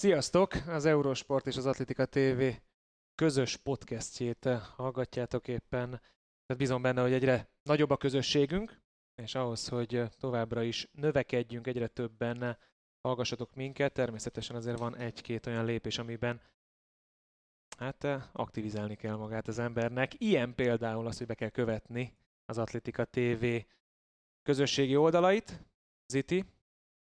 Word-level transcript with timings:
Sziasztok! 0.00 0.54
Az 0.66 0.84
Eurosport 0.84 1.46
és 1.46 1.56
az 1.56 1.66
Atletika 1.66 2.06
TV 2.06 2.42
közös 3.14 3.56
podcastjét 3.56 4.48
hallgatjátok 4.76 5.48
éppen. 5.48 5.88
Tehát 5.88 6.56
bízom 6.56 6.82
benne, 6.82 7.02
hogy 7.02 7.12
egyre 7.12 7.50
nagyobb 7.62 7.90
a 7.90 7.96
közösségünk, 7.96 8.80
és 9.22 9.34
ahhoz, 9.34 9.68
hogy 9.68 10.02
továbbra 10.18 10.62
is 10.62 10.88
növekedjünk, 10.92 11.66
egyre 11.66 11.86
többen 11.86 12.58
hallgassatok 13.00 13.54
minket, 13.54 13.92
természetesen 13.92 14.56
azért 14.56 14.78
van 14.78 14.96
egy-két 14.96 15.46
olyan 15.46 15.64
lépés, 15.64 15.98
amiben 15.98 16.40
hát 17.78 18.04
aktivizálni 18.32 18.94
kell 18.94 19.16
magát 19.16 19.48
az 19.48 19.58
embernek. 19.58 20.20
Ilyen 20.20 20.54
például 20.54 21.06
az, 21.06 21.18
hogy 21.18 21.26
be 21.26 21.34
kell 21.34 21.48
követni 21.48 22.16
az 22.44 22.58
Atletika 22.58 23.04
TV 23.04 23.46
közösségi 24.42 24.96
oldalait. 24.96 25.64
Ziti, 26.06 26.44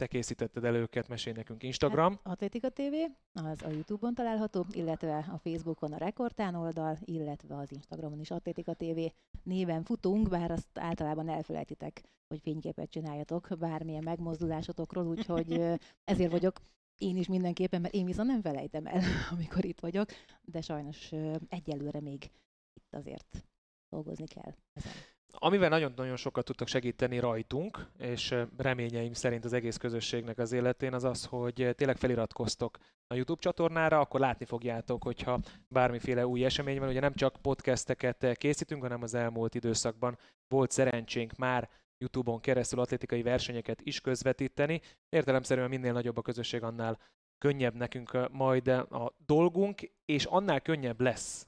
te 0.04 0.10
készítetted 0.10 0.64
el 0.64 0.76
őket, 0.76 1.08
mesélj 1.08 1.36
nekünk 1.36 1.64
Instagram. 1.64 2.12
Hát, 2.12 2.34
Atlétika 2.34 2.70
TV, 2.70 2.94
az 3.34 3.62
a 3.64 3.70
Youtube-on 3.70 4.14
található, 4.14 4.66
illetve 4.72 5.18
a 5.18 5.38
Facebookon 5.38 5.94
a 5.94 5.98
Rekordtán 5.98 6.56
oldal, 6.56 6.98
illetve 7.06 7.58
az 7.58 7.72
Instagramon 7.72 8.20
is 8.20 8.32
Atlétika 8.32 8.74
TV 8.74 9.00
néven 9.44 9.84
futunk, 9.84 10.30
bár 10.30 10.52
azt 10.52 10.80
általában 10.80 11.30
elfelejtitek, 11.30 12.02
hogy 12.28 12.40
fényképet 12.42 12.90
csináljatok 12.90 13.48
bármilyen 13.60 14.04
megmozdulásotokról, 14.04 15.08
úgyhogy 15.08 15.62
ezért 16.04 16.32
vagyok 16.32 16.56
én 16.98 17.18
is 17.18 17.28
mindenképpen, 17.28 17.82
mert 17.82 17.94
én 17.94 18.06
viszont 18.06 18.28
nem 18.28 18.42
felejtem 18.42 18.86
el, 18.86 19.02
amikor 19.34 19.66
itt 19.66 19.80
vagyok, 19.80 20.10
de 20.42 20.62
sajnos 20.62 21.12
egyelőre 21.50 22.02
még 22.02 22.32
itt 22.74 22.94
azért 22.94 23.46
dolgozni 23.90 24.28
kell 24.28 24.54
ezen. 24.74 25.13
Amivel 25.40 25.70
nagyon-nagyon 25.70 26.16
sokat 26.16 26.46
tudtak 26.46 26.68
segíteni 26.68 27.20
rajtunk, 27.20 27.88
és 27.98 28.36
reményeim 28.58 29.14
szerint 29.14 29.46
az 29.46 29.54
egész 29.54 29.78
közösségnek 29.78 30.38
az 30.38 30.52
életén, 30.52 30.94
az 30.94 31.04
az, 31.04 31.26
hogy 31.26 31.70
tényleg 31.76 31.98
feliratkoztok 31.98 32.78
a 33.08 33.14
YouTube 33.14 33.42
csatornára, 33.42 34.00
akkor 34.00 34.20
látni 34.20 34.46
fogjátok, 34.46 35.04
hogyha 35.04 35.40
bármiféle 35.68 36.28
új 36.28 36.46
esemény 36.46 36.80
van. 36.80 36.90
Ugye 36.90 37.00
nem 37.00 37.14
csak 37.14 37.38
podcasteket 37.42 38.38
készítünk, 38.38 38.82
hanem 38.82 39.02
az 39.02 39.14
elmúlt 39.14 39.56
időszakban 39.56 40.18
volt 40.48 40.72
szerencsénk 40.72 41.36
már 41.36 41.70
YouTube-on 41.98 42.40
keresztül 42.40 42.80
atlétikai 42.80 43.22
versenyeket 43.22 43.82
is 43.82 44.02
közvetíteni. 44.02 44.82
Értelemszerűen 45.10 45.70
minél 45.70 45.94
nagyobb 45.94 46.18
a 46.18 46.22
közösség, 46.22 46.64
annál 46.64 47.00
könnyebb 47.38 47.76
nekünk 47.76 48.30
majd 48.32 48.68
a 48.68 49.16
dolgunk, 49.26 49.92
és 50.06 50.26
annál 50.26 50.62
könnyebb 50.62 51.02
lesz 51.02 51.48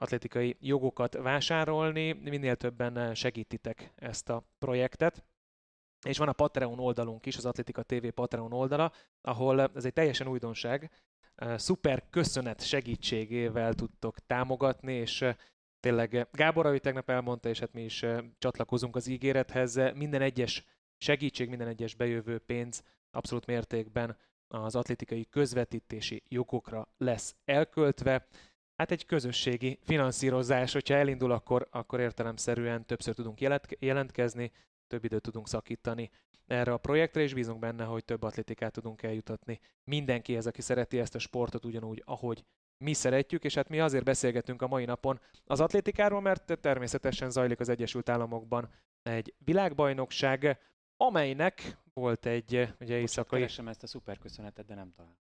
atlétikai 0.00 0.56
jogokat 0.60 1.14
vásárolni, 1.14 2.12
minél 2.12 2.56
többen 2.56 3.14
segítitek 3.14 3.92
ezt 3.96 4.28
a 4.28 4.44
projektet. 4.58 5.24
És 6.06 6.18
van 6.18 6.28
a 6.28 6.32
Patreon 6.32 6.78
oldalunk 6.78 7.26
is, 7.26 7.36
az 7.36 7.46
Atlétika 7.46 7.82
TV 7.82 8.06
Patreon 8.06 8.52
oldala, 8.52 8.92
ahol 9.20 9.60
ez 9.60 9.84
egy 9.84 9.92
teljesen 9.92 10.26
újdonság, 10.26 10.90
szuper 11.56 12.04
köszönet 12.10 12.62
segítségével 12.62 13.74
tudtok 13.74 14.18
támogatni, 14.26 14.92
és 14.92 15.24
tényleg 15.80 16.28
Gábor, 16.32 16.66
ahogy 16.66 16.80
tegnap 16.80 17.10
elmondta, 17.10 17.48
és 17.48 17.58
hát 17.58 17.72
mi 17.72 17.84
is 17.84 18.04
csatlakozunk 18.38 18.96
az 18.96 19.06
ígérethez, 19.06 19.74
minden 19.94 20.22
egyes 20.22 20.64
segítség, 20.98 21.48
minden 21.48 21.68
egyes 21.68 21.94
bejövő 21.94 22.38
pénz 22.38 22.82
abszolút 23.10 23.46
mértékben 23.46 24.16
az 24.48 24.76
atlétikai 24.76 25.26
közvetítési 25.30 26.22
jogokra 26.28 26.88
lesz 26.96 27.36
elköltve. 27.44 28.26
Hát 28.80 28.90
egy 28.90 29.06
közösségi 29.06 29.78
finanszírozás, 29.82 30.72
hogyha 30.72 30.94
elindul, 30.94 31.32
akkor, 31.32 31.68
akkor 31.70 32.00
értelemszerűen 32.00 32.86
többször 32.86 33.14
tudunk 33.14 33.40
jelentkezni, 33.78 34.52
több 34.86 35.04
időt 35.04 35.22
tudunk 35.22 35.48
szakítani 35.48 36.10
erre 36.46 36.72
a 36.72 36.76
projektre, 36.76 37.22
és 37.22 37.34
bízunk 37.34 37.58
benne, 37.58 37.84
hogy 37.84 38.04
több 38.04 38.22
atlétikát 38.22 38.72
tudunk 38.72 39.02
eljutatni 39.02 39.60
mindenkihez, 39.84 40.46
aki 40.46 40.62
szereti 40.62 40.98
ezt 40.98 41.14
a 41.14 41.18
sportot 41.18 41.64
ugyanúgy, 41.64 42.02
ahogy 42.06 42.44
mi 42.78 42.92
szeretjük, 42.92 43.44
és 43.44 43.54
hát 43.54 43.68
mi 43.68 43.80
azért 43.80 44.04
beszélgetünk 44.04 44.62
a 44.62 44.68
mai 44.68 44.84
napon 44.84 45.20
az 45.44 45.60
atlétikáról, 45.60 46.20
mert 46.20 46.58
természetesen 46.60 47.30
zajlik 47.30 47.60
az 47.60 47.68
Egyesült 47.68 48.08
Államokban 48.08 48.70
egy 49.02 49.34
világbajnokság, 49.38 50.58
amelynek 50.96 51.78
volt 51.94 52.26
egy 52.26 52.74
ugye 52.80 52.98
éjszakai... 52.98 53.40
Keresem 53.40 53.68
ezt 53.68 53.82
a 53.82 53.86
szuperköszönetet, 53.86 54.66
de 54.66 54.74
nem 54.74 54.92
találom. 54.96 55.29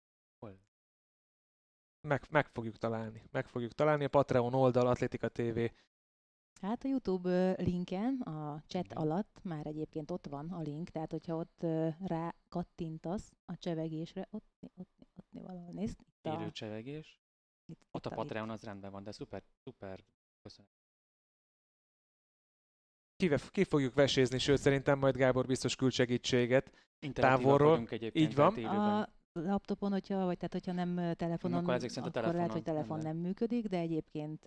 Meg, 2.09 2.27
meg 2.31 2.47
fogjuk 2.47 2.77
találni. 2.77 3.23
Meg 3.31 3.47
fogjuk 3.47 3.73
találni. 3.73 4.05
A 4.05 4.09
Patreon 4.09 4.55
oldal, 4.55 4.87
Atlétika 4.87 5.29
TV. 5.29 5.59
Hát 6.61 6.85
a 6.85 6.89
YouTube 6.89 7.55
linken, 7.59 8.21
a 8.21 8.63
chat 8.67 8.93
alatt 8.93 9.41
már 9.43 9.67
egyébként 9.67 10.11
ott 10.11 10.27
van 10.27 10.51
a 10.51 10.61
link, 10.61 10.89
tehát 10.89 11.11
hogyha 11.11 11.37
ott 11.37 11.63
rá 12.07 12.35
kattintasz 12.49 13.33
a 13.45 13.57
csevegésre, 13.57 14.29
ott, 14.31 14.47
ott, 14.61 14.73
ott, 14.77 15.09
ott 15.15 15.27
valahol 15.31 15.73
nézd. 15.73 16.01
Élő 16.23 16.51
csevegés. 16.51 17.21
Itt, 17.67 17.87
ott 17.91 18.07
a 18.07 18.11
Patreon 18.11 18.51
az 18.51 18.63
rendben 18.63 18.91
van, 18.91 19.03
de 19.03 19.13
szuper, 19.13 19.43
szuper, 19.65 20.05
köszönöm. 20.43 20.71
Ki, 23.17 23.31
ki 23.51 23.65
fogjuk 23.65 23.95
vesézni, 23.95 24.39
sőt 24.39 24.59
szerintem 24.59 24.99
majd 24.99 25.17
Gábor 25.17 25.47
biztos 25.47 25.77
küld 25.77 25.93
segítséget 25.93 26.73
távolról. 27.13 27.89
Így 28.13 28.35
van. 28.35 28.65
A 28.65 29.09
laptopon, 29.33 29.93
hogyha, 29.93 30.25
vagy 30.25 30.37
tehát 30.37 30.53
hogyha 30.53 30.73
nem 30.73 31.17
telefonon, 31.17 31.59
akkor, 31.59 31.75
ezek 31.75 31.91
akkor 31.97 32.11
telefonon 32.11 32.37
lehet, 32.37 32.53
hogy 32.53 32.63
telefon 32.63 32.99
nem, 32.99 33.07
nem 33.07 33.23
működik, 33.23 33.67
de 33.67 33.79
egyébként 33.79 34.45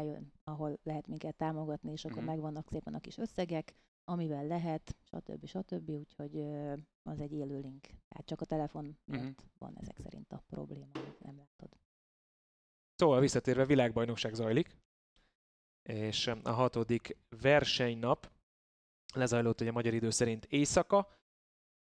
bejön, 0.00 0.32
ahol 0.44 0.78
lehet 0.82 1.06
minket 1.06 1.36
támogatni, 1.36 1.92
és 1.92 2.04
akkor 2.04 2.16
mm-hmm. 2.16 2.26
megvannak 2.26 2.68
szépen 2.68 2.94
a 2.94 3.00
kis 3.00 3.18
összegek, 3.18 3.74
amivel 4.04 4.46
lehet, 4.46 4.96
stb. 5.02 5.46
stb. 5.46 5.90
Úgyhogy 5.90 6.40
az 7.02 7.20
egy 7.20 7.32
élő 7.32 7.60
link. 7.60 7.82
Tehát 7.82 8.24
csak 8.24 8.40
a 8.40 8.44
telefon 8.44 8.98
miatt 9.04 9.22
mm-hmm. 9.22 9.32
van 9.58 9.78
ezek 9.78 9.98
szerint 9.98 10.32
a 10.32 10.42
probléma, 10.46 10.86
hogy 10.92 11.16
nem 11.18 11.36
látod. 11.36 11.78
Szóval 12.94 13.20
visszatérve, 13.20 13.64
világbajnokság 13.64 14.34
zajlik, 14.34 14.76
és 15.82 16.26
a 16.26 16.50
hatodik 16.50 17.16
versenynap 17.40 18.30
lezajlott 19.14 19.60
ugye 19.60 19.72
magyar 19.72 19.94
idő 19.94 20.10
szerint 20.10 20.44
éjszaka. 20.44 21.08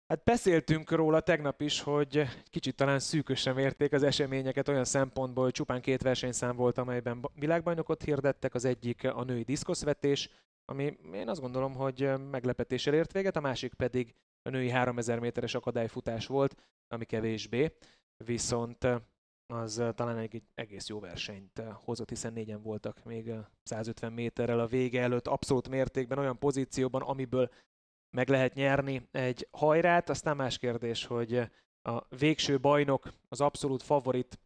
Hát 0.09 0.25
beszéltünk 0.25 0.91
róla 0.91 1.21
tegnap 1.21 1.61
is, 1.61 1.81
hogy 1.81 2.23
kicsit 2.45 2.75
talán 2.75 2.99
szűkösen 2.99 3.55
mérték 3.55 3.93
az 3.93 4.03
eseményeket 4.03 4.69
olyan 4.69 4.85
szempontból, 4.85 5.45
hogy 5.45 5.53
csupán 5.53 5.81
két 5.81 6.03
versenyszám 6.03 6.57
volt, 6.57 6.79
amelyben 6.79 7.31
világbajnokot 7.35 8.03
hirdettek, 8.03 8.55
az 8.55 8.65
egyik 8.65 9.05
a 9.05 9.25
női 9.25 9.43
diszkoszvetés, 9.43 10.31
ami 10.65 10.99
én 11.13 11.29
azt 11.29 11.41
gondolom, 11.41 11.75
hogy 11.75 12.11
meglepetéssel 12.31 12.95
ért 12.95 13.13
véget, 13.13 13.37
a 13.37 13.41
másik 13.41 13.75
pedig 13.75 14.15
a 14.43 14.51
női 14.51 14.71
3000 14.71 15.19
méteres 15.19 15.55
akadályfutás 15.55 16.27
volt, 16.27 16.55
ami 16.89 17.05
kevésbé, 17.05 17.73
viszont 18.25 18.87
az 19.47 19.83
talán 19.95 20.19
egy 20.19 20.43
egész 20.55 20.89
jó 20.89 21.01
versenyt 21.01 21.63
hozott, 21.73 22.09
hiszen 22.09 22.33
négyen 22.33 22.63
voltak 22.63 23.05
még 23.05 23.33
150 23.63 24.13
méterrel 24.13 24.61
a 24.61 24.67
vége 24.67 25.03
előtt, 25.03 25.27
abszolút 25.27 25.69
mértékben, 25.69 26.19
olyan 26.19 26.39
pozícióban, 26.39 27.03
amiből 27.03 27.51
meg 28.11 28.29
lehet 28.29 28.55
nyerni 28.55 29.09
egy 29.11 29.49
hajrát. 29.51 30.09
Aztán 30.09 30.37
más 30.37 30.59
kérdés, 30.59 31.05
hogy 31.05 31.51
a 31.83 32.17
végső 32.17 32.61
bajnok, 32.61 33.13
az 33.29 33.41
abszolút 33.41 33.83
favorit 33.83 34.39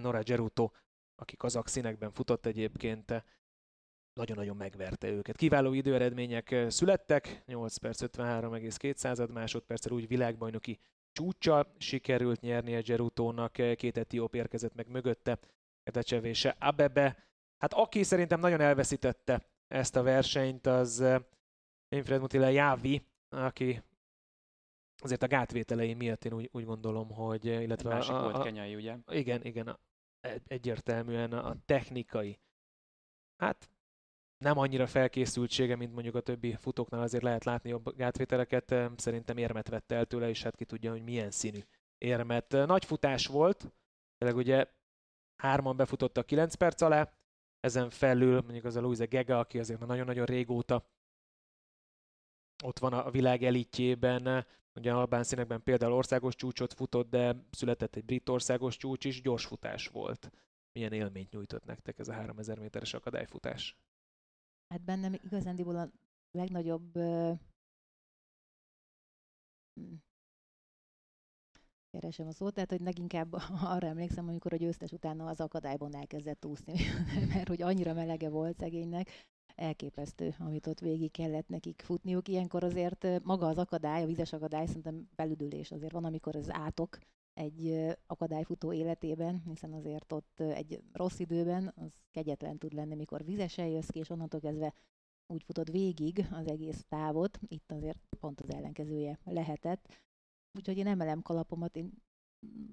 Nora 0.00 0.22
Geruto, 0.22 0.70
aki 1.14 1.36
kazak 1.36 1.68
színekben 1.68 2.10
futott 2.10 2.46
egyébként, 2.46 3.24
nagyon-nagyon 4.12 4.56
megverte 4.56 5.08
őket. 5.08 5.36
Kiváló 5.36 5.72
időeredmények 5.72 6.56
születtek, 6.68 7.42
8 7.46 7.76
perc 7.76 8.02
53,2 8.02 9.32
másodperccel 9.32 9.92
úgy 9.92 10.08
világbajnoki 10.08 10.78
csúcsa 11.12 11.74
sikerült 11.78 12.40
nyerni 12.40 12.76
a 12.76 12.80
Gerutónak, 12.80 13.52
két 13.52 13.96
etióp 13.96 14.34
érkezett 14.34 14.74
meg 14.74 14.88
mögötte, 14.88 15.38
Ketecsevése 15.82 16.56
Abebe. 16.58 17.16
Hát 17.56 17.72
aki 17.72 18.02
szerintem 18.02 18.40
nagyon 18.40 18.60
elveszítette 18.60 19.46
ezt 19.68 19.96
a 19.96 20.02
versenyt, 20.02 20.66
az 20.66 21.04
Infred 21.88 22.20
Mutile 22.20 22.50
Jávi, 22.50 23.02
aki 23.28 23.82
azért 25.02 25.22
a 25.22 25.26
gátvételei 25.26 25.94
miatt 25.94 26.24
én 26.24 26.32
úgy, 26.32 26.48
úgy 26.52 26.64
gondolom, 26.64 27.10
hogy... 27.10 27.44
Illetve 27.44 27.90
Egy 27.90 27.96
másik 27.96 28.14
a, 28.14 28.26
a, 28.26 28.30
volt 28.30 28.44
kenyai, 28.44 28.74
ugye? 28.74 28.96
Igen, 29.06 29.44
igen, 29.44 29.78
egyértelműen 30.46 31.32
a 31.32 31.56
technikai. 31.64 32.38
Hát 33.36 33.70
nem 34.38 34.58
annyira 34.58 34.86
felkészültsége, 34.86 35.76
mint 35.76 35.92
mondjuk 35.92 36.14
a 36.14 36.20
többi 36.20 36.54
futóknál 36.54 37.02
azért 37.02 37.22
lehet 37.22 37.44
látni 37.44 37.70
jobb 37.70 37.96
gátvételeket. 37.96 38.74
Szerintem 38.96 39.36
érmet 39.36 39.68
vett 39.68 39.92
el 39.92 40.04
tőle, 40.04 40.28
és 40.28 40.42
hát 40.42 40.56
ki 40.56 40.64
tudja, 40.64 40.90
hogy 40.90 41.02
milyen 41.02 41.30
színű 41.30 41.60
érmet. 41.98 42.50
Nagy 42.50 42.84
futás 42.84 43.26
volt, 43.26 43.72
tényleg 44.18 44.38
ugye 44.38 44.66
hárman 45.36 45.76
befutottak 45.76 46.26
9 46.26 46.54
perc 46.54 46.80
alá, 46.80 47.12
ezen 47.60 47.90
felül 47.90 48.40
mondjuk 48.40 48.64
az 48.64 48.76
a 48.76 48.80
Louise 48.80 49.04
Gega, 49.04 49.38
aki 49.38 49.58
azért 49.58 49.78
már 49.78 49.88
nagyon-nagyon 49.88 50.24
régóta 50.26 50.84
ott 52.66 52.78
van 52.78 52.92
a 52.92 53.10
világ 53.10 53.42
elitjében, 53.42 54.46
ugye 54.74 54.92
albán 54.92 55.24
színekben 55.24 55.62
például 55.62 55.92
országos 55.92 56.34
csúcsot 56.34 56.72
futott, 56.72 57.10
de 57.10 57.46
született 57.50 57.96
egy 57.96 58.04
brit 58.04 58.28
országos 58.28 58.76
csúcs 58.76 59.04
is, 59.04 59.20
gyors 59.20 59.44
futás 59.44 59.88
volt. 59.88 60.30
Milyen 60.72 60.92
élményt 60.92 61.30
nyújtott 61.30 61.64
nektek 61.64 61.98
ez 61.98 62.08
a 62.08 62.12
3000 62.12 62.58
méteres 62.58 62.94
akadályfutás? 62.94 63.76
Hát 64.68 64.82
bennem 64.82 65.12
igazándiból 65.12 65.76
a 65.76 65.90
legnagyobb 66.30 66.96
uh, 66.96 67.38
keresem 71.90 72.26
a 72.26 72.32
szót, 72.32 72.54
tehát 72.54 72.70
hogy 72.70 72.80
leginkább 72.80 73.32
arra 73.74 73.86
emlékszem, 73.86 74.28
amikor 74.28 74.52
a 74.52 74.56
győztes 74.56 74.92
utána 74.92 75.26
az 75.26 75.40
akadályban 75.40 75.94
elkezdett 75.94 76.44
úszni, 76.44 76.74
mert 77.34 77.48
hogy 77.48 77.62
annyira 77.62 77.92
melege 77.92 78.28
volt 78.28 78.58
szegénynek, 78.58 79.10
elképesztő, 79.56 80.34
amit 80.38 80.66
ott 80.66 80.80
végig 80.80 81.10
kellett 81.10 81.48
nekik 81.48 81.82
futniuk. 81.82 82.28
Ilyenkor 82.28 82.64
azért 82.64 83.06
maga 83.22 83.46
az 83.46 83.58
akadály, 83.58 84.02
a 84.02 84.06
vizes 84.06 84.32
akadály 84.32 84.66
szerintem 84.66 85.08
belüdülés 85.14 85.70
azért 85.70 85.92
van, 85.92 86.04
amikor 86.04 86.36
az 86.36 86.52
átok 86.52 86.98
egy 87.34 87.90
akadályfutó 88.06 88.72
életében, 88.72 89.42
hiszen 89.46 89.72
azért 89.72 90.12
ott 90.12 90.40
egy 90.40 90.82
rossz 90.92 91.18
időben 91.18 91.72
az 91.76 91.90
kegyetlen 92.10 92.58
tud 92.58 92.72
lenni, 92.72 92.94
mikor 92.94 93.24
vizesen 93.24 93.66
jössz 93.66 93.88
ki, 93.88 93.98
és 93.98 94.10
onnantól 94.10 94.40
kezdve 94.40 94.72
úgy 95.26 95.42
futod 95.42 95.70
végig 95.70 96.26
az 96.30 96.46
egész 96.46 96.84
távot, 96.88 97.38
itt 97.48 97.72
azért 97.72 97.98
pont 98.20 98.40
az 98.40 98.50
ellenkezője 98.50 99.18
lehetett. 99.24 99.88
Úgyhogy 100.58 100.76
én 100.76 100.86
emelem 100.86 101.22
kalapomat, 101.22 101.76
én 101.76 101.92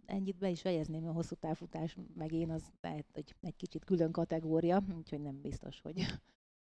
ennyit 0.05 0.37
be 0.37 0.49
is 0.49 0.61
fejezném 0.61 1.07
a 1.07 1.11
hosszú 1.11 1.35
távfutás, 1.35 1.97
meg 2.15 2.31
én 2.31 2.49
az 2.51 2.71
lehet, 2.81 3.05
hogy 3.13 3.35
egy 3.41 3.55
kicsit 3.55 3.85
külön 3.85 4.11
kategória, 4.11 4.83
úgyhogy 4.97 5.21
nem 5.21 5.41
biztos, 5.41 5.81
hogy 5.81 6.05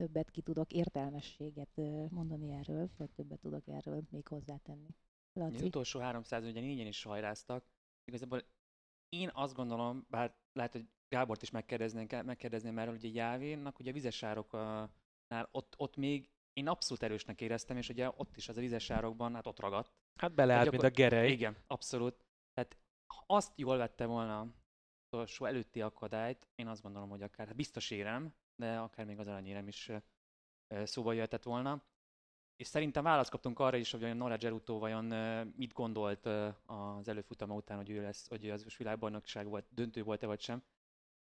többet 0.04 0.30
ki 0.30 0.40
tudok 0.40 0.72
értelmességet 0.72 1.76
mondani 2.10 2.52
erről, 2.52 2.90
vagy 2.96 3.10
többet 3.10 3.40
tudok 3.40 3.68
erről 3.68 4.02
még 4.10 4.28
hozzátenni. 4.28 4.96
Laci? 5.32 5.54
Az 5.56 5.62
utolsó 5.62 6.00
300 6.00 6.44
ugye 6.44 6.60
négyen 6.60 6.86
is 6.86 7.02
hajráztak. 7.02 7.64
Igazából 8.04 8.42
én 9.08 9.30
azt 9.32 9.54
gondolom, 9.54 10.06
bár 10.10 10.34
lehet, 10.52 10.72
hogy 10.72 10.88
Gábort 11.08 11.42
is 11.42 11.50
megkérdezném, 11.50 12.06
megkérdezném 12.24 12.78
erről, 12.78 12.94
hogy 12.94 13.04
a 13.04 13.12
Jávénnak 13.14 13.78
ugye 13.78 13.90
a 13.90 13.92
vizesároknál 13.92 15.48
ott, 15.50 15.74
ott 15.76 15.96
még 15.96 16.30
én 16.52 16.68
abszolút 16.68 17.02
erősnek 17.02 17.40
éreztem, 17.40 17.76
és 17.76 17.88
ugye 17.88 18.10
ott 18.16 18.36
is 18.36 18.48
az 18.48 18.56
a 18.56 18.60
vizesárokban, 18.60 19.34
hát 19.34 19.46
ott 19.46 19.60
ragadt. 19.60 19.92
Hát 20.14 20.34
beleállt, 20.34 20.70
mint 20.70 20.82
a 20.82 20.90
gerej. 20.90 21.30
Igen, 21.30 21.56
abszolút. 21.66 22.24
Tehát 22.52 22.76
azt 23.26 23.52
jól 23.56 23.76
vette 23.76 24.06
volna 24.06 24.54
utolsó 25.06 25.44
előtti 25.44 25.80
akadályt, 25.80 26.48
én 26.54 26.66
azt 26.66 26.82
gondolom, 26.82 27.08
hogy 27.08 27.22
akár 27.22 27.46
hát 27.46 27.56
biztos 27.56 27.90
érem, 27.90 28.34
de 28.56 28.78
akár 28.78 29.06
még 29.06 29.18
az 29.18 29.26
aranyérem 29.26 29.68
is 29.68 29.90
szóba 30.84 31.12
jöhetett 31.12 31.42
volna. 31.42 31.82
És 32.56 32.66
szerintem 32.66 33.02
választ 33.04 33.30
kaptunk 33.30 33.58
arra 33.58 33.76
is, 33.76 33.90
hogy 33.90 34.04
a 34.04 34.14
Nora 34.14 34.36
Geruto 34.36 34.78
vajon 34.78 35.04
mit 35.56 35.72
gondolt 35.72 36.26
az 36.66 37.08
előfutama 37.08 37.54
után, 37.54 37.76
hogy 37.76 37.90
ő 37.90 38.02
lesz, 38.02 38.28
hogy 38.28 38.50
az 38.50 38.76
világbajnokság 38.76 39.48
volt, 39.48 39.66
döntő 39.70 40.02
volt-e 40.02 40.26
vagy 40.26 40.40
sem. 40.40 40.62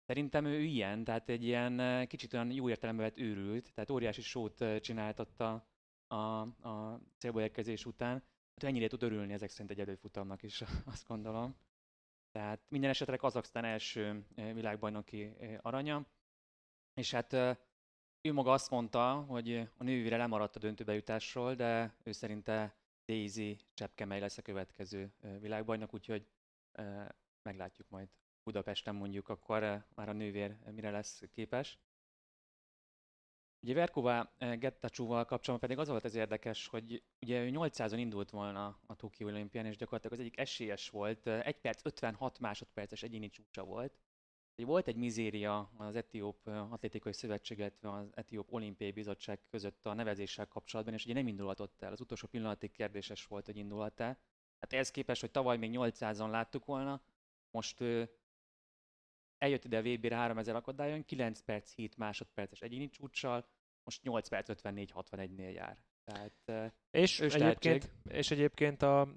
Szerintem 0.05 0.45
ő 0.45 0.61
ilyen, 0.61 1.03
tehát 1.03 1.29
egy 1.29 1.43
ilyen 1.43 2.07
kicsit 2.07 2.33
olyan 2.33 2.51
jó 2.51 2.69
értelemben 2.69 3.05
vett 3.05 3.17
őrült, 3.19 3.73
tehát 3.73 3.89
óriási 3.89 4.21
sót 4.21 4.63
csinált 4.81 5.19
a, 5.19 5.65
a, 6.07 6.41
a 6.41 7.01
célba 7.17 7.41
érkezés 7.41 7.85
után. 7.85 8.23
Hát 8.55 8.63
ennyire 8.63 8.87
tud 8.87 9.03
örülni 9.03 9.33
ezek 9.33 9.49
szerint 9.49 9.71
egy 9.71 9.79
előfutamnak 9.79 10.43
is, 10.43 10.63
azt 10.93 11.07
gondolom. 11.07 11.55
Tehát 12.31 12.61
minden 12.69 12.89
esetre 12.89 13.17
Kazaksztán 13.17 13.65
első 13.65 14.25
világbajnoki 14.35 15.31
aranya. 15.61 16.05
És 16.95 17.11
hát 17.11 17.33
ő 18.21 18.33
maga 18.33 18.51
azt 18.51 18.69
mondta, 18.69 19.13
hogy 19.13 19.69
a 19.77 19.83
nővére 19.83 20.17
lemaradt 20.17 20.55
a 20.55 20.59
döntőbejutásról, 20.59 21.55
de 21.55 21.95
ő 22.03 22.11
szerinte 22.11 22.75
Daisy 23.05 23.59
Csepkemely 23.73 24.19
lesz 24.19 24.37
a 24.37 24.41
következő 24.41 25.13
világbajnok, 25.39 25.93
úgyhogy 25.93 26.27
meglátjuk 27.41 27.89
majd 27.89 28.09
Budapesten 28.43 28.95
mondjuk, 28.95 29.29
akkor 29.29 29.85
már 29.95 30.09
a 30.09 30.13
nővér 30.13 30.57
mire 30.71 30.89
lesz 30.91 31.21
képes. 31.33 31.79
Ugye 33.59 33.73
Verkova 33.73 34.33
Gettacsúval 34.37 35.25
kapcsolatban 35.25 35.69
pedig 35.69 35.77
az 35.77 35.87
volt 35.87 36.03
az 36.03 36.15
érdekes, 36.15 36.67
hogy 36.67 37.03
ugye 37.21 37.43
ő 37.43 37.49
800-on 37.53 37.97
indult 37.97 38.29
volna 38.29 38.79
a 38.85 38.95
Tokió 38.95 39.27
olimpián, 39.27 39.65
és 39.65 39.77
gyakorlatilag 39.77 40.13
az 40.17 40.25
egyik 40.25 40.39
esélyes 40.39 40.89
volt. 40.89 41.27
1 41.27 41.59
perc 41.59 41.85
56 41.85 42.39
másodperces 42.39 43.03
egyéni 43.03 43.29
csúcsa 43.29 43.63
volt. 43.63 43.99
Volt 44.55 44.87
egy 44.87 44.95
mizéria 44.95 45.71
az 45.77 45.95
Etióp 45.95 46.47
Atlétikai 46.47 47.13
Szövetség, 47.13 47.57
illetve 47.57 47.91
az 47.91 48.09
Etióp 48.13 48.53
Olimpiai 48.53 48.91
Bizottság 48.91 49.39
között 49.49 49.85
a 49.85 49.93
nevezéssel 49.93 50.47
kapcsolatban, 50.47 50.93
és 50.95 51.05
ugye 51.05 51.13
nem 51.13 51.27
indulhatott 51.27 51.81
el. 51.81 51.91
Az 51.91 52.01
utolsó 52.01 52.27
pillanatig 52.27 52.71
kérdéses 52.71 53.25
volt, 53.25 53.45
hogy 53.45 53.57
indulhat 53.57 53.99
el. 53.99 54.17
Hát 54.59 54.73
ehhez 54.73 54.91
képest, 54.91 55.21
hogy 55.21 55.31
tavaly 55.31 55.57
még 55.57 55.71
800-an 55.73 56.29
láttuk 56.29 56.65
volna, 56.65 57.01
most 57.51 57.81
eljött 59.37 59.65
ide 59.65 59.77
a 59.77 59.81
VB-re 59.81 60.15
3000 60.15 60.55
akadályon, 60.55 61.05
9 61.05 61.39
perc 61.39 61.73
7 61.73 61.97
másodperces 61.97 62.61
egyéni 62.61 62.89
csúcssal, 62.89 63.47
most 63.83 64.03
8 64.03 64.27
perc 64.27 64.49
54-61-nél 64.53 65.53
jár. 65.53 65.77
Tehát, 66.03 66.73
és, 66.91 67.19
egyébként, 67.19 67.91
és 68.03 68.31
egyébként 68.31 68.81
a 68.81 69.07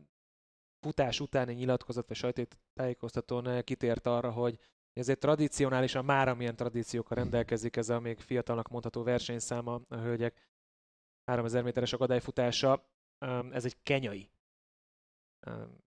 futás 0.80 1.20
utáni 1.20 1.54
nyilatkozat 1.54 2.08
vagy 2.08 2.16
sajtótájékoztatón 2.16 3.64
kitért 3.64 4.06
arra, 4.06 4.30
hogy 4.30 4.58
ezért 4.98 5.18
tradicionálisan 5.18 6.04
már 6.04 6.28
amilyen 6.28 6.56
tradíciókkal 6.56 7.16
rendelkezik 7.16 7.76
ez 7.76 7.88
a 7.88 8.00
még 8.00 8.20
fiatalnak 8.20 8.68
mondható 8.68 9.02
versenyszáma 9.02 9.80
a 9.88 9.96
hölgyek 9.96 10.48
3000 11.24 11.62
méteres 11.62 11.92
akadályfutása, 11.92 12.88
ez 13.50 13.64
egy 13.64 13.76
kenyai 13.82 14.30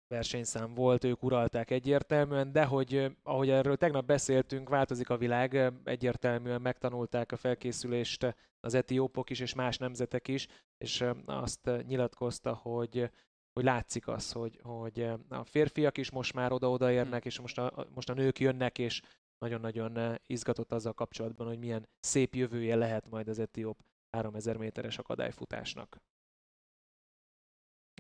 versenyszám 0.08 0.74
volt, 0.74 1.04
ők 1.04 1.24
uralták 1.24 1.72
egyértelműen, 1.72 2.52
de 2.52 2.66
hogy 2.66 3.18
ahogy 3.24 3.50
erről 3.50 3.78
tegnap 3.78 4.06
beszéltünk, 4.06 4.70
változik 4.70 5.10
a 5.10 5.18
világ, 5.18 5.74
egyértelműen 5.84 6.62
megtanulták 6.62 7.32
a 7.32 7.36
felkészülést 7.36 8.36
az 8.60 8.74
etiópok 8.74 9.30
is, 9.30 9.40
és 9.40 9.54
más 9.54 9.78
nemzetek 9.78 10.28
is, 10.28 10.48
és 10.78 11.06
azt 11.26 11.70
nyilatkozta, 11.86 12.54
hogy 12.54 13.10
hogy 13.60 13.68
látszik 13.68 14.08
az, 14.08 14.32
hogy, 14.32 14.60
hogy 14.64 15.10
a 15.30 15.44
férfiak 15.44 15.98
is 15.98 16.12
most 16.12 16.34
már 16.34 16.52
oda-oda 16.52 16.92
érnek, 16.92 17.26
és 17.26 17.40
most 17.40 17.58
a, 17.58 17.88
most 17.94 18.10
a 18.10 18.14
nők 18.14 18.40
jönnek, 18.40 18.78
és 18.78 19.02
nagyon-nagyon 19.38 20.20
izgatott 20.26 20.72
azzal 20.72 20.94
kapcsolatban, 20.94 21.48
hogy 21.48 21.60
milyen 21.60 21.88
szép 22.00 22.36
jövője 22.36 22.76
lehet 22.76 23.10
majd 23.10 23.28
az 23.28 23.40
etióp 23.40 23.84
3000 24.12 24.58
méteres 24.58 24.98
akadályfutásnak. 24.98 26.02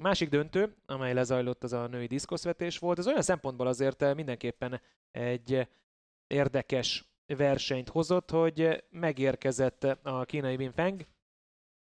Másik 0.01 0.29
döntő, 0.29 0.75
amely 0.85 1.13
lezajlott, 1.13 1.63
az 1.63 1.73
a 1.73 1.87
női 1.87 2.07
diszkoszvetés 2.07 2.77
volt. 2.77 2.97
Ez 2.97 3.07
olyan 3.07 3.21
szempontból 3.21 3.67
azért 3.67 4.13
mindenképpen 4.15 4.81
egy 5.11 5.67
érdekes 6.27 7.09
versenyt 7.25 7.89
hozott, 7.89 8.29
hogy 8.29 8.85
megérkezett 8.89 9.83
a 9.83 10.25
kínai 10.25 10.55
Wim 10.55 10.71
Feng, 10.71 11.07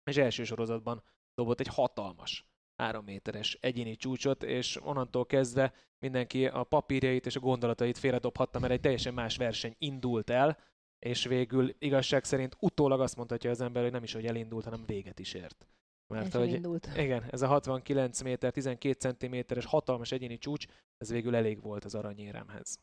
és 0.04 0.16
első 0.16 0.44
sorozatban 0.44 1.02
dobott 1.34 1.60
egy 1.60 1.68
hatalmas 1.68 2.47
három 2.78 3.04
méteres 3.04 3.58
egyéni 3.60 3.96
csúcsot, 3.96 4.42
és 4.42 4.82
onnantól 4.82 5.26
kezdve 5.26 5.72
mindenki 5.98 6.46
a 6.46 6.64
papírjait 6.64 7.26
és 7.26 7.36
a 7.36 7.40
gondolatait 7.40 7.98
félredobhatta, 7.98 8.58
mert 8.58 8.72
egy 8.72 8.80
teljesen 8.80 9.14
más 9.14 9.36
verseny 9.36 9.74
indult 9.78 10.30
el, 10.30 10.58
és 10.98 11.24
végül 11.24 11.74
igazság 11.78 12.24
szerint 12.24 12.56
utólag 12.60 13.00
azt 13.00 13.16
mondhatja 13.16 13.50
az 13.50 13.60
ember, 13.60 13.82
hogy 13.82 13.92
nem 13.92 14.02
is, 14.02 14.12
hogy 14.12 14.26
elindult, 14.26 14.64
hanem 14.64 14.84
véget 14.86 15.18
is 15.18 15.34
ért. 15.34 15.66
Mert 16.06 16.32
hogy, 16.32 16.52
indult. 16.52 16.88
igen, 16.96 17.24
ez 17.30 17.42
a 17.42 17.46
69 17.46 18.20
méter, 18.20 18.52
12 18.52 18.94
centiméteres 18.94 19.64
hatalmas 19.64 20.12
egyéni 20.12 20.38
csúcs, 20.38 20.66
ez 20.96 21.10
végül 21.10 21.36
elég 21.36 21.62
volt 21.62 21.84
az 21.84 21.94
aranyéremhez. 21.94 22.80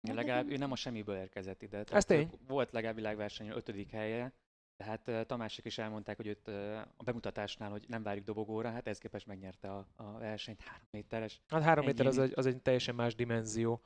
Legalább 0.00 0.50
ő 0.50 0.56
nem 0.56 0.72
a 0.72 0.76
semmiből 0.76 1.16
érkezett 1.16 1.62
ide. 1.62 1.84
Ez 1.90 2.04
tény. 2.04 2.30
Volt 2.46 2.72
legalább 2.72 2.94
világversenyen 2.94 3.56
ötödik 3.56 3.90
helye, 3.90 4.32
tehát 4.76 5.26
Tamásik 5.26 5.64
is 5.64 5.78
elmondták, 5.78 6.16
hogy 6.16 6.26
őt 6.26 6.48
a 6.96 7.02
bemutatásnál, 7.04 7.70
hogy 7.70 7.84
nem 7.88 8.02
várjuk 8.02 8.24
dobogóra, 8.24 8.70
hát 8.70 8.86
ez 8.86 8.98
képest 8.98 9.26
megnyerte 9.26 9.72
a, 9.72 9.86
a 9.96 10.18
versenyt, 10.18 10.60
három 10.60 10.86
méteres. 10.90 11.40
Hát 11.48 11.62
három 11.62 11.84
méter 11.84 12.06
az 12.06 12.18
egy, 12.18 12.32
az 12.34 12.46
egy 12.46 12.62
teljesen 12.62 12.94
más 12.94 13.14
dimenzió, 13.14 13.82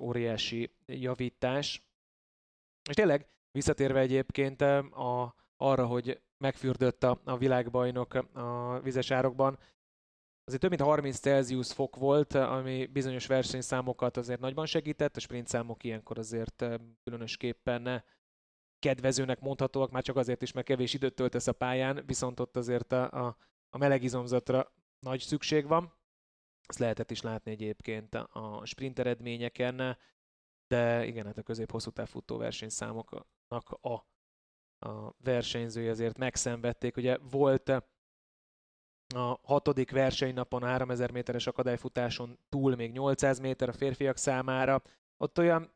óriási 0.00 0.74
javítás. 0.86 1.82
És 2.88 2.94
tényleg, 2.94 3.26
visszatérve 3.50 4.00
egyébként 4.00 4.60
a, 4.60 5.34
arra, 5.56 5.86
hogy 5.86 6.20
megfürdött 6.38 7.04
a, 7.04 7.20
a 7.24 7.36
világbajnok 7.36 8.14
a 8.14 8.80
vizes 8.80 9.10
árokban, 9.10 9.58
azért 10.44 10.60
több 10.60 10.70
mint 10.70 10.82
30 10.82 11.18
Celsius 11.18 11.72
fok 11.72 11.96
volt, 11.96 12.34
ami 12.34 12.86
bizonyos 12.86 13.26
versenyszámokat 13.26 14.16
azért 14.16 14.40
nagyban 14.40 14.66
segített, 14.66 15.16
a 15.16 15.20
sprint 15.20 15.48
számok 15.48 15.84
ilyenkor 15.84 16.18
azért 16.18 16.64
különösképpen 17.04 18.04
kedvezőnek 18.82 19.40
mondhatóak, 19.40 19.90
már 19.90 20.02
csak 20.02 20.16
azért 20.16 20.42
is, 20.42 20.52
mert 20.52 20.66
kevés 20.66 20.94
időt 20.94 21.14
töltesz 21.14 21.46
a 21.46 21.52
pályán, 21.52 22.02
viszont 22.06 22.40
ott 22.40 22.56
azért 22.56 22.92
a, 22.92 23.26
a, 23.26 23.36
a 23.70 23.78
meleg 23.78 24.02
izomzatra 24.02 24.72
nagy 24.98 25.20
szükség 25.20 25.66
van. 25.66 25.92
Ezt 26.66 26.78
lehetett 26.78 27.10
is 27.10 27.20
látni 27.20 27.50
egyébként 27.50 28.14
a 28.14 28.62
sprint 28.64 28.98
eredményeken, 28.98 29.98
de 30.66 31.06
igen, 31.06 31.26
hát 31.26 31.38
a 31.38 31.42
közép-hosszú 31.42 31.90
távfutó 31.90 32.36
versenyszámoknak 32.36 33.70
a, 33.80 33.92
a 34.88 35.14
versenyzői 35.18 35.88
azért 35.88 36.18
megszenvedték. 36.18 36.96
Ugye 36.96 37.18
volt 37.18 37.68
a 39.14 39.38
hatodik 39.42 39.90
versenynapon 39.90 40.62
a 40.62 40.66
3000 40.66 41.10
méteres 41.10 41.46
akadályfutáson 41.46 42.38
túl 42.48 42.76
még 42.76 42.92
800 42.92 43.38
méter 43.38 43.68
a 43.68 43.72
férfiak 43.72 44.16
számára. 44.16 44.82
Ott 45.16 45.38
olyan 45.38 45.72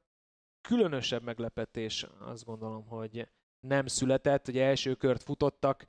különösebb 0.67 1.23
meglepetés 1.23 2.07
azt 2.19 2.45
gondolom, 2.45 2.87
hogy 2.87 3.29
nem 3.61 3.87
született. 3.87 4.49
Ugye 4.49 4.65
első 4.65 4.95
kört 4.95 5.23
futottak, 5.23 5.87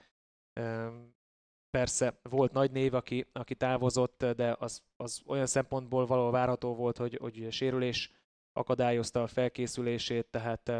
persze 1.69 2.19
volt 2.22 2.53
nagy 2.53 2.72
név, 2.72 2.93
aki, 2.93 3.25
aki 3.31 3.55
távozott, 3.55 4.25
de 4.25 4.55
az, 4.60 4.81
az 4.96 5.22
olyan 5.25 5.46
szempontból 5.46 6.05
való 6.05 6.29
várható 6.31 6.75
volt, 6.75 6.98
hogy, 6.98 7.17
hogy 7.22 7.48
sérülés 7.51 8.12
akadályozta 8.53 9.24
a 9.24 9.27
felkészülését, 9.27 10.25
tehát 10.25 10.72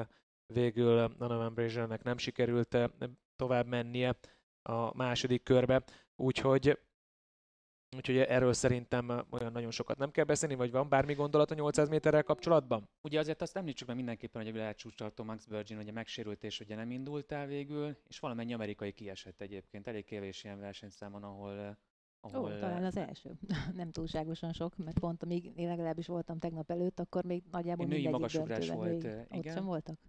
végül 0.54 1.08
Donovan 1.08 1.54
Braziernek 1.54 2.04
nem 2.04 2.18
sikerült 2.18 2.78
tovább 3.36 3.66
mennie 3.68 4.18
a 4.62 4.96
második 4.96 5.44
körbe, 5.44 5.84
úgyhogy 6.16 6.80
Úgyhogy 7.96 8.18
erről 8.18 8.54
szerintem 8.54 9.26
olyan 9.30 9.52
nagyon 9.52 9.72
sokat 9.72 9.98
nem 9.98 10.12
kell 10.12 10.26
beszélni, 10.26 10.56
vagy 10.56 10.72
van 10.72 10.90
bármi 10.90 11.14
gondolat 11.14 11.52
a 11.52 11.56
800 11.56 11.90
méterrel 11.90 12.24
kapcsolatban? 12.24 12.90
Ugye 13.02 13.20
azért 13.20 13.42
azt 13.42 13.58
említsük 13.58 13.88
meg 13.88 13.96
mindenképpen, 13.96 14.42
hogy 14.42 14.52
a 14.52 14.54
világcsúcstartó 14.54 15.24
Max 15.24 15.48
Virgin 15.48 15.78
ugye 15.78 15.92
megsérült 15.92 16.44
és 16.44 16.60
ugye 16.60 16.76
nem 16.76 16.92
indult 16.92 17.32
el 17.32 17.46
végül, 17.46 17.98
és 18.08 18.20
valamennyi 18.20 18.54
amerikai 18.54 18.92
kiesett 18.92 19.42
egyébként. 19.42 19.88
Elég 19.88 20.06
kevés 20.06 20.44
ilyen 20.44 20.60
versenyszámon, 20.60 21.24
ahol 21.24 21.78
ahol... 22.20 22.54
Ó, 22.54 22.60
talán 22.60 22.84
az 22.84 22.98
első. 22.98 23.38
nem 23.76 23.92
túlságosan 23.92 24.54
sok, 24.54 24.78
mert 24.78 25.00
pont 25.00 25.24
amíg 25.24 25.52
én 25.56 25.68
legalábbis 25.68 26.08
voltam 26.08 26.40
tegnap 26.40 26.72
előtt, 26.72 27.00
akkor 27.00 27.24
még 27.24 27.44
nagyjából 27.52 27.86
női 27.86 27.96
mindegyik 27.96 28.20
magasugrás 28.20 28.70
volt, 28.70 29.04
igen. 29.04 29.28
Ott 29.30 29.44
sem 29.44 29.66
voltak? 29.66 30.00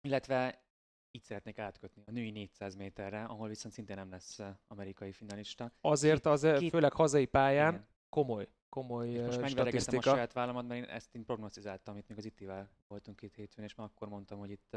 Illetve 0.00 0.67
így 1.10 1.22
szeretnék 1.22 1.58
átkötni 1.58 2.02
a 2.06 2.10
női 2.10 2.30
400 2.30 2.74
méterre, 2.74 3.24
ahol 3.24 3.48
viszont 3.48 3.74
szintén 3.74 3.96
nem 3.96 4.10
lesz 4.10 4.40
amerikai 4.66 5.12
finalista. 5.12 5.72
Azért 5.80 6.26
az 6.26 6.46
két... 6.58 6.70
főleg 6.70 6.92
hazai 6.92 7.26
pályán 7.26 7.72
igen. 7.72 7.86
komoly, 8.08 8.48
komoly 8.68 9.08
Itt 9.08 9.24
most 9.24 9.40
megveregettem 9.40 9.98
a 9.98 10.02
saját 10.02 10.32
vállamat, 10.32 10.66
mert 10.66 10.80
én 10.84 10.88
ezt 10.88 11.14
én 11.14 11.24
prognosztizáltam, 11.24 11.96
itt 11.96 12.08
még 12.08 12.18
az 12.18 12.24
ITIvel 12.24 12.70
voltunk 12.88 13.16
két 13.16 13.34
hétfőn, 13.34 13.64
és 13.64 13.74
már 13.74 13.86
akkor 13.86 14.08
mondtam, 14.08 14.38
hogy 14.38 14.50
itt 14.50 14.76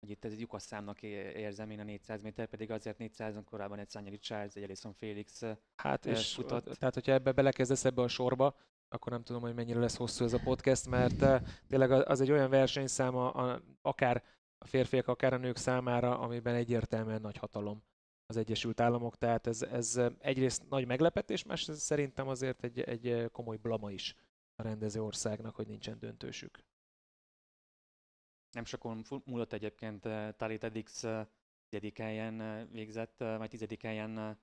hogy 0.00 0.12
itt 0.12 0.24
ez 0.24 0.32
egy 0.32 0.40
lyukas 0.40 0.62
számnak 0.62 1.02
érzem 1.02 1.70
én 1.70 1.80
a 1.80 1.82
400 1.82 2.22
méter, 2.22 2.46
pedig 2.46 2.70
azért 2.70 2.98
400 2.98 3.34
korábban 3.44 3.78
egy 3.78 3.88
Szányeli 3.88 4.18
Charles, 4.18 4.54
egy 4.54 4.62
Alison 4.62 4.92
Felix 4.92 5.42
Hát 5.76 6.06
és 6.06 6.34
futott. 6.34 6.64
tehát, 6.64 6.94
hogyha 6.94 7.12
ebbe 7.12 7.32
belekezdesz 7.32 7.84
ebbe 7.84 8.02
a 8.02 8.08
sorba, 8.08 8.56
akkor 8.88 9.12
nem 9.12 9.22
tudom, 9.22 9.42
hogy 9.42 9.54
mennyire 9.54 9.78
lesz 9.78 9.96
hosszú 9.96 10.24
ez 10.24 10.32
a 10.32 10.40
podcast, 10.44 10.88
mert 10.88 11.44
tényleg 11.68 11.90
az 11.90 12.20
egy 12.20 12.30
olyan 12.30 12.50
versenyszám, 12.50 13.16
a, 13.16 13.60
akár 13.82 14.24
a 14.64 14.66
férfiak, 14.66 15.08
akár 15.08 15.32
a 15.32 15.36
nők 15.36 15.56
számára, 15.56 16.18
amiben 16.18 16.54
egyértelműen 16.54 17.20
nagy 17.20 17.36
hatalom 17.36 17.82
az 18.26 18.36
Egyesült 18.36 18.80
Államok, 18.80 19.16
tehát 19.16 19.46
ez, 19.46 19.62
ez 19.62 20.00
egyrészt 20.18 20.68
nagy 20.68 20.86
meglepetés, 20.86 21.42
másrészt 21.42 21.80
szerintem 21.80 22.28
azért 22.28 22.64
egy, 22.64 22.80
egy 22.80 23.30
komoly 23.32 23.56
blama 23.56 23.90
is 23.90 24.16
a 24.54 24.62
rendező 24.62 25.02
országnak, 25.02 25.54
hogy 25.54 25.66
nincsen 25.66 25.98
döntősük. 25.98 26.64
Nem 28.50 28.64
sokon 28.64 29.04
múlott 29.24 29.52
egyébként 29.52 30.08
Talit 30.36 30.64
Edix 30.64 31.04
tizedik 31.68 31.98
helyen 31.98 32.68
végzett, 32.70 33.18
vagy 33.18 33.48
tizedik 33.48 33.82
helyen 33.82 34.38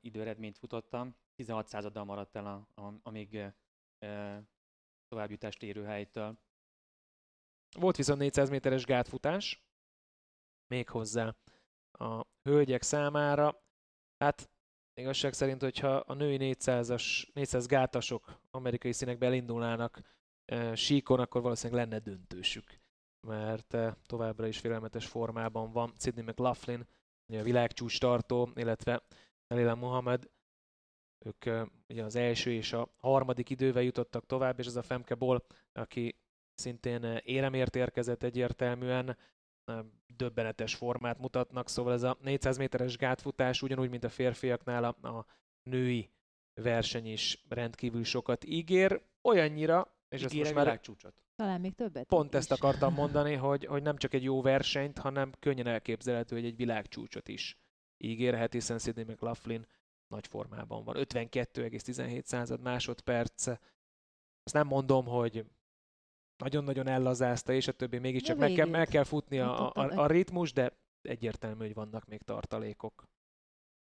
időeredményt 0.00 0.58
futottam. 0.58 1.16
16 1.34 1.68
századdal 1.68 2.04
maradt 2.04 2.36
el, 2.36 2.46
a, 2.46 2.80
a, 2.80 2.94
amíg 3.02 3.52
továbbjutást 5.08 5.62
érő 5.62 5.84
helytől. 5.84 6.38
Volt 7.78 7.96
viszont 7.96 8.18
400 8.18 8.50
méteres 8.50 8.84
gátfutás, 8.84 9.62
méghozzá 10.66 11.36
a 11.92 12.26
hölgyek 12.42 12.82
számára. 12.82 13.62
Hát 14.18 14.50
igazság 14.94 15.32
szerint, 15.32 15.60
hogyha 15.62 15.96
a 15.96 16.14
női 16.14 16.36
400-as, 16.40 17.32
400 17.32 17.66
gátasok 17.66 18.40
amerikai 18.50 18.92
színekbe 18.92 19.26
elindulnának 19.26 20.00
e, 20.44 20.74
síkon, 20.74 21.20
akkor 21.20 21.42
valószínűleg 21.42 21.82
lenne 21.84 21.98
döntősük. 21.98 22.80
Mert 23.26 23.74
e, 23.74 23.96
továbbra 24.06 24.46
is 24.46 24.58
félelmetes 24.58 25.06
formában 25.06 25.72
van 25.72 25.92
Sidney 25.98 26.24
McLaughlin, 26.24 26.86
a 27.32 27.42
világcsúcs 27.42 28.00
tartó, 28.00 28.50
illetve 28.54 29.02
Elila 29.46 29.74
Muhammad. 29.74 30.30
Ők 31.24 31.44
e, 31.44 31.68
ugye 31.88 32.04
az 32.04 32.16
első 32.16 32.52
és 32.52 32.72
a 32.72 32.92
harmadik 32.96 33.50
idővel 33.50 33.82
jutottak 33.82 34.26
tovább, 34.26 34.58
és 34.58 34.66
ez 34.66 34.76
a 34.76 34.82
Femke 34.82 35.14
Boll, 35.14 35.44
aki 35.72 36.18
szintén 36.60 37.04
eh, 37.04 37.18
éremért 37.24 37.76
érkezett 37.76 38.22
egyértelműen, 38.22 39.16
eh, 39.64 39.78
döbbenetes 40.16 40.74
formát 40.74 41.18
mutatnak, 41.18 41.68
szóval 41.68 41.92
ez 41.92 42.02
a 42.02 42.16
400 42.20 42.58
méteres 42.58 42.96
gátfutás 42.96 43.62
ugyanúgy, 43.62 43.90
mint 43.90 44.04
a 44.04 44.08
férfiaknál 44.08 44.84
a, 44.84 45.08
a 45.08 45.26
női 45.62 46.10
verseny 46.54 47.06
is 47.06 47.44
rendkívül 47.48 48.04
sokat 48.04 48.44
ígér, 48.44 49.02
olyannyira, 49.22 49.94
és 50.08 50.22
ezt 50.22 50.34
most 50.34 50.54
már 50.54 50.80
csúcsot. 50.80 51.22
Talán 51.36 51.60
még 51.60 51.74
többet. 51.74 52.06
Pont 52.06 52.32
is. 52.32 52.38
ezt 52.38 52.52
akartam 52.52 52.94
mondani, 53.02 53.34
hogy, 53.34 53.64
hogy 53.64 53.82
nem 53.82 53.96
csak 53.96 54.14
egy 54.14 54.22
jó 54.22 54.42
versenyt, 54.42 54.98
hanem 54.98 55.32
könnyen 55.38 55.66
elképzelhető, 55.66 56.36
hogy 56.36 56.44
egy 56.44 56.56
világcsúcsot 56.56 57.28
is 57.28 57.58
ígérhet, 57.96 58.52
hiszen 58.52 58.78
Sidney 58.78 59.04
McLaughlin 59.04 59.66
nagy 60.08 60.26
formában 60.26 60.84
van. 60.84 60.96
52,17 60.98 62.60
másodperc. 62.60 63.46
Azt 64.42 64.54
nem 64.54 64.66
mondom, 64.66 65.06
hogy 65.06 65.44
nagyon-nagyon 66.40 66.86
ellazázta, 66.86 67.52
és 67.52 67.68
a 67.68 67.72
többi 67.72 67.98
mégiscsak 67.98 68.38
meg 68.38 68.52
kell, 68.52 68.68
meg 68.68 68.88
kell 68.88 69.04
futni 69.04 69.38
a, 69.38 69.72
a, 69.72 70.02
a 70.02 70.06
ritmus, 70.06 70.52
de 70.52 70.72
egyértelmű, 71.02 71.64
hogy 71.64 71.74
vannak 71.74 72.06
még 72.06 72.22
tartalékok. 72.22 73.08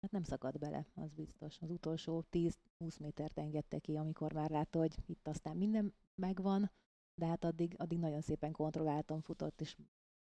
Hát 0.00 0.10
nem 0.10 0.22
szakad 0.22 0.58
bele, 0.58 0.86
az 0.94 1.12
biztos. 1.12 1.58
Az 1.60 1.70
utolsó 1.70 2.24
10-20 2.30 2.50
métert 2.98 3.38
engedte 3.38 3.78
ki, 3.78 3.96
amikor 3.96 4.32
már 4.32 4.50
látta, 4.50 4.78
hogy 4.78 4.94
itt 5.06 5.28
aztán 5.28 5.56
minden 5.56 5.94
megvan, 6.14 6.70
de 7.14 7.26
hát 7.26 7.44
addig, 7.44 7.74
addig 7.78 7.98
nagyon 7.98 8.20
szépen 8.20 8.52
kontrolláltan 8.52 9.20
futott, 9.20 9.60
és 9.60 9.76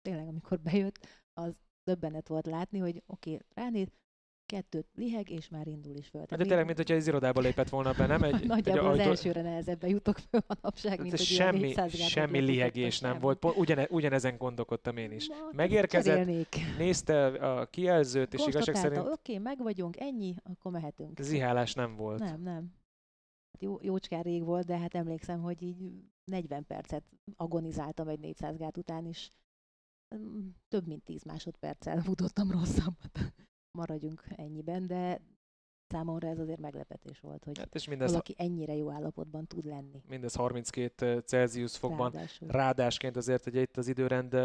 tényleg 0.03 0.29
amikor 0.29 0.61
bejött, 0.61 0.99
az 1.33 1.55
döbbenet 1.85 2.29
volt 2.29 2.47
látni, 2.47 2.79
hogy 2.79 3.03
oké, 3.07 3.33
okay, 3.35 3.47
ránéz, 3.55 3.89
kettőt 4.51 4.87
liheg, 4.95 5.31
és 5.31 5.49
már 5.49 5.67
indul 5.67 5.97
is 5.97 6.09
föl. 6.09 6.21
Hát 6.21 6.39
de 6.39 6.45
tényleg, 6.45 6.65
mint 6.65 6.77
hogyha 6.77 6.95
az 6.95 7.07
irodába 7.07 7.41
lépett 7.41 7.69
volna 7.69 7.93
be, 7.93 8.07
nem? 8.07 8.23
Egy, 8.23 8.47
Nagyjából 8.47 8.85
egy 8.85 8.93
az 8.93 8.99
ajtó... 8.99 9.11
elsőre 9.11 9.43
nehezebben 9.43 9.91
jutok 9.91 10.19
föl 10.19 10.41
manapság, 10.47 11.01
mint 11.01 11.11
hogy 11.11 11.21
semmi, 11.27 11.75
semmi 11.89 12.39
lihegés 12.39 13.01
nem 13.01 13.19
volt. 13.19 13.39
Pont 13.39 13.57
ugyane, 13.57 13.87
ugyanezen 13.91 14.37
gondolkodtam 14.37 14.97
én 14.97 15.13
is. 15.13 15.29
Ma, 15.29 15.35
Megérkezett, 15.53 16.17
cserélnék. 16.17 16.57
nézte 16.79 17.27
a 17.27 17.67
kijelzőt, 17.67 18.35
és 18.35 18.47
igazság 18.47 18.75
szerint... 18.75 19.01
Oké, 19.01 19.11
okay, 19.11 19.39
meg 19.39 19.59
vagyunk, 19.59 20.01
ennyi, 20.01 20.35
akkor 20.43 20.73
mehetünk. 20.73 21.21
Zihálás 21.21 21.75
nem 21.75 21.97
volt. 21.97 22.19
Nem, 22.19 22.43
nem. 22.43 22.75
Hát 23.53 23.63
jó, 23.63 23.79
jócskán 23.81 24.23
rég 24.23 24.45
volt, 24.45 24.67
de 24.67 24.79
hát 24.79 24.95
emlékszem, 24.95 25.41
hogy 25.41 25.63
így 25.63 25.77
40 26.25 26.67
percet 26.67 27.05
agonizáltam 27.37 28.09
egy 28.09 28.21
400 28.21 28.57
gát 28.57 28.77
után 28.77 29.07
is. 29.07 29.33
Több 30.69 30.87
mint 30.87 31.03
10 31.05 31.23
másodperccel 31.23 32.01
futottam 32.03 32.51
rosszabbat 32.51 33.33
maradjunk 33.73 34.25
ennyiben, 34.37 34.87
de 34.87 35.21
számomra 35.87 36.29
ez 36.29 36.39
azért 36.39 36.61
meglepetés 36.61 37.21
volt, 37.21 37.45
hogy 37.45 37.59
hát 37.59 37.75
és 37.75 37.89
mindez 37.89 38.11
valaki 38.11 38.35
ennyire 38.39 38.75
jó 38.75 38.91
állapotban 38.91 39.47
tud 39.47 39.65
lenni. 39.65 40.03
Mindez 40.09 40.35
32 40.35 41.19
Celsius 41.19 41.77
fokban. 41.77 42.11
Ráadásul. 42.11 42.49
Rádásként 42.49 43.17
azért, 43.17 43.45
hogy 43.45 43.55
itt 43.55 43.77
az 43.77 43.89
időrend 43.89 44.37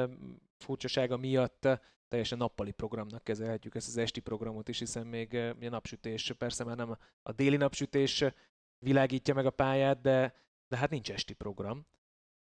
furcsasága 0.58 1.18
miatt 1.18 1.68
teljesen 2.08 2.38
nappali 2.38 2.72
programnak 2.72 3.24
kezelhetjük 3.24 3.76
ezt 3.76 3.88
az 3.88 3.98
esti 3.98 4.20
programot 4.20 4.68
is, 4.68 4.80
hiszen 4.80 5.08
még 5.08 5.34
a 5.36 5.70
napsütés, 5.70 6.34
persze 6.38 6.64
már 6.64 6.76
nem 6.76 6.98
a 7.24 7.32
déli 7.32 7.58
napsütés 7.58 8.24
világítja 8.80 9.34
meg 9.34 9.46
a 9.46 9.50
pályát, 9.50 10.02
de, 10.02 10.34
de 10.68 10.78
hát 10.78 10.90
nincs 10.90 11.12
esti 11.12 11.34
program 11.34 11.86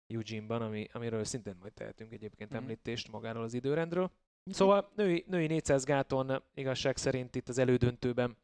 Eugene-ban, 0.08 0.62
ami, 0.62 0.88
amiről 0.94 1.24
szintén 1.24 1.56
majd 1.60 1.74
tehetünk 1.74 2.14
egyébként 2.14 2.54
mm. 2.54 2.58
említést 2.58 3.12
magáról 3.12 3.44
az 3.44 3.54
időrendről. 3.54 4.12
Szóval 4.44 4.92
női, 4.96 5.26
női 5.28 5.48
400 5.48 5.84
gáton 5.84 6.44
igazság 6.54 6.98
szerint 6.98 7.36
itt 7.36 7.50
az 7.50 7.58
elődöntőben 7.58 8.38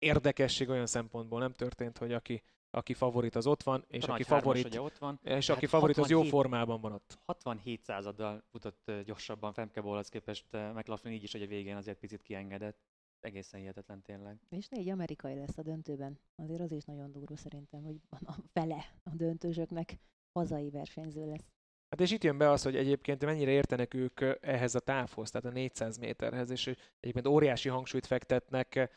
érdekesség 0.00 0.68
olyan 0.68 0.86
szempontból 0.86 1.40
nem 1.40 1.52
történt, 1.52 1.98
hogy 1.98 2.12
aki, 2.12 2.42
aki 2.70 2.94
favorit 2.94 3.34
az 3.34 3.46
ott 3.46 3.62
van, 3.62 3.84
és 3.88 4.04
a 4.04 4.12
aki 4.12 4.22
favorit, 4.22 4.66
ugye 4.66 4.80
ott 4.80 4.98
van. 4.98 5.20
És 5.22 5.46
hát 5.46 5.56
aki 5.56 5.66
favorit 5.66 5.96
67, 5.96 6.18
az 6.18 6.24
jó 6.24 6.38
formában 6.38 6.80
van 6.80 6.92
ott. 6.92 7.18
67 7.24 7.82
századdal 7.84 8.42
futott 8.50 8.90
gyorsabban 9.04 9.52
Femkeból, 9.52 10.02
képest 10.02 10.46
McLaughlin 10.52 11.14
így 11.14 11.22
is, 11.22 11.32
hogy 11.32 11.42
a 11.42 11.46
végén 11.46 11.76
azért 11.76 11.98
picit 11.98 12.22
kiengedett. 12.22 12.78
Egészen 13.20 13.60
hihetetlen 13.60 14.02
tényleg. 14.02 14.40
És 14.48 14.68
négy 14.68 14.88
amerikai 14.88 15.34
lesz 15.34 15.58
a 15.58 15.62
döntőben. 15.62 16.18
Azért 16.36 16.60
az 16.60 16.72
is 16.72 16.84
nagyon 16.84 17.12
durva 17.12 17.36
szerintem, 17.36 17.82
hogy 17.82 18.00
a 18.08 18.34
fele 18.52 18.94
a 19.02 19.10
döntősöknek 19.14 19.98
hazai 20.32 20.70
versenyző 20.70 21.26
lesz. 21.26 21.46
Hát 21.90 22.00
és 22.00 22.10
itt 22.10 22.24
jön 22.24 22.38
be 22.38 22.50
az, 22.50 22.62
hogy 22.62 22.76
egyébként 22.76 23.24
mennyire 23.24 23.50
értenek 23.50 23.94
ők 23.94 24.20
ehhez 24.40 24.74
a 24.74 24.80
távhoz, 24.80 25.30
tehát 25.30 25.46
a 25.46 25.50
400 25.50 25.98
méterhez, 25.98 26.50
és 26.50 26.66
egyébként 27.00 27.26
óriási 27.26 27.68
hangsúlyt 27.68 28.06
fektetnek 28.06 28.90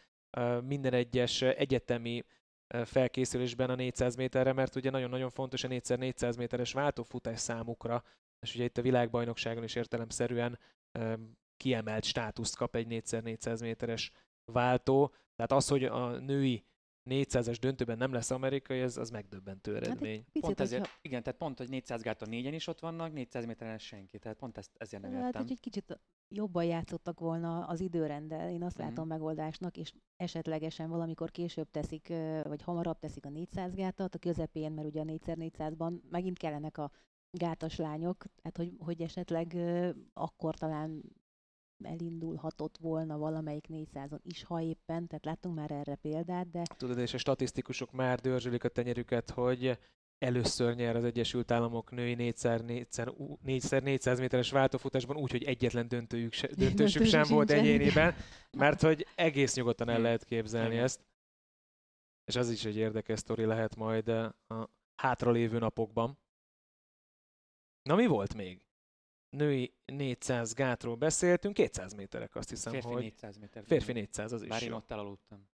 minden 0.64 0.94
egyes 0.94 1.42
egyetemi 1.42 2.24
felkészülésben 2.84 3.70
a 3.70 3.76
400 3.76 4.16
méterre, 4.16 4.54
mert 4.54 4.76
ugye 4.76 4.90
nagyon-nagyon 4.90 5.30
fontos 5.30 5.64
a 5.64 5.68
4x400 5.68 6.38
méteres 6.38 6.74
váltófutás 6.74 7.40
számukra, 7.40 8.04
és 8.40 8.56
ugye 8.56 8.64
itt 8.64 8.78
a 8.78 8.82
világbajnokságon 8.82 9.64
is 9.64 9.76
értelemszerűen 9.76 10.60
kiemelt 11.58 12.04
státuszt 12.04 12.56
kap 12.56 12.76
egy 12.76 12.88
4x400 12.90 13.62
méteres 13.62 14.12
váltó. 14.52 15.14
Tehát 15.36 15.52
az, 15.52 15.68
hogy 15.68 15.84
a 15.84 16.20
női 16.20 16.66
400-es 17.06 17.58
döntőben 17.60 17.98
nem 17.98 18.14
lesz 18.14 18.32
amerikai, 18.32 18.80
ez 18.80 18.98
az 18.98 19.10
megdöbbentő 19.10 19.74
hát 19.74 19.84
eredmény. 19.84 20.26
Hát 20.34 20.44
pont 20.44 20.60
ezért, 20.60 20.86
ha... 20.88 20.94
igen, 21.02 21.24
tehát 21.24 21.40
pont, 21.40 21.58
hogy 21.58 21.70
400 21.70 22.02
gáton 22.02 22.30
négyen 22.30 22.54
is 22.54 22.68
ott 22.68 22.80
vannak, 22.80 23.14
400 23.14 23.46
méteren 23.46 23.78
senki, 23.78 24.20
tehát 24.20 24.38
pont 24.38 24.58
ezt, 24.58 24.72
ezért 24.78 25.02
nem 25.02 25.12
hát, 25.12 25.26
értem. 25.26 25.42
Hát, 25.42 25.52
egy 25.52 25.60
kicsit 25.60 26.00
jobban 26.28 26.64
játszottak 26.66 27.20
volna 27.20 27.66
az 27.66 27.80
időrenddel, 27.80 28.50
én 28.50 28.64
azt 28.64 28.78
Mhm. 28.78 28.88
látom 28.88 29.08
megoldásnak, 29.08 29.78
és 29.78 29.94
esetlegesen 30.16 30.90
valamikor 30.90 31.32
később 31.32 31.70
teszik, 31.72 32.08
vagy 32.44 32.62
hamarabb 32.62 33.00
teszik 33.00 33.26
a 33.26 33.30
400 33.30 33.76
gátat, 33.76 34.16
a 34.16 34.20
közepén, 34.20 34.72
mert 34.72 34.88
ugye 34.88 35.02
a 35.02 35.06
4x400-ban 35.06 36.02
megint 36.10 36.38
kellenek 36.38 36.78
a 36.78 36.92
gátas 37.32 37.76
lányok, 37.78 38.26
tehát 38.42 38.58
hogy, 38.58 38.74
hogy 38.86 39.02
esetleg 39.02 39.58
akkor 40.14 40.56
talán 40.56 41.04
elindulhatott 41.86 42.78
volna 42.78 43.18
valamelyik 43.18 43.66
400-on 43.70 44.20
is, 44.24 44.44
ha 44.44 44.62
éppen, 44.62 45.08
tehát 45.08 45.26
láttunk 45.26 45.56
már 45.56 45.72
erre 45.72 45.96
példát, 45.96 46.50
de 46.50 46.62
Tudod, 46.78 46.98
és 46.98 47.14
a 47.14 47.18
statisztikusok 47.18 47.92
már 47.92 48.20
dörzsölik 48.20 48.64
a 48.64 48.70
tenyerüket, 48.70 49.30
hogy 49.30 49.80
először 50.18 50.76
nyer 50.76 50.96
az 50.96 51.04
Egyesült 51.04 51.52
Államok 51.52 51.92
női 51.92 52.16
4x400 52.18 54.20
méteres 54.20 54.52
váltófutásban 54.52 55.18
úgy, 55.18 55.32
hogy 55.32 55.44
egyetlen 55.44 55.88
döntőjük 55.88 56.34
se, 56.34 56.48
döntősük 56.48 57.06
sem 57.06 57.24
volt 57.28 57.52
egyéniben, 57.52 58.16
mert 58.58 58.82
hogy 58.82 59.08
egész 59.16 59.56
nyugodtan 59.56 59.90
el 59.90 60.02
lehet 60.02 60.24
képzelni 60.24 60.78
ezt. 60.78 61.02
És 62.26 62.36
az 62.36 62.50
is 62.50 62.66
egy 62.66 62.78
érdekes 62.78 63.20
sztori 63.20 63.46
lehet 63.46 63.76
majd 63.76 64.10
eh, 64.10 64.30
a 64.48 64.70
hátralévő 64.96 65.60
napokban. 65.60 66.18
Na 67.84 67.96
mi 67.96 68.06
volt 68.06 68.34
még? 68.34 68.63
Női 69.34 69.74
400 69.86 70.54
gátról 70.54 70.96
beszéltünk, 70.96 71.54
200 71.54 71.94
méterek 71.94 72.36
azt 72.36 72.50
hiszem, 72.50 72.74
Férfi 72.74 72.88
hogy... 72.88 73.02
400 73.02 73.38
méter. 73.38 73.64
Férfi 73.66 73.92
400, 73.92 74.32
az 74.32 74.42
is 74.42 74.48
Bár 74.48 74.62
én 74.62 74.70
jó. 74.70 74.76
ott 74.76 74.92
elaludtam. 74.92 75.50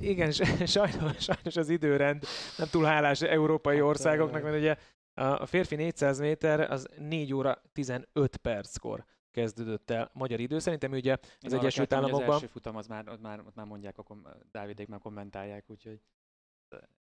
Igen, 0.00 0.32
sajnos, 0.66 1.16
sajnos 1.18 1.56
az 1.56 1.68
időrend 1.68 2.24
nem 2.56 2.68
túl 2.68 2.84
hálás 2.84 3.22
európai 3.22 3.76
Hát, 3.76 3.84
országoknak, 3.84 4.42
mert 4.42 4.56
ugye 4.56 4.76
a 5.14 5.46
férfi 5.46 5.74
400 5.74 6.18
méter 6.18 6.60
az 6.60 6.88
4 6.98 7.32
óra 7.34 7.62
15 7.72 8.36
perckor 8.36 9.04
kezdődött 9.30 9.90
el 9.90 10.10
magyar 10.12 10.40
idő. 10.40 10.58
Szerintem 10.58 10.92
ugye 10.92 11.12
Én 11.12 11.18
az 11.40 11.52
Egyesült 11.52 11.88
hogy 11.88 11.96
Államokban... 11.96 12.28
Az 12.28 12.34
első 12.34 12.46
futam, 12.46 12.76
az 12.76 12.86
már, 12.86 13.08
ott 13.08 13.20
már, 13.20 13.40
ott 13.40 13.54
már 13.54 13.66
mondják, 13.66 13.98
a 13.98 14.02
kom- 14.02 14.50
Dávidék 14.50 14.88
már 14.88 15.00
kommentálják, 15.00 15.70
úgyhogy 15.70 16.00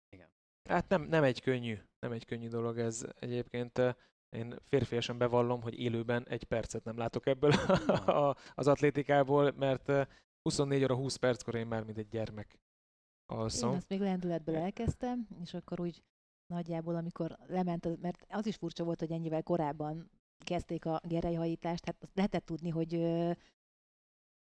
igen. 0.09 0.29
Hát 0.69 0.89
nem, 0.89 1.03
nem 1.03 1.23
egy 1.23 1.41
könnyű, 1.41 1.79
nem 2.01 2.13
egy 2.13 2.25
könnyű 2.25 2.49
dolog 2.49 2.79
ez 2.79 3.05
egyébként. 3.19 3.81
Én 4.37 4.55
férfiasan 4.65 5.19
bevallom, 5.19 5.63
hogy 5.63 5.79
élőben 5.79 6.27
egy 6.29 6.45
percet 6.45 6.85
nem 6.85 6.97
látok 6.97 7.27
ebből 7.27 7.51
a, 8.21 8.37
az 8.55 8.67
atlétikából, 8.67 9.53
mert 9.57 9.89
eh, 9.89 10.07
24 10.43 10.83
óra 10.83 10.95
20 10.95 11.17
perckor 11.17 11.55
én 11.55 11.67
már 11.67 11.85
mint 11.85 11.99
egy 11.99 12.09
gyermek 12.09 12.53
Én 12.53 13.39
alszom. 13.39 13.75
azt 13.75 13.89
még 13.89 14.01
lendületből 14.01 14.57
elkezdtem, 14.57 15.29
és 15.43 15.55
akkor 15.55 15.81
úgy 15.81 16.03
nagyjából, 16.47 16.97
amikor 16.97 17.39
lement, 17.47 17.85
az, 17.85 17.97
mert 18.01 18.27
az 18.29 18.47
is 18.47 18.57
furcsa 18.57 18.85
volt, 18.85 19.01
hogy 19.01 19.13
ennyivel 19.13 19.43
korábban 19.43 20.11
kezdték 20.45 20.85
a 20.85 21.01
gerelyhajítást, 21.05 21.85
hát 21.85 22.09
lehetett 22.15 22.45
tudni, 22.45 22.69
hogy 22.69 22.95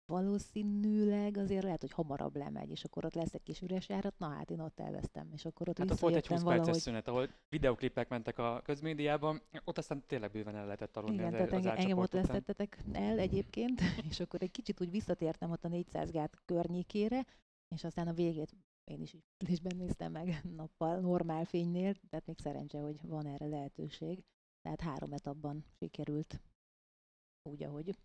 valószínűleg 0.08 1.36
azért 1.36 1.62
lehet, 1.62 1.80
hogy 1.80 1.92
hamarabb 1.92 2.36
lemegy, 2.36 2.70
és 2.70 2.84
akkor 2.84 3.04
ott 3.04 3.14
lesz 3.14 3.34
egy 3.34 3.42
kis 3.42 3.60
üres 3.62 3.88
járat, 3.88 4.18
na 4.18 4.28
hát 4.28 4.50
én 4.50 4.60
ott 4.60 4.80
elvesztem, 4.80 5.30
és 5.32 5.44
akkor 5.44 5.68
ott 5.68 5.78
Hát 5.78 5.90
ott 5.90 5.98
volt 5.98 6.14
egy 6.14 6.26
20 6.26 6.38
visszajöttem 6.38 6.64
perces 6.64 6.84
valahogy. 6.84 7.04
szünet, 7.04 7.08
ahol 7.08 7.28
videoklipek 7.48 8.08
mentek 8.08 8.38
a 8.38 8.60
közmédiában, 8.64 9.42
ott 9.64 9.78
aztán 9.78 10.02
tényleg 10.06 10.30
bőven 10.30 10.56
el 10.56 10.64
lehetett 10.64 10.96
aludni 10.96 11.14
Igen, 11.14 11.26
az, 11.26 11.32
tehát 11.32 11.52
az 11.52 11.66
engem, 11.66 11.98
ott 11.98 12.12
vesztettetek 12.12 12.84
el 12.92 13.18
egyébként, 13.18 13.80
és 14.10 14.20
akkor 14.20 14.42
egy 14.42 14.50
kicsit 14.50 14.80
úgy 14.80 14.90
visszatértem 14.90 15.50
ott 15.50 15.64
a 15.64 15.68
400 15.68 16.10
gát 16.10 16.38
környékére, 16.44 17.26
és 17.74 17.84
aztán 17.84 18.08
a 18.08 18.12
végét 18.12 18.56
én 18.84 19.00
is 19.00 19.14
ismétlésben 19.14 19.76
néztem 19.76 20.12
meg 20.12 20.40
nappal, 20.56 21.00
normál 21.00 21.44
fénynél, 21.44 21.94
tehát 22.10 22.26
még 22.26 22.38
szerencse, 22.38 22.80
hogy 22.80 22.96
van 23.02 23.26
erre 23.26 23.46
lehetőség. 23.46 24.24
Tehát 24.62 24.80
három 24.80 25.12
etapban 25.12 25.64
sikerült 25.78 26.40
úgy, 27.48 27.62
ahogy 27.62 27.98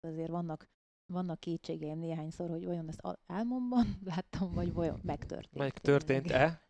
azért 0.00 0.30
vannak, 0.30 0.68
vannak 1.14 1.40
kétségeim 1.40 1.98
néhányszor, 1.98 2.50
hogy 2.50 2.64
vajon 2.64 2.88
ezt 2.88 3.18
álmomban 3.26 3.98
láttam, 4.14 4.52
vagy 4.52 4.72
vajon 4.72 5.00
megtörtént. 5.02 5.54
Megtörtént-e? 5.54 6.62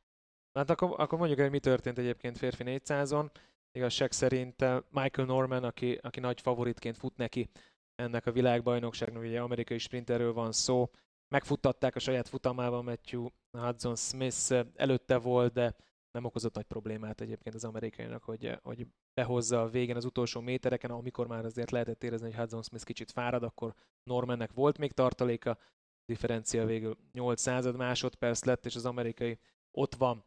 Hát 0.52 0.70
akkor, 0.70 0.94
akkor 0.96 1.18
mondjuk 1.18 1.40
el, 1.40 1.50
mi 1.50 1.58
történt 1.58 1.98
egyébként 1.98 2.38
férfi 2.38 2.62
400-on. 2.66 3.30
Igazság 3.72 4.12
szerint 4.12 4.62
eh, 4.62 4.78
Michael 4.90 5.26
Norman, 5.26 5.64
aki, 5.64 5.98
aki 6.02 6.20
nagy 6.20 6.40
favoritként 6.40 6.96
fut 6.96 7.16
neki 7.16 7.50
ennek 7.94 8.26
a 8.26 8.33
világbajnokságnak, 8.33 9.22
ugye 9.22 9.40
amerikai 9.40 9.78
sprinterről 9.78 10.33
van 10.33 10.52
szó, 10.52 10.90
megfuttatták 11.28 11.96
a 11.96 11.98
saját 11.98 12.28
futamában 12.28 12.85
Matthew 12.85 13.26
Hudson 13.50 13.96
Smith 13.96 14.52
eh, 14.52 14.66
előtte 14.74 15.18
volt, 15.18 15.52
de 15.52 15.74
nem 16.14 16.24
okozott 16.24 16.55
nagy 16.55 16.64
problémát 16.64 17.20
egyébként 17.20 17.55
az 17.55 17.64
amerikainak, 17.64 18.22
hogy, 18.22 18.59
hogy 18.62 18.87
behozza 19.14 19.62
a 19.62 19.68
végén 19.68 19.96
az 19.96 20.05
utolsó 20.05 20.40
métereken, 20.40 20.90
amikor 20.90 21.27
már 21.27 21.44
azért 21.44 21.70
lehetett 21.70 22.05
érezni, 22.05 22.27
hogy 22.27 22.37
Hudson 22.37 22.62
Smith 22.62 22.85
kicsit 22.85 23.11
fárad, 23.11 23.42
akkor 23.42 23.74
Normannek 24.03 24.53
volt 24.53 24.79
még 24.79 24.92
tartaléka, 24.92 25.59
differencia 26.05 26.64
végül 26.64 26.96
8 27.12 27.40
század 27.40 27.77
másodperc 27.77 28.44
lett, 28.44 28.66
és 28.66 28.74
az 28.74 28.87
amerikai 28.87 29.38
ott 29.70 29.94
van 29.94 30.24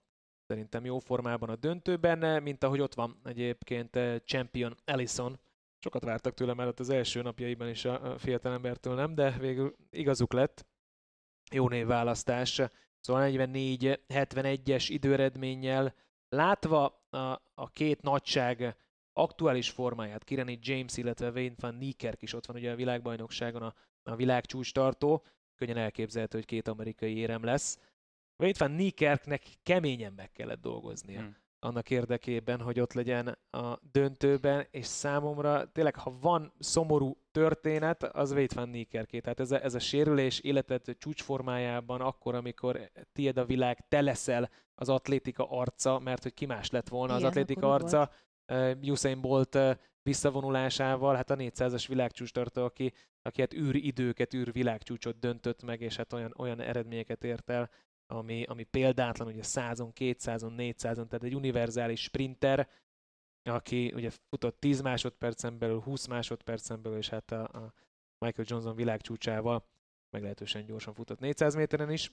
szerintem 0.47 0.85
jó 0.85 0.99
formában 0.99 1.49
a 1.49 1.55
döntőben, 1.55 2.43
mint 2.43 2.63
ahogy 2.63 2.79
ott 2.79 2.93
van 2.93 3.19
egyébként 3.23 3.95
eh, 3.95 4.19
Champion 4.19 4.75
Ellison. 4.85 5.39
Sokat 5.79 6.03
vártak 6.03 6.33
tőle 6.33 6.67
ott 6.67 6.79
az 6.79 6.89
első 6.89 7.21
napjaiban 7.21 7.69
is 7.69 7.85
a 7.85 8.11
a 8.11 8.17
fiatalembertől 8.17 8.95
nem, 8.95 9.15
de 9.15 9.31
végül 9.31 9.75
igazuk 9.89 10.33
lett. 10.33 10.65
Jó 11.51 11.69
névválasztás. 11.69 12.61
Szóval 12.99 13.29
44-71-es 13.31 14.85
időeredménnyel 14.87 15.93
látva 16.29 17.05
a, 17.09 17.17
a 17.55 17.69
két 17.69 18.01
nagyság 18.01 18.75
aktuális 19.13 19.69
formáját, 19.69 20.23
Kireni 20.23 20.59
James, 20.61 20.97
illetve 20.97 21.29
Wayne 21.29 21.55
van 21.59 21.75
Niekerk 21.75 22.21
is 22.21 22.33
ott 22.33 22.45
van 22.45 22.55
ugye 22.55 22.71
a 22.71 22.75
világbajnokságon 22.75 23.61
a, 23.61 23.73
a 24.03 24.15
világcsúcs 24.15 24.73
tartó, 24.73 25.25
könnyen 25.55 25.77
elképzelhető, 25.77 26.37
hogy 26.37 26.47
két 26.47 26.67
amerikai 26.67 27.17
érem 27.17 27.43
lesz. 27.43 27.79
Wayne 28.37 28.57
van 28.57 28.71
Niekerknek 28.71 29.43
keményen 29.63 30.13
meg 30.13 30.31
kellett 30.31 30.61
dolgoznia 30.61 31.21
Hm. 31.21 31.27
Annak 31.59 31.89
érdekében, 31.89 32.61
hogy 32.61 32.79
ott 32.79 32.93
legyen 32.93 33.37
a 33.51 33.79
döntőben, 33.91 34.67
és 34.71 34.85
számomra 34.85 35.71
tényleg, 35.71 35.95
ha 35.95 36.13
van 36.21 36.53
szomorú 36.59 37.17
történet, 37.31 38.03
az 38.03 38.31
Wade 38.31 38.55
van 38.55 38.69
Niekerké. 38.69 39.19
Tehát 39.19 39.39
ez 39.39 39.51
a, 39.51 39.63
ez 39.63 39.75
a 39.75 39.79
sérülés 39.79 40.39
életet 40.39 40.95
csúcsformájában, 40.99 42.01
akkor, 42.01 42.35
amikor 42.35 42.91
tied 43.13 43.37
a 43.37 43.45
világ, 43.45 43.87
te 43.87 44.01
leszel 44.01 44.49
az 44.75 44.89
atlétika 44.89 45.49
arca, 45.49 45.99
mert 45.99 46.23
hogy 46.23 46.33
ki 46.33 46.45
más 46.45 46.69
lett 46.69 46.87
volna 46.87 47.13
az 47.13 47.19
Igen, 47.19 47.31
atlétika 47.31 47.73
akkor 47.73 47.83
úgy 47.83 47.93
arca, 47.93 48.11
uh, 48.47 48.91
Usain 48.91 49.21
Bolt 49.21 49.55
uh, 49.55 49.71
visszavonulásával, 50.03 51.15
hát 51.15 51.29
a 51.29 51.35
400-as 51.35 51.85
világcsúcs 51.87 52.31
tartó, 52.31 52.63
aki, 52.63 52.93
aki 53.21 53.41
hát 53.41 53.53
űridőket, 53.53 54.33
űr 54.33 54.51
világcsúcsot 54.51 55.19
döntött 55.19 55.63
meg, 55.63 55.81
és 55.81 55.95
hát 55.95 56.13
olyan, 56.13 56.33
olyan 56.37 56.59
eredményeket 56.59 57.23
ért 57.23 57.49
el, 57.49 57.69
ami, 58.07 58.43
ami 58.43 58.63
példátlan, 58.63 59.27
ugye 59.27 59.41
100-on, 59.43 59.89
200-on, 59.95 60.53
400-on, 60.57 61.07
tehát 61.07 61.23
egy 61.23 61.35
univerzális 61.35 62.01
sprinter, 62.01 62.69
aki 63.43 63.91
ugye 63.95 64.09
futott 64.29 64.59
10 64.59 64.81
másodpercen 64.81 65.57
belül, 65.57 65.79
20 65.79 66.07
másodpercen 66.07 66.81
belül, 66.81 66.97
és 66.97 67.09
hát 67.09 67.31
a, 67.31 67.41
a 67.43 67.73
Michael 68.17 68.47
Johnson 68.49 68.75
világcsúcsával 68.75 69.67
meglehetősen 70.09 70.65
gyorsan 70.65 70.93
futott 70.93 71.19
400 71.19 71.55
méteren 71.55 71.91
is, 71.91 72.11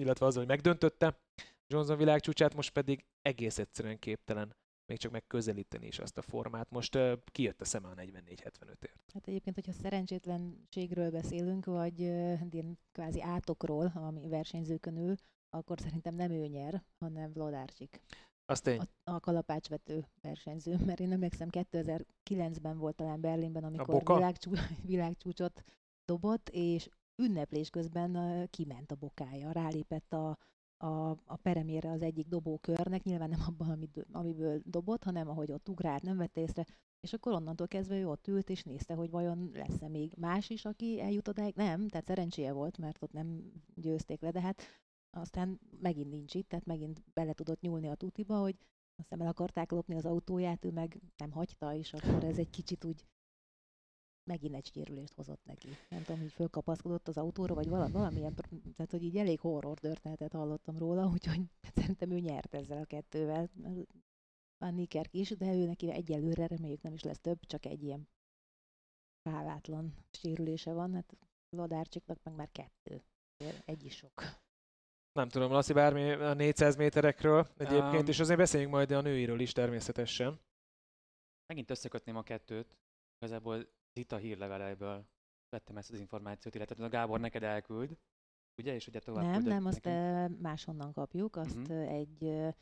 illetve 0.00 0.26
azzal, 0.26 0.38
hogy 0.38 0.50
megdöntötte 0.50 1.18
Johnson 1.66 1.96
világcsúcsát, 1.96 2.54
most 2.54 2.72
pedig 2.72 3.04
egész 3.22 3.58
egyszerűen 3.58 3.98
képtelen 3.98 4.56
még 4.86 4.98
csak 4.98 5.12
megközelíteni 5.12 5.86
is 5.86 5.98
azt 5.98 6.18
a 6.18 6.22
formát. 6.22 6.70
Most 6.70 6.94
uh, 6.94 7.12
kijött 7.24 7.60
a 7.60 7.64
szeme 7.64 7.88
a 7.88 7.94
44-75-ért. 7.94 8.98
Hát 9.14 9.26
egyébként, 9.26 9.54
hogyha 9.54 9.72
szerencsétlenségről 9.72 11.10
beszélünk, 11.10 11.64
vagy 11.64 12.02
ö, 12.02 12.34
ilyen 12.50 12.78
kvázi 12.92 13.22
átokról, 13.22 13.92
ami 13.94 14.28
versenyzőkön 14.28 14.96
ül, 14.96 15.14
akkor 15.56 15.80
szerintem 15.80 16.14
nem 16.14 16.30
ő 16.30 16.46
nyer, 16.46 16.82
hanem 16.98 17.32
Vladárcsik, 17.32 18.00
Az 18.44 18.60
tény. 18.60 18.78
a, 18.78 19.10
a 19.10 19.20
kalapácsvető 19.20 20.06
versenyző, 20.20 20.76
mert 20.84 21.00
én 21.00 21.12
emlékszem 21.12 21.48
2009-ben 21.50 22.78
volt 22.78 22.96
talán 22.96 23.20
Berlinben, 23.20 23.64
amikor 23.64 24.02
világcsú, 24.04 24.50
világcsúcsot 24.92 25.62
dobott, 26.04 26.48
és 26.48 26.88
ünneplés 27.22 27.70
közben 27.70 28.14
ö, 28.14 28.44
kiment 28.46 28.90
a 28.90 28.94
bokája, 28.94 29.52
rálépett 29.52 30.12
a, 30.12 30.38
a, 30.76 31.10
a 31.10 31.36
peremére 31.42 31.90
az 31.90 32.02
egyik 32.02 32.26
dobókörnek, 32.28 33.02
nyilván 33.02 33.28
nem 33.28 33.44
abban, 33.46 33.70
amit, 33.70 34.06
amiből 34.12 34.60
dobott, 34.64 35.04
hanem 35.04 35.28
ahogy 35.28 35.52
ott 35.52 35.68
ugrált, 35.68 36.02
nem 36.02 36.16
vette 36.16 36.40
észre, 36.40 36.64
és 37.00 37.12
akkor 37.12 37.32
onnantól 37.32 37.68
kezdve 37.68 37.98
ő 37.98 38.08
ott 38.08 38.26
ült, 38.28 38.50
és 38.50 38.62
nézte, 38.62 38.94
hogy 38.94 39.10
vajon 39.10 39.50
lesz-e 39.54 39.88
még 39.88 40.12
más 40.16 40.50
is, 40.50 40.64
aki 40.64 41.00
eljut 41.00 41.28
odáig. 41.28 41.54
Nem, 41.54 41.88
tehát 41.88 42.06
szerencséje 42.06 42.52
volt, 42.52 42.78
mert 42.78 43.02
ott 43.02 43.12
nem 43.12 43.52
győzték 43.74 44.20
le, 44.20 44.30
de 44.30 44.40
hát 44.40 44.62
aztán 45.10 45.60
megint 45.80 46.10
nincs 46.10 46.34
itt, 46.34 46.48
tehát 46.48 46.64
megint 46.64 47.02
bele 47.14 47.32
tudott 47.32 47.60
nyúlni 47.60 47.88
a 47.88 47.94
tutiba, 47.94 48.38
hogy 48.38 48.56
aztán 48.96 49.20
el 49.20 49.26
akarták 49.26 49.70
lopni 49.70 49.94
az 49.94 50.04
autóját, 50.04 50.64
ő 50.64 50.70
meg 50.70 51.00
nem 51.16 51.30
hagyta, 51.30 51.74
és 51.74 51.92
akkor 51.92 52.24
ez 52.24 52.38
egy 52.38 52.50
kicsit 52.50 52.84
úgy 52.84 53.04
megint 54.26 54.54
egy 54.54 54.66
sérülést 54.66 55.14
hozott 55.14 55.44
neki. 55.44 55.68
Nem 55.88 56.02
tudom, 56.02 56.20
hogy 56.20 56.32
fölkapaszkodott 56.32 57.08
az 57.08 57.16
autóra, 57.16 57.54
vagy 57.54 57.68
valami, 57.68 57.92
valamilyen, 57.92 58.34
tehát 58.74 58.90
hogy 58.90 59.02
így 59.02 59.16
elég 59.16 59.40
horror 59.40 59.78
történetet 59.78 60.32
hallottam 60.32 60.78
róla, 60.78 61.06
úgyhogy 61.14 61.40
szerintem 61.74 62.10
ő 62.10 62.18
nyert 62.18 62.54
ezzel 62.54 62.78
a 62.78 62.84
kettővel. 62.84 63.50
Van 64.58 64.74
Nikerk 64.74 65.14
is, 65.14 65.30
de 65.30 65.54
ő 65.54 65.64
neki 65.66 65.90
egyelőre 65.90 66.46
reméljük 66.46 66.82
nem 66.82 66.92
is 66.92 67.02
lesz 67.02 67.20
több, 67.20 67.40
csak 67.40 67.66
egy 67.66 67.82
ilyen 67.82 68.08
hálátlan 69.22 69.94
sérülése 70.10 70.72
van, 70.72 70.94
hát 70.94 71.16
Ladárcsiknak 71.48 72.22
meg 72.22 72.34
már 72.34 72.50
kettő. 72.50 73.02
Egy 73.64 73.84
is 73.84 73.96
sok. 73.96 74.22
Nem 75.16 75.28
tudom, 75.28 75.52
Laci, 75.52 75.72
bármi 75.72 76.10
a 76.10 76.34
400 76.34 76.76
méterekről 76.76 77.46
egyébként, 77.56 78.02
Um, 78.02 78.08
és 78.08 78.20
azért 78.20 78.38
beszéljünk 78.38 78.72
majd 78.72 78.90
a 78.90 79.00
nőiről 79.00 79.40
is 79.40 79.52
természetesen. 79.52 80.40
Megint 81.46 81.70
összekötném 81.70 82.16
a 82.16 82.22
kettőt. 82.22 82.76
Igazából 83.18 83.66
Zita 83.94 84.16
hírleveleből 84.16 85.06
vettem 85.48 85.76
ezt 85.76 85.90
az 85.92 86.00
információt, 86.00 86.54
illetve 86.54 86.84
a 86.84 86.88
Gábor 86.88 87.20
neked 87.20 87.42
elküld, 87.42 87.96
ugye? 88.56 88.74
És 88.74 88.86
ugye 88.86 88.98
tovább 88.98 89.24
Nem, 89.24 89.42
nem, 89.42 89.66
azt 89.66 89.84
nekünk. 89.84 90.30
uh, 90.34 90.40
máshonnan 90.40 90.92
kapjuk, 90.92 91.36
azt 91.36 91.56
Mhm. 91.56 91.70
uh 91.72 91.88
egy 91.92 92.22
uh, 92.22 92.52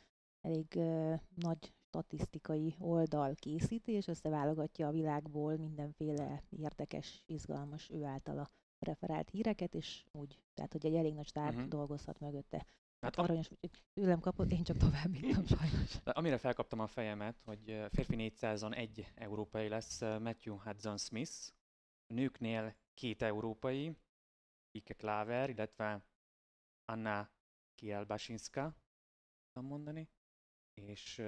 elég 0.41 0.67
uh, 0.75 1.19
nagy 1.35 1.73
statisztikai 1.87 2.75
oldal 2.79 3.35
készíti, 3.35 3.91
és 3.91 4.07
összeválogatja 4.07 4.87
a 4.87 4.91
világból 4.91 5.57
mindenféle 5.57 6.43
érdekes, 6.49 7.23
izgalmas 7.25 7.89
ő 7.89 8.03
általa 8.03 8.49
referált 8.79 9.29
híreket, 9.29 9.73
és 9.73 10.05
úgy, 10.11 10.39
tehát 10.53 10.71
hogy 10.71 10.85
egy 10.85 10.95
elég 10.95 11.13
nagy 11.13 11.27
stáb 11.27 11.53
Mhm. 11.53 11.67
dolgozhat 11.69 12.19
mögötte. 12.19 12.65
Hát 12.99 13.15
aranyos, 13.15 13.49
tőlem 13.93 14.19
kapott, 14.19 14.51
én 14.51 14.63
csak 14.63 14.77
továbbítom 14.77 15.45
sajnos. 15.59 16.01
De 16.03 16.11
amire 16.11 16.37
felkaptam 16.37 16.79
a 16.79 16.87
fejemet, 16.87 17.41
hogy 17.43 17.63
férfi 17.91 18.15
400-on 18.17 18.75
egy 18.75 19.11
európai 19.15 19.67
lesz 19.67 20.01
Matthew 20.01 20.57
Hudson 20.57 20.97
Smith, 20.97 21.31
nőknél 22.13 22.75
két 22.93 23.21
európai, 23.21 23.97
Ike 24.71 24.93
Klaver, 24.93 25.49
illetve 25.49 26.05
Anna 26.85 27.29
Kielbasinska, 27.75 28.75
tudom 29.53 29.69
mondani, 29.69 30.09
és 30.73 31.21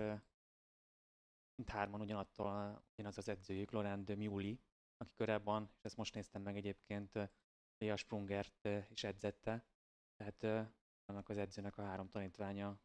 hárman 1.65 2.01
ugyanattól, 2.01 2.83
ugyanaz 2.93 3.17
az 3.17 3.27
edzőjük, 3.29 3.71
Laurent 3.71 4.05
de 4.05 4.15
Miuli, 4.15 4.60
aki 4.97 5.13
korábban, 5.15 5.69
és 5.77 5.83
ezt 5.83 5.97
most 5.97 6.13
néztem 6.13 6.41
meg 6.41 6.55
egyébként, 6.55 7.12
Lea 7.77 7.95
Sprungert 7.95 8.69
is 8.89 9.03
edzette, 9.03 9.65
tehát 10.15 10.69
annak 11.05 11.29
az 11.29 11.38
edzőnek 11.38 11.77
a 11.77 11.83
három 11.83 12.10
tanítványa 12.10 12.79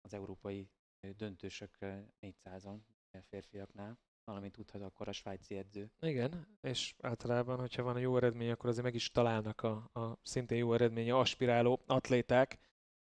az 0.00 0.14
európai 0.14 0.70
döntősök 1.16 1.76
ö, 1.78 1.98
400-on 2.20 2.78
ö, 3.10 3.18
férfiaknál, 3.20 3.98
valamint 4.24 4.52
tudhat 4.52 4.82
akkor 4.82 5.08
a 5.08 5.12
svájci 5.12 5.56
edző. 5.56 5.90
Igen, 6.00 6.58
és 6.60 6.94
általában, 7.00 7.58
hogyha 7.58 7.82
van 7.82 7.96
a 7.96 7.98
jó 7.98 8.16
eredmény, 8.16 8.50
akkor 8.50 8.68
azért 8.68 8.84
meg 8.84 8.94
is 8.94 9.10
találnak 9.10 9.62
a, 9.62 9.90
a 9.92 10.18
szintén 10.22 10.58
jó 10.58 10.74
eredménye 10.74 11.16
aspiráló 11.16 11.82
atléták. 11.86 12.58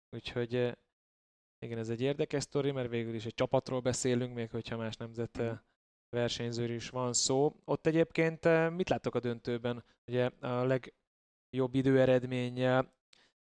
Úgyhogy 0.10 0.54
igen, 1.60 1.78
ez 1.78 1.90
egy 1.90 2.02
érdekes 2.02 2.44
sztori, 2.44 2.72
mert 2.72 2.90
végül 2.90 3.14
is 3.14 3.26
egy 3.26 3.34
csapatról 3.34 3.80
beszélünk, 3.80 4.34
még 4.34 4.50
hogyha 4.50 4.78
más 4.78 4.96
nemzet 4.98 5.38
Mhm. 5.38 5.54
Versenyzőről 6.12 6.76
is 6.76 6.90
van 6.90 7.14
szó. 7.14 7.56
Ott 7.66 7.86
egyébként 7.86 8.46
eh, 8.46 8.70
mit 8.70 8.90
láttok 8.90 9.16
a 9.16 9.20
döntőben? 9.20 9.84
Ugye 10.08 10.26
a 10.26 10.64
legjobb 10.64 11.76
időeredménnyel 11.76 12.94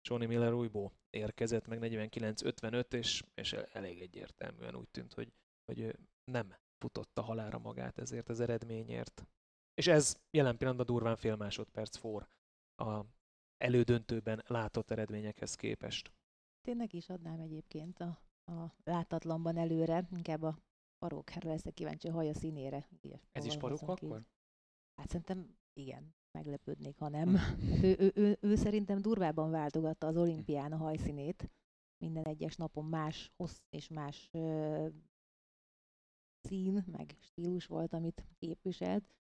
Johnny 0.02 0.26
Miller 0.26 0.54
újból 0.54 0.92
érkezett 1.10 1.68
meg 1.68 1.80
49-55, 1.82 2.94
és, 2.94 3.24
és 3.36 3.54
elég 3.54 4.02
egyértelműen 4.02 4.76
úgy 4.76 4.90
tűnt, 4.90 5.14
hogy, 5.14 5.34
hogy 5.66 5.96
nem 6.24 6.56
futotta 6.78 7.22
halára 7.22 7.60
magát 7.60 7.98
ezért 7.98 8.30
az 8.30 8.40
eredményért. 8.40 9.28
És 9.74 9.88
ez 9.88 10.20
jelen 10.32 10.58
pillanatban 10.58 10.96
durván 10.96 11.16
fél 11.16 11.36
másodperc 11.36 11.98
for 11.98 12.28
a 12.76 13.02
elődöntőben 13.58 14.44
látott 14.48 14.92
eredményekhez 14.92 15.56
képest. 15.56 16.12
Én 16.68 16.76
neki 16.76 16.98
is 16.98 17.10
adnám 17.10 17.40
egyébként 17.40 18.00
a, 18.00 18.22
a 18.52 18.76
látatlanban 18.84 19.58
előre, 19.58 20.08
inkább 20.12 20.42
a 20.42 20.58
parókára 21.00 21.50
leszek 21.50 21.74
kíváncsi 21.74 22.08
a 22.08 22.12
haja 22.12 22.34
színére. 22.34 22.88
Ilyes, 23.02 23.30
Ez 23.32 23.46
is 23.46 23.58
paróka 23.58 23.92
akkor? 23.92 24.26
Hát 24.96 25.08
szerintem 25.08 25.58
igen, 25.74 26.16
meglepődnék, 26.32 26.98
ha 26.98 27.10
nem. 27.10 27.36
Hát 27.36 27.84
ő, 27.84 27.96
ő, 28.00 28.12
ő, 28.16 28.38
ő 28.42 28.56
szerintem 28.56 29.02
durvában 29.02 29.52
váltogatta 29.52 30.08
az 30.08 30.18
olimpián 30.18 30.72
a 30.72 30.78
hajszínét. 30.78 31.50
Minden 31.98 32.24
egyes 32.24 32.56
napon 32.56 32.86
más 32.86 33.32
hossz 33.38 33.60
és 33.70 33.88
más 33.88 34.30
ö, 34.32 34.88
szín, 36.42 36.84
meg 36.92 37.18
stílus 37.20 37.66
volt, 37.66 37.94
amit 37.94 38.26
képviselt. 38.38 39.14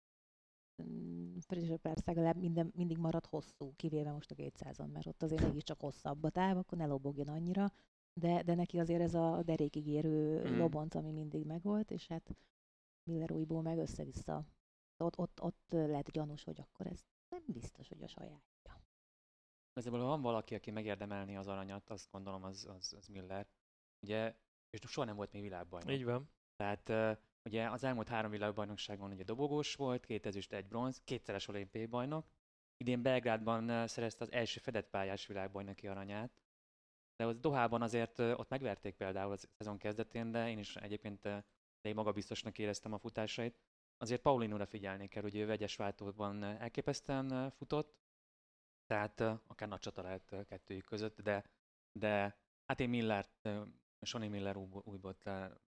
Mm, 0.83 1.37
Fraser 1.39 1.79
Price 1.79 2.03
legalább 2.05 2.37
minden, 2.37 2.73
mindig 2.75 2.99
maradt 2.99 3.27
hosszú, 3.27 3.73
kivéve 3.77 4.12
most 4.12 4.31
a 4.31 4.35
200-on, 4.35 4.93
mert 4.93 5.07
ott 5.07 5.23
azért 5.23 5.43
mégiscsak 5.43 5.81
hosszabb 5.81 6.23
a 6.23 6.31
táv, 6.31 6.57
akkor 6.57 6.79
ne 6.79 6.87
lobogjon 6.87 7.29
annyira, 7.29 7.73
de, 8.20 8.42
de 8.42 8.55
neki 8.55 8.79
azért 8.79 9.00
ez 9.00 9.14
a 9.14 9.42
derékig 9.42 9.87
érő 9.87 10.42
Mm. 10.48 10.59
lobonc, 10.59 10.94
ami 10.94 11.11
mindig 11.11 11.44
megvolt, 11.44 11.90
és 11.90 12.07
hát 12.07 12.37
Miller 13.02 13.33
újból 13.33 13.62
meg 13.62 13.79
össze-vissza. 13.79 14.44
Ott, 14.96 15.18
ott, 15.18 15.42
ott 15.42 15.66
lehet 15.68 16.11
gyanús, 16.11 16.44
hogy 16.44 16.61
akkor 16.61 16.87
ez 16.87 17.05
nem 17.29 17.42
biztos, 17.46 17.88
hogy 17.88 18.02
a 18.02 18.07
sajátja. 18.07 18.81
Ha 19.85 19.90
van 19.90 20.20
valaki, 20.20 20.55
aki 20.55 20.70
megérdemelni 20.70 21.37
az 21.37 21.46
aranyat, 21.46 21.90
azt 21.90 22.11
gondolom 22.11 22.44
az, 22.44 22.66
az, 22.66 22.92
az 22.92 23.07
Miller. 23.07 23.46
Ugye, 24.00 24.37
és 24.70 24.81
soha 24.87 25.07
nem 25.07 25.16
volt 25.16 25.33
még 25.33 25.42
világbajnok. 25.42 25.90
Így 25.90 26.05
van. 26.05 26.31
Tehát 26.57 27.18
ugye 27.44 27.70
az 27.70 27.85
elmúlt 27.85 28.09
három 28.09 28.31
világbajnokságon 28.31 29.12
ugye 29.12 29.24
dobogós 29.24 29.74
volt, 29.74 30.05
két 30.05 30.26
ezüst, 30.26 30.52
egy 30.52 30.66
bronz, 30.66 31.00
kétszeres 31.05 31.48
olimpiai 31.48 31.87
bajnok. 31.87 32.26
Idén 32.76 33.02
Belgrádban 33.02 33.87
szerezte 33.87 34.24
az 34.24 34.33
első 34.33 34.61
fedett 34.61 34.90
pályás 34.90 35.26
világbajnoki 35.26 35.88
aranyát. 35.88 36.40
De 37.16 37.24
az 37.24 37.38
Dohában 37.38 37.83
azért 37.83 38.18
ott 38.18 38.48
megverték 38.48 38.94
például 38.94 39.33
a 39.33 39.37
szezon 39.37 39.79
kezdetén, 39.79 40.31
de 40.31 40.48
én 40.48 40.59
is 40.59 40.76
egyébként 40.76 41.24
elég 41.81 41.96
magabiztosnak 41.96 42.59
éreztem 42.59 42.92
a 42.92 42.98
futásait. 42.98 43.59
Azért 43.98 44.20
Paulinóra 44.22 44.66
figyelni 44.66 45.09
kell, 45.09 45.22
hogy 45.22 45.37
ő 45.37 45.46
vegyes 45.46 45.76
váltóban 45.76 46.42
elképesztően 46.42 47.50
futott, 47.50 47.96
tehát 48.87 49.20
akár 49.20 49.68
nagy 49.68 49.79
csata 49.79 50.02
lehet 50.02 50.46
kettőjük 50.46 50.85
között, 50.85 51.20
de, 51.20 51.44
de 51.92 52.38
hát 52.66 52.81
én 52.81 52.88
Millert, 52.88 53.48
Sonny 54.00 54.31
Miller 54.31 54.57
új- 54.57 54.85
újbot 54.85 55.22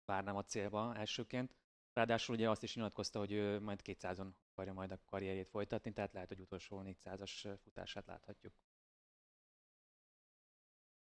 várnám 0.05 0.37
a 0.37 0.45
célba 0.45 0.95
elsőként. 0.95 1.55
Ráadásul 1.93 2.35
ugye 2.35 2.51
azt 2.51 2.63
is 2.63 2.75
nyilatkozta, 2.75 3.19
hogy 3.19 3.33
ő 3.33 3.61
majd 3.61 3.81
200-on 3.85 4.33
akarja 4.51 4.73
majd 4.73 4.91
a 4.91 4.99
karrierjét 5.05 5.49
folytatni, 5.49 5.93
tehát 5.93 6.13
lehet, 6.13 6.29
hogy 6.29 6.41
utolsó 6.41 6.83
400-as 6.85 7.59
futását 7.63 8.07
láthatjuk. 8.07 8.55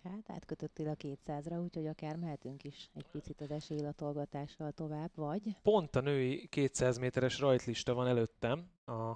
Hát 0.03 0.29
átkötöttél 0.29 0.87
a 0.89 0.95
200-ra, 0.95 1.63
úgyhogy 1.63 1.87
akár 1.87 2.15
mehetünk 2.15 2.63
is 2.63 2.89
egy 2.93 3.07
picit 3.11 3.41
az 3.41 3.51
esélylatolgatással 3.51 4.71
tovább, 4.71 5.11
vagy? 5.15 5.41
Pont 5.61 5.95
a 5.95 6.01
női 6.01 6.47
200 6.47 6.97
méteres 6.97 7.39
rajtlista 7.39 7.93
van 7.93 8.07
előttem, 8.07 8.71
a 8.85 9.13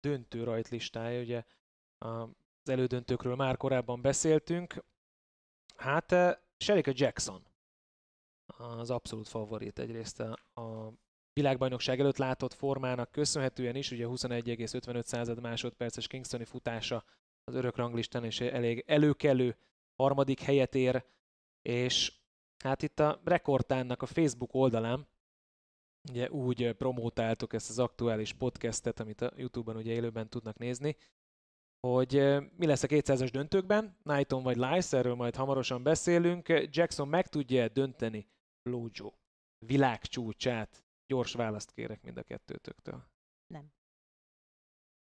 döntő 0.00 0.44
rajtlistája, 0.44 1.20
ugye 1.20 1.44
az 1.98 2.28
elődöntőkről 2.64 3.36
már 3.36 3.56
korábban 3.56 4.00
beszéltünk. 4.00 4.84
Hát 5.76 6.12
eh, 6.12 6.34
Sherika 6.56 6.92
Jackson 6.94 7.46
az 8.46 8.90
abszolút 8.90 9.28
favorit 9.28 9.78
egyrészt 9.78 10.20
a, 10.20 10.60
a 10.60 10.92
világbajnokság 11.32 12.00
előtt 12.00 12.16
látott 12.16 12.52
formának 12.52 13.10
köszönhetően 13.10 13.76
is, 13.76 13.90
ugye 13.90 14.06
21,55 14.08 15.04
század 15.04 15.40
másodperces 15.40 16.06
Kingstoni 16.06 16.44
futása 16.44 17.04
az 17.44 17.54
örök 17.54 17.76
ranglistán 17.76 18.24
is 18.24 18.40
elég 18.40 18.84
előkelő 18.86 19.56
harmadik 19.96 20.40
helyet 20.40 20.74
ér, 20.74 21.04
és 21.62 22.20
hát 22.64 22.82
itt 22.82 22.98
a 23.00 23.20
rekordtánnak 23.24 24.02
a 24.02 24.06
Facebook 24.06 24.54
oldalán 24.54 25.08
ugye 26.08 26.30
úgy 26.30 26.72
promótáltuk 26.72 27.52
ezt 27.52 27.70
az 27.70 27.78
aktuális 27.78 28.32
podcastet, 28.32 29.00
amit 29.00 29.20
a 29.20 29.32
Youtube-on 29.36 29.76
ugye 29.76 29.92
élőben 29.92 30.28
tudnak 30.28 30.58
nézni, 30.58 30.96
hogy 31.80 32.12
mi 32.56 32.66
lesz 32.66 32.82
a 32.82 32.86
200-as 32.86 33.28
döntőkben, 33.32 33.96
Knighton 34.02 34.42
vagy 34.42 34.56
Lice, 34.56 34.98
erről 34.98 35.14
majd 35.14 35.34
hamarosan 35.34 35.82
beszélünk. 35.82 36.48
Jackson 36.48 37.08
meg 37.08 37.28
tudja 37.28 37.68
dönteni 37.68 38.28
Flojo 38.62 39.12
világcsúcsát? 39.66 40.84
Gyors 41.06 41.32
választ 41.32 41.72
kérek 41.72 42.02
mind 42.02 42.16
a 42.16 42.22
kettőtöktől. 42.22 43.04
Nem. 43.46 43.72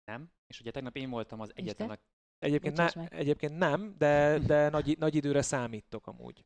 Nem? 0.05 0.33
És 0.47 0.61
ugye 0.61 0.71
tegnap 0.71 0.97
én 0.97 1.11
voltam 1.11 1.41
az 1.41 1.53
egyetlen, 1.55 1.99
Egyébként, 2.45 2.77
ne, 2.77 3.09
egyébként 3.09 3.59
nem, 3.59 3.95
de, 3.99 4.39
de 4.39 4.69
nagy, 4.69 4.99
nagy 4.99 5.15
időre 5.15 5.43
számítok 5.43 6.07
amúgy. 6.07 6.45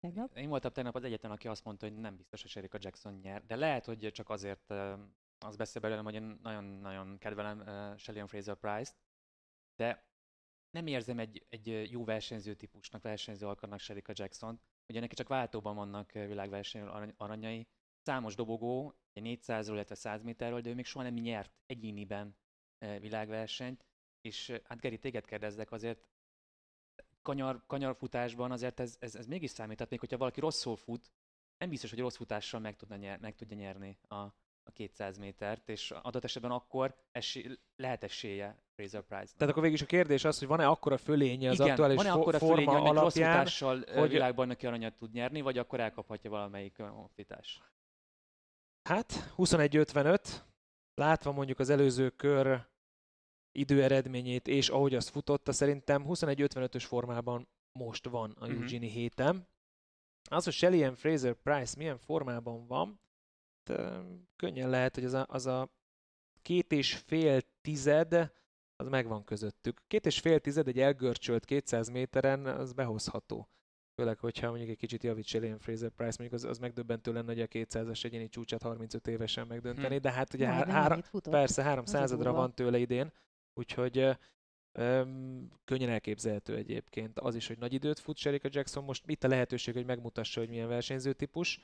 Tegnap? 0.00 0.36
Én 0.36 0.48
voltam 0.48 0.72
tegnap 0.72 0.94
az 0.94 1.04
egyetlen, 1.04 1.32
aki 1.32 1.48
azt 1.48 1.64
mondta, 1.64 1.86
hogy 1.86 1.96
nem 1.96 2.16
biztos, 2.16 2.42
hogy 2.42 2.50
Sherika 2.50 2.78
Jackson 2.80 3.14
nyer, 3.22 3.46
de 3.46 3.56
lehet, 3.56 3.84
hogy 3.84 4.10
csak 4.12 4.30
azért 4.30 4.70
az 5.38 5.56
beszél 5.56 5.82
belőlem, 5.82 6.04
hogy 6.04 6.14
én 6.14 6.38
nagyon-nagyon 6.42 7.18
kedvelem 7.18 7.58
uh, 7.58 7.96
Shelly 7.96 8.22
Fraser 8.26 8.54
Price-t, 8.54 8.96
de 9.76 10.04
nem 10.70 10.86
érzem 10.86 11.18
egy, 11.18 11.46
egy 11.48 11.90
jó 11.90 12.04
versenyző 12.04 12.54
típusnak, 12.54 13.02
versenyző 13.02 13.46
alkarnak 13.46 13.80
Sherika 13.80 14.12
Jackson. 14.14 14.60
Ugye 14.88 15.00
neki 15.00 15.14
csak 15.14 15.28
váltóban 15.28 15.76
vannak 15.76 16.12
világverseny 16.12 16.82
arany, 16.82 17.14
aranyai, 17.16 17.66
számos 18.02 18.34
dobogó, 18.34 18.94
egy 19.12 19.38
400-ról, 19.40 19.72
illetve 19.72 19.94
100 19.94 20.22
méterről, 20.22 20.60
de 20.60 20.70
ő 20.70 20.74
még 20.74 20.84
soha 20.84 21.04
nem 21.04 21.14
nyert 21.14 21.52
egyéniben 21.66 22.36
világversenyt, 22.78 23.84
és 24.26 24.60
hát 24.64 24.80
Geri, 24.80 24.98
téged 24.98 25.24
kérdezzek 25.24 25.72
azért, 25.72 26.08
kanyar, 27.22 27.62
kanyarfutásban 27.66 28.50
azért 28.50 28.80
ez, 28.80 28.96
ez, 29.00 29.14
ez 29.14 29.26
mégis 29.26 29.50
számít. 29.50 29.76
Tehát 29.76 29.90
még 29.90 30.00
hogyha 30.00 30.16
valaki 30.16 30.40
rosszul 30.40 30.76
fut, 30.76 31.10
nem 31.58 31.68
biztos, 31.68 31.90
hogy 31.90 31.98
rossz 31.98 32.16
futással 32.16 32.60
meg, 32.60 32.76
tudna 32.76 32.96
nyer, 32.96 33.18
meg 33.18 33.34
tudja 33.34 33.56
nyerni 33.56 33.98
a 34.08 34.34
a 34.68 34.72
200 34.72 35.18
métert, 35.18 35.68
és 35.68 35.90
adott 35.90 36.24
esetben 36.24 36.50
akkor 36.50 36.94
esély, 37.12 37.58
lehet 37.76 38.04
esélye 38.04 38.58
Fraser 38.74 39.02
Price. 39.02 39.32
Tehát 39.36 39.48
akkor 39.50 39.62
végig 39.62 39.76
is 39.76 39.82
a 39.82 39.86
kérdés 39.86 40.24
az, 40.24 40.38
hogy 40.38 40.48
van-e 40.48 40.66
akkora 40.68 40.96
fölénye 40.96 41.48
az 41.48 41.54
Igen, 41.54 41.70
aktuális 41.70 41.96
van-e 41.96 42.10
fo- 42.10 42.20
akkor 42.20 42.34
a 42.34 42.38
forma 42.38 42.54
fölénye, 42.54 42.78
hogy 42.78 42.86
rossz 42.88 43.16
alapján, 43.16 43.32
futással 43.32 43.84
hogy- 43.94 44.10
világbajnoki 44.10 44.66
aranyat 44.66 44.94
tud 44.96 45.12
nyerni, 45.12 45.40
vagy 45.40 45.58
akkor 45.58 45.80
elkaphatja 45.80 46.30
valamelyik 46.30 46.76
honfitás? 46.78 47.62
Hát 48.88 49.32
21.55, 49.36 50.44
látva 50.94 51.32
mondjuk 51.32 51.58
az 51.58 51.70
előző 51.70 52.10
kör 52.10 52.66
időeredményét, 53.58 54.48
és 54.48 54.68
ahogy 54.68 54.94
azt 54.94 55.08
futotta, 55.08 55.52
szerintem 55.52 56.04
21.55-ös 56.06 56.84
formában 56.86 57.48
most 57.72 58.08
van 58.08 58.30
a 58.38 58.46
Mhm. 58.46 58.54
Eugenie 58.62 58.90
héten. 58.90 59.48
Az, 60.30 60.44
hogy 60.44 60.52
Shelley 60.52 60.94
Fraser 60.94 61.34
Price 61.34 61.74
milyen 61.78 61.98
formában 61.98 62.66
van, 62.66 63.00
hát, 63.64 63.78
könnyen 64.36 64.70
lehet, 64.70 64.94
hogy 64.94 65.04
az 65.04 65.12
a, 65.12 65.26
az 65.28 65.46
a 65.46 65.68
két 66.42 66.72
és 66.72 66.94
fél 66.96 67.40
tized, 67.60 68.12
az 68.76 68.88
megvan 68.88 69.24
közöttük. 69.24 69.80
Két 69.86 70.06
és 70.06 70.20
fél 70.20 70.40
tized 70.40 70.68
egy 70.68 70.80
elgörcsölt 70.80 71.44
200 71.44 71.88
méteren, 71.88 72.46
az 72.46 72.72
behozható. 72.72 73.48
Főleg, 74.00 74.18
hogyha 74.18 74.48
mondjuk 74.48 74.70
egy 74.70 74.76
kicsit 74.76 75.02
javít 75.02 75.24
Shelley 75.26 75.58
Fraser 75.58 75.90
Price, 75.90 76.16
mondjuk 76.18 76.32
az, 76.32 76.44
az 76.44 76.58
megdöbbentő 76.58 77.12
lenne, 77.12 77.32
hogy 77.32 77.40
a 77.40 77.46
200-as 77.46 78.04
egyéni 78.04 78.28
csúcsát 78.28 78.62
35 78.62 79.06
évesen 79.06 79.46
megdönteni, 79.46 79.94
Hm. 79.94 80.00
de 80.02 80.10
hát 80.10 80.34
ugye 80.34 80.46
há- 80.46 80.68
három, 80.70 81.00
persze 81.30 81.62
három 81.62 81.84
Az 81.84 81.90
századra 81.90 82.24
durva. 82.24 82.38
van 82.38 82.54
tőle 82.54 82.78
idén, 82.78 83.12
úgyhogy 83.56 84.16
öm, 84.72 85.50
könnyen 85.64 85.88
elképzelhető 85.88 86.56
egyébként 86.56 87.18
az 87.18 87.34
is, 87.34 87.46
hogy 87.46 87.58
nagy 87.58 87.72
időt 87.72 87.98
fut 87.98 88.16
Sherika 88.16 88.48
Jackson. 88.50 88.84
Most 88.84 89.02
itt 89.06 89.24
a 89.24 89.28
lehetőség, 89.28 89.74
hogy 89.74 89.86
megmutassa, 89.86 90.40
hogy 90.40 90.48
milyen 90.48 90.68
versenyző 90.68 91.12
típus, 91.12 91.60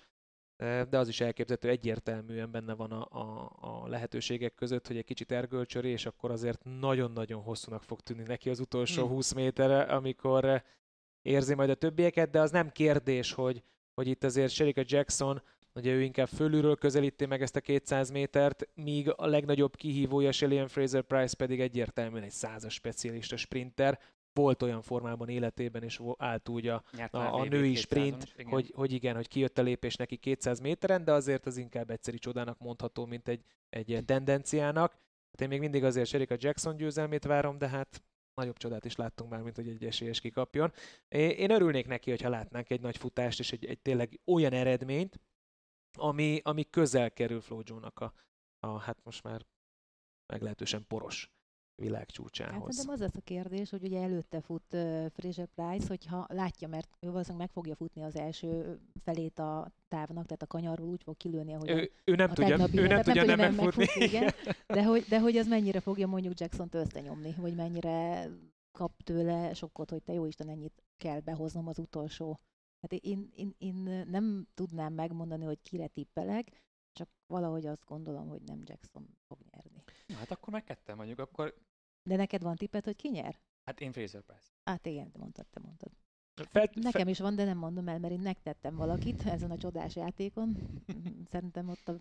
de 0.62 0.98
az 0.98 1.08
is 1.08 1.20
elképzelhető, 1.20 1.68
egyértelműen 1.68 2.50
benne 2.50 2.74
van 2.74 2.90
a, 2.90 3.06
a, 3.20 3.52
a 3.60 3.88
lehetőségek 3.88 4.54
között, 4.54 4.86
hogy 4.86 4.96
egy 4.96 5.04
kicsit 5.04 5.32
ergölcsöri, 5.32 5.88
és 5.88 6.06
akkor 6.06 6.30
azért 6.30 6.64
nagyon-nagyon 6.64 7.42
hosszúnak 7.42 7.82
fog 7.82 8.00
tűnni 8.00 8.22
neki 8.22 8.50
az 8.50 8.60
utolsó 8.60 9.02
Hmm. 9.02 9.12
20 9.12 9.32
méterre, 9.32 9.80
amikor 9.80 10.62
érzi 11.22 11.54
majd 11.54 11.70
a 11.70 11.74
többieket, 11.74 12.30
de 12.30 12.40
az 12.40 12.50
nem 12.50 12.70
kérdés, 12.70 13.32
hogy, 13.32 13.62
hogy 13.94 14.06
itt 14.06 14.24
azért 14.24 14.52
Sherika 14.52 14.82
Jackson, 14.84 15.42
ugye 15.74 15.92
ő 15.92 16.02
inkább 16.02 16.28
fölülről 16.28 16.76
közelíti 16.76 17.26
meg 17.26 17.42
ezt 17.42 17.56
a 17.56 17.60
200 17.60 18.10
métert, 18.10 18.68
míg 18.74 19.12
a 19.16 19.26
legnagyobb 19.26 19.76
kihívója 19.76 20.32
Shelley 20.32 20.66
Fraser 20.66 21.02
Price 21.02 21.36
pedig 21.36 21.60
egyértelműen 21.60 22.22
egy 22.22 22.30
százas 22.30 22.74
specialista 22.74 23.36
sprinter, 23.36 23.98
volt 24.34 24.62
olyan 24.62 24.82
formában 24.82 25.28
életében, 25.28 25.82
és 25.82 26.00
állt 26.16 26.48
úgy 26.48 26.66
a, 26.66 26.82
a, 27.10 27.18
a 27.18 27.44
női 27.44 27.72
200-on 27.74 27.78
sprint, 27.78 28.32
igen. 28.36 28.52
hogy, 28.52 28.72
hogy 28.74 28.92
igen, 28.92 29.14
hogy 29.14 29.28
kijött 29.28 29.58
a 29.58 29.62
lépés 29.62 29.96
neki 29.96 30.16
200 30.16 30.60
méteren, 30.60 31.04
de 31.04 31.12
azért 31.12 31.46
az 31.46 31.56
inkább 31.56 31.90
egyszeri 31.90 32.18
csodának 32.18 32.58
mondható, 32.58 33.06
mint 33.06 33.28
egy, 33.28 33.44
egy 33.70 33.88
ilyen 33.88 34.06
tendenciának. 34.06 34.92
Hát 35.30 35.40
én 35.40 35.48
még 35.48 35.60
mindig 35.60 35.84
azért 35.84 36.08
Sherika 36.08 36.34
Jackson 36.38 36.76
győzelmét 36.76 37.24
várom, 37.24 37.58
de 37.58 37.68
hát 37.68 38.02
nagyobb 38.34 38.56
csodát 38.56 38.84
is 38.84 38.96
láttunk 38.96 39.30
már, 39.30 39.42
mint 39.42 39.56
hogy 39.56 39.68
egy 39.68 39.84
esélyes 39.84 40.20
kikapjon. 40.20 40.72
Én 41.08 41.50
örülnék 41.50 41.86
neki, 41.86 42.10
hogyha 42.10 42.28
látnánk 42.28 42.70
egy 42.70 42.80
nagy 42.80 42.96
futást 42.96 43.38
és 43.38 43.52
egy, 43.52 43.64
egy 43.64 43.78
tényleg 43.78 44.20
olyan 44.24 44.52
eredményt, 44.52 45.20
ami, 45.96 46.40
ami 46.42 46.70
közel 46.70 47.12
kerül 47.12 47.40
Flojo-nak 47.40 48.00
a, 48.00 48.12
a, 48.60 48.78
hát 48.78 48.98
most 49.04 49.22
már 49.22 49.46
meglehetősen 50.26 50.86
poros 50.86 51.30
Hát 51.72 51.90
világcsúcsához. 51.90 52.74
szerintem 52.74 52.94
az 52.94 53.00
lesz 53.00 53.16
a 53.16 53.24
kérdés, 53.24 53.70
hogy 53.70 53.82
ugye 53.82 54.02
előtte 54.02 54.40
fut 54.40 54.62
uh, 54.72 55.06
Fraser 55.10 55.48
Price, 55.54 55.86
hogyha 55.88 56.26
látja, 56.28 56.68
mert 56.68 56.88
ő 57.00 57.10
valószínűleg 57.10 57.46
meg 57.46 57.50
fogja 57.50 57.74
futni 57.74 58.02
az 58.02 58.16
első 58.16 58.78
felét 59.04 59.38
a 59.38 59.72
távnak, 59.88 60.24
tehát 60.24 60.42
a 60.42 60.46
kanyarról 60.46 60.88
úgy 60.88 61.02
fog 61.02 61.16
kilőni, 61.16 61.54
ahogy 61.54 61.70
ő, 61.70 61.90
ő 62.04 62.14
nem 62.14 62.30
a 62.30 62.32
tudja, 62.32 62.50
tegnapi 62.50 62.78
ő 62.78 62.86
nem 62.86 62.96
hetet 62.96 63.14
tudja 63.14 63.36
nem 63.36 63.38
megfutni. 63.38 63.78
megfutni, 63.78 64.04
igen. 64.08 64.32
de, 64.66 64.84
hogy, 64.84 65.04
de 65.08 65.20
hogy 65.20 65.36
ez 65.36 65.46
mennyire 65.46 65.80
fogja 65.80 66.06
mondjuk 66.06 66.40
Jackson-t 66.40 66.74
összenyomni, 66.74 67.34
vagy 67.38 67.54
mennyire 67.54 68.28
kap 68.72 69.02
tőle 69.02 69.54
sokkot, 69.54 69.90
hogy 69.90 70.02
te 70.02 70.12
jó 70.12 70.26
Isten, 70.26 70.48
ennyit 70.48 70.82
kell 70.96 71.20
behoznom 71.20 71.68
az 71.68 71.78
utolsó. 71.78 72.40
Hát 72.82 72.92
én, 72.92 73.30
én, 73.34 73.54
én 73.58 73.74
nem 74.08 74.46
tudnám 74.54 74.92
megmondani, 74.92 75.44
hogy 75.44 75.62
kire 75.62 75.86
tippelek, 75.86 76.62
csak 76.92 77.08
valahogy 77.26 77.66
azt 77.66 77.84
gondolom, 77.84 78.28
hogy 78.28 78.42
nem 78.42 78.62
Jackson 78.64 79.16
fog 79.26 79.38
nyerni. 79.50 79.82
Na, 80.06 80.14
hát 80.14 80.30
akkor 80.30 80.52
meg 80.52 80.64
ketten 80.64 80.96
mondjuk, 80.96 81.18
akkor 81.18 81.54
De 82.02 82.16
neked 82.16 82.42
van 82.42 82.56
tippet, 82.56 82.84
hogy 82.84 82.96
ki 82.96 83.08
nyer? 83.08 83.40
hát 83.64 83.80
én 83.80 83.92
Fraser 83.92 84.22
Price. 84.22 84.50
Hát 84.64 84.86
igen, 84.86 85.10
te 85.10 85.18
mondtad, 85.18 85.46
te 85.46 85.60
mondtad. 85.60 85.90
Fel, 86.50 86.70
Nekem 86.74 87.08
is 87.08 87.18
van, 87.18 87.34
de 87.34 87.44
nem 87.44 87.58
mondom 87.58 87.88
el, 87.88 87.98
mert 87.98 88.12
én 88.12 88.20
megtettem 88.20 88.76
valakit 88.76 89.26
ezen 89.34 89.50
a 89.50 89.58
csodás 89.58 89.96
játékon. 89.96 90.56
Szerintem 91.32 91.68
ott 91.68 91.88
a... 91.88 92.00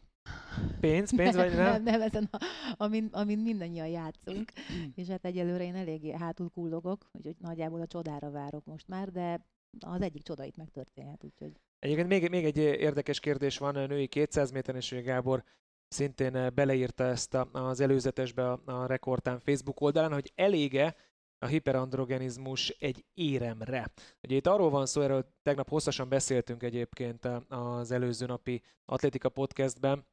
pénz, 0.79 1.15
pénz 1.15 1.35
vagy 1.35 1.55
nem? 1.55 1.65
nem, 1.71 1.83
nem 1.83 2.01
ezen, 2.01 2.29
a, 2.31 2.45
amin, 2.77 3.09
amin 3.11 3.39
mindannyian 3.39 3.87
játszunk. 3.87 4.51
És 4.95 5.07
hát 5.07 5.25
egyelőre 5.25 5.63
én 5.63 5.75
eléggé 5.75 6.11
hátul 6.11 6.49
kullogok, 6.49 7.09
úgyhogy 7.11 7.35
nagyjából 7.39 7.81
a 7.81 7.87
csodára 7.87 8.31
várok 8.31 8.65
most 8.65 8.87
már, 8.87 9.11
de 9.11 9.45
az 9.79 10.01
egyik 10.01 10.23
csoda 10.23 10.43
itt 10.43 10.55
megtörténhet, 10.55 11.23
úgyhogy 11.23 11.59
Egyébként 11.79 12.07
még, 12.07 12.29
még 12.29 12.45
egy 12.45 12.57
érdekes 12.57 13.19
kérdés 13.19 13.57
van 13.57 13.75
a 13.75 13.85
női 13.85 14.07
200 14.07 14.51
méteren, 14.51 14.79
és 14.81 14.89
Gábor 15.03 15.43
szintén 15.87 16.35
eh, 16.35 16.49
beleírta 16.49 17.03
ezt 17.03 17.33
a, 17.33 17.49
az 17.51 17.79
előzetesbe 17.79 18.51
a, 18.51 18.61
a 18.65 18.85
Rekordtán 18.85 19.39
Facebook 19.39 19.81
oldalán, 19.81 20.13
hogy 20.13 20.31
elége 20.35 20.95
a 21.37 21.45
hiperandrogenizmus 21.45 22.69
egy 22.69 23.05
éremre. 23.13 23.91
Ugye 24.23 24.35
itt 24.35 24.47
arról 24.47 24.69
van 24.69 24.85
szó, 24.85 25.01
erről 25.01 25.33
tegnap 25.41 25.69
hosszasan 25.69 26.09
beszéltünk 26.09 26.63
egyébként 26.63 27.25
a- 27.25 27.45
az 27.49 27.91
előző 27.91 28.25
napi 28.25 28.61
Atlétika 28.85 29.29
podcastben, 29.29 30.05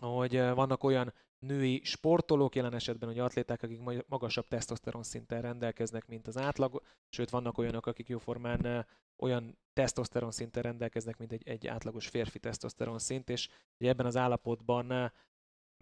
hogy 0.00 0.36
eh, 0.36 0.54
vannak 0.54 0.84
olyan 0.84 1.14
női 1.40 1.80
sportolók, 1.84 2.54
jelen 2.54 2.74
esetben 2.74 3.08
ugye 3.08 3.22
atléták, 3.22 3.62
akik 3.62 3.80
ma- 3.80 4.04
magasabb 4.06 4.48
tesztoszteron 4.48 5.02
szinten 5.02 5.40
rendelkeznek, 5.42 6.06
mint 6.06 6.26
az 6.26 6.36
átlag, 6.36 6.82
sőt 7.08 7.30
vannak 7.30 7.58
olyanok, 7.58 7.86
akik 7.86 8.08
jóformán 8.08 8.66
eh, 8.66 8.84
olyan 9.16 9.58
tesztoszteron 9.72 10.30
szinten 10.30 10.62
rendelkeznek, 10.62 11.18
mint 11.18 11.32
egy, 11.32 11.48
egy 11.48 11.66
átlagos 11.66 12.08
férfi 12.08 12.38
tesztoszteron 12.38 12.98
szint, 12.98 13.30
és 13.30 13.48
ugye 13.80 13.90
ebben 13.90 14.06
az 14.06 14.16
állapotban 14.16 14.92
eh, 14.92 15.10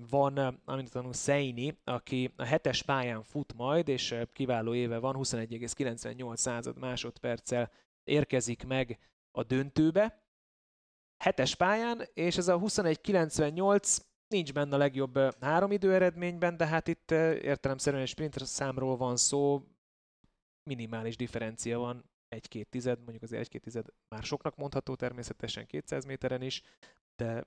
van, 0.08 0.38
eh, 0.38 0.54
amit 0.64 0.90
tanul 0.90 1.12
Szeini, 1.12 1.78
aki 1.84 2.32
a 2.36 2.44
hetes 2.44 2.82
pályán 2.82 3.22
fut 3.22 3.54
majd, 3.54 3.88
és 3.88 4.14
kiváló 4.32 4.74
éve 4.74 4.98
van, 4.98 5.16
21,98 5.18 6.36
század 6.36 6.78
másodperccel 6.78 7.70
érkezik 8.04 8.66
meg 8.66 8.98
a 9.30 9.42
döntőbe, 9.42 10.22
hetes 11.16 11.54
pályán, 11.54 12.02
és 12.14 12.36
ez 12.36 12.48
a 12.48 12.58
21.98 12.58 13.98
nincs 14.28 14.52
benne 14.52 14.74
a 14.74 14.78
legjobb 14.78 15.18
három 15.40 15.72
idő 15.72 15.94
eredményben, 15.94 16.56
de 16.56 16.66
hát 16.66 16.88
itt 16.88 17.10
értelemszerűen 17.10 18.02
egy 18.02 18.08
sprint 18.08 18.38
számról 18.38 18.96
van 18.96 19.16
szó, 19.16 19.62
minimális 20.62 21.16
differencia 21.16 21.78
van, 21.78 22.04
egy-két 22.28 22.68
tized, 22.68 22.98
mondjuk 22.98 23.22
az 23.22 23.32
egy-két 23.32 23.62
tized 23.62 23.86
már 24.08 24.22
soknak 24.22 24.56
mondható 24.56 24.94
természetesen 24.94 25.66
200 25.66 26.04
méteren 26.04 26.42
is, 26.42 26.62
de 27.16 27.44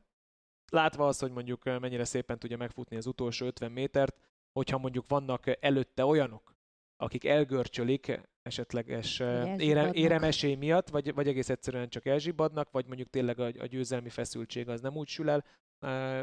látva 0.72 1.08
azt, 1.08 1.20
hogy 1.20 1.32
mondjuk 1.32 1.64
mennyire 1.64 2.04
szépen 2.04 2.40
tudja 2.40 2.58
megfutni 2.58 2.98
az 2.98 3.06
utolsó 3.06 3.46
50 3.46 3.72
métert, 3.72 4.18
hogyha 4.52 4.78
mondjuk 4.78 5.06
vannak 5.08 5.64
előtte 5.64 6.06
olyanok, 6.06 6.56
akik 6.98 7.26
elgörcsölik 7.26 8.22
esetleges 8.42 9.20
elzsibbadnak. 9.20 9.96
éremesély 9.96 10.56
miatt, 10.56 10.90
vagy, 10.90 11.14
vagy 11.14 11.28
egész 11.28 11.50
egyszerűen 11.50 11.90
csak 11.90 12.06
elzsibbadnak, 12.06 12.72
vagy 12.72 12.86
mondjuk 12.86 13.10
tényleg 13.10 13.40
a, 13.40 13.46
a 13.46 13.66
győzelmi 13.66 14.10
feszültség 14.10 14.70
az 14.70 14.82
nem 14.82 14.96
úgy 14.96 15.08
sül 15.08 15.30
el, 15.30 15.46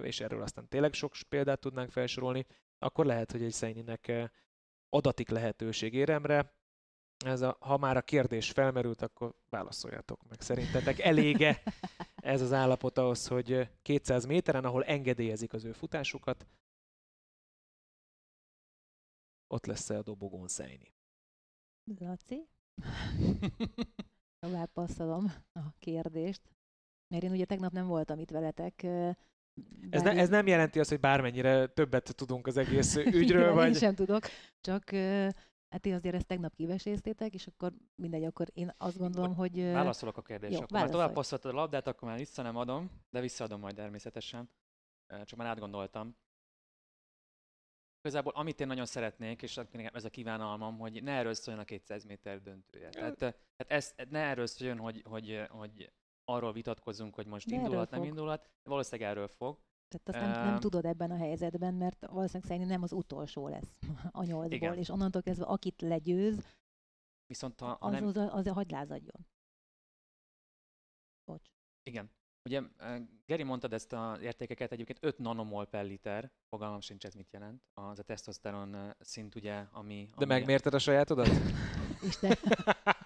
és 0.03 0.21
erről 0.21 0.42
aztán 0.42 0.68
tényleg 0.68 0.92
sok 0.92 1.12
példát 1.29 1.61
tudnánk 1.61 1.90
felsorolni, 1.90 2.47
akkor 2.79 3.07
lehet, 3.07 3.33
hogy 3.33 3.42
egy 3.42 3.53
Szeininek 3.53 4.09
eh, 4.09 4.29
adatik 4.88 5.29
lehetőség 5.29 5.94
éremre. 5.94 6.57
Ez 7.25 7.40
a, 7.40 7.57
ha 7.61 7.77
már 7.77 7.97
a 7.97 8.03
kérdés 8.03 8.51
felmerült, 8.51 9.03
akkor 9.03 9.35
válaszoljatok 9.49 10.29
meg. 10.29 10.40
Szerintetek 10.40 10.99
elége 10.99 11.62
ez 12.16 12.40
az 12.40 12.53
állapot 12.53 12.99
ahhoz, 12.99 13.27
hogy 13.27 13.53
eh, 13.53 13.68
200 13.83 14.25
méteren, 14.25 14.64
ahol 14.64 14.85
engedélyezik 14.85 15.53
az 15.53 15.64
ő 15.64 15.73
futásukat, 15.73 16.47
ott 19.47 19.66
lesz-e 19.66 19.97
a 19.97 20.03
dobogón 20.03 20.49
Szeini? 20.49 20.94
Laci, 21.99 22.49
tovább 24.40 24.71
passzolom 24.73 25.33
a 25.53 25.61
kérdést. 25.79 26.42
Mert 27.09 27.23
én 27.23 27.31
ugye 27.31 27.44
tegnap 27.44 27.73
nem 27.73 27.87
voltam 27.87 28.18
itt 28.18 28.31
veletek. 28.31 28.87
Ez, 29.90 30.03
ne, 30.03 30.11
ez 30.11 30.29
nem 30.29 30.47
jelenti 30.47 30.81
azt, 30.81 30.88
hogy 30.88 31.01
bármennyire 31.01 31.66
többet 31.66 32.14
tudunk 32.16 32.47
az 32.47 32.57
egész 32.57 32.97
ügyről, 33.21 33.40
Igen, 33.40 33.49
Én 33.49 33.55
vagy... 33.55 33.77
sem 33.77 33.94
tudok, 33.94 34.27
csak 34.61 34.90
hát 35.68 35.87
én 35.87 35.94
azért 35.94 36.14
ezt 36.14 36.27
tegnap 36.27 36.55
kiveséztétek, 36.55 37.35
és 37.35 37.47
akkor 37.47 37.73
mindegy, 37.94 38.25
akkor 38.25 38.47
én 38.53 38.75
azt 38.79 38.99
gondolom, 38.99 39.35
hogy... 39.35 39.62
Válaszolok 39.62 40.16
a 40.16 40.23
kérdésre. 40.23 40.57
jó, 40.57 40.62
akkor 40.62 40.79
már 40.79 40.88
tovább 40.88 41.12
passzoltad 41.12 41.53
a 41.53 41.55
labdát, 41.55 41.87
akkor 41.87 42.09
már 42.09 42.18
vissza 42.18 42.42
nem 42.42 42.57
adom, 42.57 42.90
de 43.11 43.21
visszaadom 43.21 43.61
majd 43.61 43.75
természetesen. 43.75 44.51
Csak 45.25 45.38
már 45.38 45.49
átgondoltam. 45.49 46.16
Igazából 48.01 48.33
amit 48.33 48.61
én 48.61 48.66
nagyon 48.66 48.87
szeretnék, 48.87 49.42
és 49.42 49.55
nekem 49.55 49.90
ez 49.92 50.05
a 50.05 50.11
kívánalmam, 50.11 50.79
hogy 50.79 51.03
ne 51.03 51.12
erről 51.12 51.35
szóljon 51.35 51.62
a 51.62 51.66
200 51.66 52.05
méter 52.05 52.42
döntője. 52.42 52.88
Tehát, 52.88 53.16
tehát 53.16 53.38
ez, 53.66 53.94
ne 54.11 54.18
erről 54.18 54.47
szóljon, 54.47 54.79
hogy, 54.79 55.03
hogy, 55.09 55.44
hogy 55.49 55.92
arról 56.29 56.53
vitatkozunk, 56.53 57.14
hogy 57.14 57.27
most 57.27 57.49
De 57.49 57.55
indulhat, 57.55 57.91
nem 57.91 58.01
fog. 58.01 58.09
indulhat. 58.09 58.51
Valószínűleg 58.62 59.11
erről 59.11 59.29
fog. 59.29 59.59
Tehát 59.88 60.25
azt 60.25 60.37
nem, 60.37 60.47
nem 60.47 60.61
tudod 60.61 60.85
ebben 60.85 61.11
a 61.11 61.17
helyzetben, 61.17 61.75
mert 61.75 62.07
valószínűleg 62.07 62.49
szerintem 62.49 62.69
nem 62.69 62.83
az 62.83 62.93
utolsó 62.93 63.49
lesz 63.49 63.79
a 64.11 64.25
nyolcból, 64.25 64.57
Igen. 64.57 64.79
és 64.79 64.88
onnantól 64.88 65.23
kezdve 65.23 65.45
akit 65.45 65.83
legyőz, 65.83 66.57
Viszont 67.27 67.61
ha, 67.61 67.67
ha 67.67 67.87
az, 67.87 67.93
nem, 67.93 68.07
az, 68.07 68.17
az, 68.17 68.29
az 68.33 68.47
hagyd 68.47 68.71
lázadjon. 68.71 69.27
Bocs. 71.25 71.49
Igen. 71.83 72.11
Ugye 72.45 72.62
eh, 72.77 73.03
Geri 73.27 73.43
mondtad 73.43 73.73
ezt 73.73 73.93
az 73.93 74.21
értékeket, 74.21 74.73
egyébként 74.73 74.99
5 75.03 75.19
nanomol 75.19 75.67
per 75.67 75.85
liter, 75.85 76.33
fogalmam 76.49 76.81
sincs 76.81 77.05
ez 77.05 77.14
mit 77.14 77.33
jelent, 77.33 77.62
az 77.75 77.99
a 77.99 78.03
tesztoszteron 78.03 78.75
eh, 78.75 78.91
szint 78.99 79.35
ugye, 79.35 79.67
ami... 79.73 80.05
De 80.09 80.25
ami 80.25 80.27
megmérted 80.27 80.75
a 80.75 80.79
sajátodat? 80.79 81.29
Isten. 82.09 82.37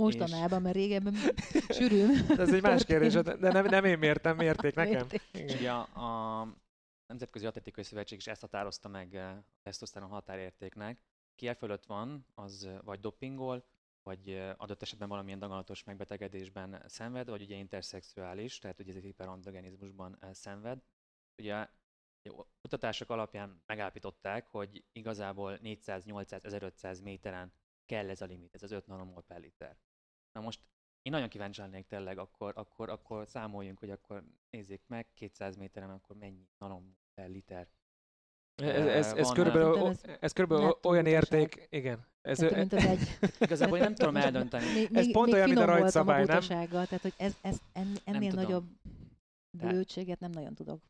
Mostanában, 0.00 0.62
mert 0.62 0.74
régebben 0.74 1.14
sűrűn. 1.78 2.10
Ez 2.28 2.52
egy 2.52 2.62
más 2.62 2.84
kérdés, 2.84 3.12
de 3.12 3.50
nem, 3.50 3.64
nem 3.64 3.84
én 3.84 3.98
mértem, 3.98 4.36
mérték 4.36 4.74
nekem. 4.74 5.06
Mérték. 5.10 5.22
És 5.32 5.54
ugye 5.54 5.70
a, 5.70 6.40
a 6.40 6.48
Nemzetközi 7.06 7.46
Atletikai 7.46 7.84
Szövetség 7.84 8.18
is 8.18 8.26
ezt 8.26 8.40
határozta 8.40 8.88
meg 8.88 9.14
eh, 9.14 9.36
a 9.36 9.44
tesztoszteron 9.62 10.08
határértéknek. 10.08 11.02
Ki 11.34 11.48
e 11.48 11.54
fölött 11.54 11.84
van, 11.84 12.26
az 12.34 12.64
eh, 12.64 12.78
vagy 12.82 13.00
dopingol, 13.00 13.64
vagy 14.02 14.30
eh, 14.30 14.54
adott 14.56 14.82
esetben 14.82 15.08
valamilyen 15.08 15.38
daganatos 15.38 15.84
megbetegedésben 15.84 16.82
szenved, 16.86 17.28
vagy 17.28 17.42
ugye 17.42 17.56
interszexuális, 17.56 18.58
tehát 18.58 18.80
ugye 18.80 18.90
ez 18.90 18.96
egy 18.96 19.04
hiperandrogenizmusban 19.04 20.16
eh, 20.20 20.32
szenved. 20.32 20.82
Ugye 21.38 21.68
kutatások 22.60 23.10
alapján 23.10 23.62
megállapították, 23.66 24.46
hogy 24.46 24.84
igazából 24.92 25.58
400-800-1500 25.62 27.02
méteren 27.02 27.52
kell 27.86 28.08
ez 28.08 28.20
a 28.20 28.26
limit, 28.26 28.54
ez 28.54 28.62
az 28.62 28.70
5 28.70 28.86
nanomol 28.86 29.22
per 29.22 29.40
liter. 29.40 29.76
Na 30.32 30.40
most 30.40 30.60
én 31.02 31.12
nagyon 31.12 31.28
kíváncsi 31.28 31.60
lennék 31.60 31.86
tényleg, 31.86 32.18
akkor, 32.18 32.52
akkor, 32.56 32.88
akkor 32.88 33.26
számoljunk, 33.26 33.78
hogy 33.78 33.90
akkor 33.90 34.24
nézzék 34.50 34.82
meg 34.86 35.06
200 35.14 35.56
méteren, 35.56 35.90
akkor 35.90 36.16
mennyi 36.16 36.48
nanom 36.58 36.96
per 37.14 37.28
liter. 37.28 37.68
Ez, 38.54 38.86
ez, 38.86 39.12
ez 39.12 39.26
Van, 39.26 39.34
körülbelül, 39.34 39.72
o- 39.72 39.88
ez 39.88 40.00
ez 40.20 40.32
körülbelül 40.32 40.78
olyan 40.82 41.06
érték, 41.06 41.66
igen. 41.70 42.06
Ez, 42.20 42.38
Tehát, 42.38 42.56
mint 42.56 42.72
az 42.72 42.84
egy... 42.84 43.18
Igazából 43.40 43.76
én 43.76 43.82
nem 43.82 43.94
tudom 43.94 44.16
eldönteni. 44.16 44.72
Még, 44.72 44.88
Ez 44.92 45.04
még, 45.04 45.12
pont 45.14 45.26
még 45.26 45.34
olyan, 45.34 45.48
mint 45.48 45.60
a 45.60 45.64
rajtszabály, 45.64 46.22
a 46.22 46.26
nem? 46.26 46.40
tehát 46.40 47.00
hogy 47.00 47.14
ez, 47.16 47.36
ez 47.40 47.58
en, 47.72 47.96
ennél 48.04 48.30
tudom. 48.30 48.44
nagyobb 48.44 48.64
blödséget 49.58 50.20
nem 50.20 50.30
nagyon 50.30 50.54
tudok. 50.54 50.82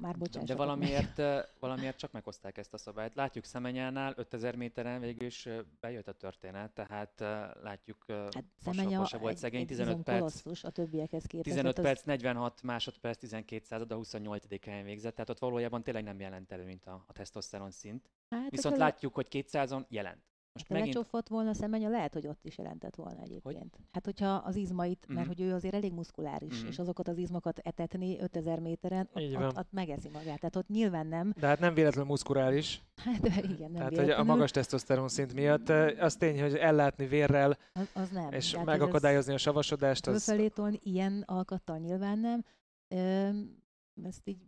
Már 0.00 0.16
bocsánat. 0.16 0.48
De 0.48 0.54
valamiért, 0.54 1.22
valamiért 1.58 1.96
csak 1.96 2.12
meghozták 2.12 2.58
ezt 2.58 2.74
a 2.74 2.78
szabályt. 2.78 3.14
Látjuk 3.14 3.44
Szemenyánál 3.44 4.12
5000 4.16 4.56
méteren 4.56 5.00
végül 5.00 5.26
is 5.26 5.48
bejött 5.80 6.08
a 6.08 6.12
történet, 6.12 6.72
tehát 6.72 7.20
eh, 7.20 7.50
látjuk 7.62 8.04
Hát 8.08 8.44
Szemenya 8.60 9.04
se 9.04 9.16
volt 9.16 9.32
egy, 9.32 9.38
szegény, 9.38 9.60
egy 9.60 9.66
15 9.66 9.96
bizony 9.96 10.04
perc. 10.04 10.18
kolosszus 10.18 10.64
a 10.64 10.70
többiekhez 10.70 11.24
képest. 11.24 11.48
15 11.48 11.74
tehát 11.74 11.90
perc, 11.90 12.04
46 12.06 12.62
másodperc, 12.62 13.18
12 13.18 13.64
század, 13.64 13.92
a 13.92 13.94
28. 13.94 14.64
helyen 14.64 14.84
végzett, 14.84 15.14
tehát 15.14 15.30
ott 15.30 15.38
valójában 15.38 15.82
tényleg 15.82 16.04
nem 16.04 16.20
jelent 16.20 16.52
elő, 16.52 16.64
mint 16.64 16.86
a, 16.86 17.04
a 17.06 17.12
tesztoszteron 17.12 17.70
szint. 17.70 18.10
Az, 18.28 18.38
hát, 18.38 18.50
Viszont 18.50 18.76
látjuk, 18.76 19.14
hogy 19.14 19.26
200-on 19.30 19.88
jelent. 19.88 20.22
Most 20.58 20.68
megint 20.70 20.94
lecsofott 20.94 21.28
volna 21.28 21.50
a 21.50 21.54
szemenya, 21.54 21.88
lehet, 21.88 22.12
hogy 22.12 22.26
ott 22.26 22.44
is 22.44 22.58
jelentett 22.58 22.94
volna 22.94 23.22
egyébként. 23.22 23.76
Hát, 23.92 24.04
hogyha 24.04 24.28
az 24.34 24.56
izmait, 24.56 25.04
mert 25.08 25.18
Mhm. 25.26 25.28
hogy 25.28 25.40
ő 25.40 25.54
azért 25.54 25.74
elég 25.74 25.92
muszkuláris, 25.92 26.58
Mhm. 26.58 26.68
és 26.68 26.78
azokat 26.78 27.08
az 27.08 27.18
izmokat 27.18 27.58
etetni 27.58 28.20
5000 28.20 28.58
méteren, 28.60 29.08
ott, 29.12 29.36
ott, 29.36 29.56
ott, 29.58 29.72
megeszi 29.72 30.08
magát. 30.08 30.38
Tehát 30.38 30.56
ott 30.56 30.68
nyilván 30.68 31.06
nem. 31.06 31.32
de 31.40 31.46
hát 31.46 31.58
nem 31.60 31.74
véletlenül 31.74 32.10
muszkulális. 32.10 32.82
Hát 32.96 33.26
igen, 33.26 33.70
nem 33.70 33.74
Tehát 33.74 33.96
hogy 33.96 34.10
a 34.10 34.24
magas 34.24 34.50
tesztoszteron 34.50 35.08
szint 35.08 35.34
miatt 35.34 35.68
eh, 35.68 36.02
az 36.04 36.16
tény, 36.16 36.40
hogy 36.40 36.54
ellátni 36.54 37.06
vérrel 37.06 37.56
az, 37.72 37.90
az 37.94 38.08
nem. 38.10 38.32
és 38.32 38.50
Tehát 38.50 38.66
megakadályozni 38.66 39.32
a 39.32 39.38
savasodást, 39.38 40.06
az 40.06 40.24
Fölfelé 40.24 40.48
tolni 40.48 40.78
ilyen 40.82 41.22
alkattal 41.26 41.78
nyilván 41.78 42.18
nem. 42.18 42.44
Öm, 42.88 43.56
ezt 44.02 44.28
így 44.28 44.38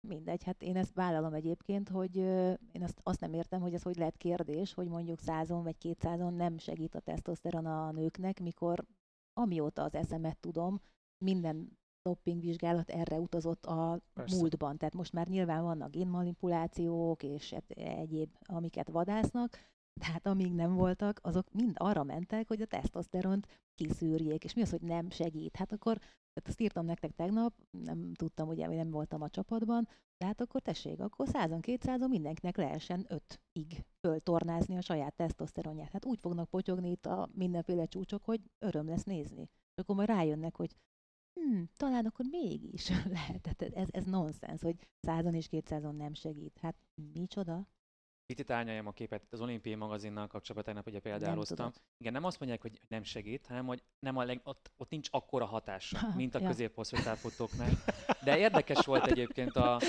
mindegy, 0.00 0.44
hát 0.44 0.62
én 0.62 0.76
ezt 0.76 0.94
vállalom 0.94 1.32
egyébként, 1.32 1.88
hogy 1.88 2.16
én 2.72 2.82
azt, 2.82 3.00
azt 3.02 3.20
nem 3.20 3.32
értem, 3.32 3.60
hogy 3.60 3.74
ez 3.74 3.82
hogy 3.82 3.96
lehet 3.96 4.16
kérdés, 4.16 4.74
hogy 4.74 4.88
mondjuk 4.88 5.18
százon 5.18 5.62
vagy 5.62 5.78
kétszázon 5.78 6.34
nem 6.34 6.58
segít 6.58 6.94
a 6.94 7.00
tesztoszteron 7.00 7.66
a 7.66 7.90
nőknek, 7.90 8.40
mikor 8.40 8.84
amióta 9.32 9.82
az 9.82 9.94
eszemet 9.94 10.38
tudom, 10.38 10.80
minden 11.24 11.78
dopingvizsgálat 12.02 12.90
erre 12.90 13.18
utazott 13.18 13.66
a 13.66 14.00
Persze. 14.14 14.36
múltban. 14.36 14.76
Tehát 14.76 14.94
most 14.94 15.12
már 15.12 15.28
nyilván 15.28 15.62
vannak 15.62 15.90
génmanipulációk 15.90 17.22
és 17.22 17.54
egyéb, 17.74 18.30
amiket 18.40 18.88
vadásznak, 18.90 19.58
tehát 20.00 20.26
amíg 20.26 20.52
nem 20.52 20.74
voltak, 20.74 21.20
azok 21.22 21.52
mind 21.52 21.74
arra 21.78 22.02
mentek, 22.02 22.48
hogy 22.48 22.60
a 22.60 22.66
tesztoszteront 22.66 23.46
kiszűrjék. 23.74 24.44
És 24.44 24.54
mi 24.54 24.62
az, 24.62 24.70
hogy 24.70 24.82
nem 24.82 25.10
segít? 25.10 25.56
Hát 25.56 25.72
akkor, 25.72 25.98
tehát 26.32 26.48
azt 26.48 26.60
írtam 26.60 26.84
nektek 26.84 27.12
tegnap, 27.14 27.54
nem 27.70 28.14
tudtam, 28.14 28.48
ugye, 28.48 28.66
hogy 28.66 28.76
nem 28.76 28.90
voltam 28.90 29.22
a 29.22 29.28
csapatban, 29.28 29.88
de 30.18 30.26
hát 30.26 30.40
akkor 30.40 30.60
tessék, 30.60 31.00
akkor 31.00 31.26
100-200-on 31.30 32.08
mindenkinek 32.08 32.56
lehessen 32.56 33.06
5-ig 33.08 33.84
föltornázni 34.00 34.76
a 34.76 34.80
saját 34.80 35.14
tesztoszteronját. 35.14 35.92
Hát 35.92 36.04
úgy 36.04 36.20
fognak 36.20 36.48
potyogni 36.48 36.90
itt 36.90 37.06
a 37.06 37.28
mindenféle 37.32 37.86
csúcsok, 37.86 38.24
hogy 38.24 38.40
öröm 38.58 38.88
lesz 38.88 39.04
nézni. 39.04 39.42
És 39.42 39.82
akkor 39.82 39.96
majd 39.96 40.08
rájönnek, 40.08 40.56
hogy 40.56 40.76
hm, 41.40 41.62
talán 41.76 42.06
akkor 42.06 42.26
mégis 42.30 42.88
lehet. 43.16 43.40
Tehát 43.40 43.62
ez, 43.76 43.88
ez 43.90 44.04
nonsens, 44.04 44.62
hogy 44.62 44.76
100-on 45.06 45.34
és 45.34 45.48
200-on 45.50 45.96
nem 45.96 46.14
segít. 46.14 46.58
Hát 46.58 46.76
micsoda? 47.12 47.66
Picit 48.30 48.50
árnyaljam 48.50 48.86
a 48.86 48.92
képet 48.92 49.22
az 49.30 49.40
olimpiai 49.40 49.74
magazinnal 49.74 50.26
kapcsolatban, 50.26 50.64
tegnap 50.64 50.86
ugye 50.86 51.00
példáloztam. 51.00 51.56
tudod. 51.56 51.82
Igen, 51.98 52.12
nem 52.12 52.24
azt 52.24 52.38
mondják, 52.38 52.62
hogy 52.62 52.80
nem 52.88 53.02
segít, 53.02 53.46
hanem 53.46 53.66
hogy 53.66 53.82
nem 53.98 54.16
a 54.16 54.24
leg, 54.24 54.40
ott, 54.44 54.70
ott 54.76 54.90
nincs 54.90 55.08
akkora 55.10 55.44
hatása, 55.44 55.98
Ha, 55.98 56.16
mint 56.16 56.34
a 56.34 56.38
ja. 56.40 56.46
középhosszú 56.46 56.96
távfutóknál. 56.96 57.70
De 58.24 58.38
érdekes 58.38 58.86
volt 58.86 59.06
egyébként 59.06 59.56
a, 59.56 59.80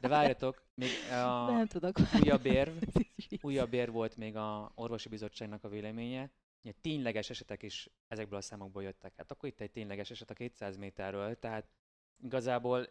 de 0.00 0.08
várjatok, 0.08 0.62
még 0.74 0.90
a 1.10 1.50
nem 1.50 1.66
tudok. 1.66 1.96
újabb 2.22 2.46
érv, 2.46 2.72
újabb 3.42 3.72
érv 3.72 3.92
volt 3.92 4.16
még 4.16 4.36
a 4.36 4.72
orvosi 4.74 5.08
bizottságnak 5.08 5.64
a 5.64 5.68
véleménye, 5.68 6.30
hogy 6.62 6.76
tényleges 6.76 7.30
esetek 7.30 7.62
is 7.62 7.88
ezekből 8.08 8.38
a 8.38 8.42
számokból 8.42 8.82
jöttek. 8.82 9.12
Hát 9.16 9.30
akkor 9.30 9.48
itt 9.48 9.60
egy 9.60 9.70
tényleges 9.70 10.10
eset 10.10 10.30
a 10.30 10.34
200 10.34 10.76
méterről, 10.76 11.38
tehát 11.38 11.68
igazából 12.22 12.88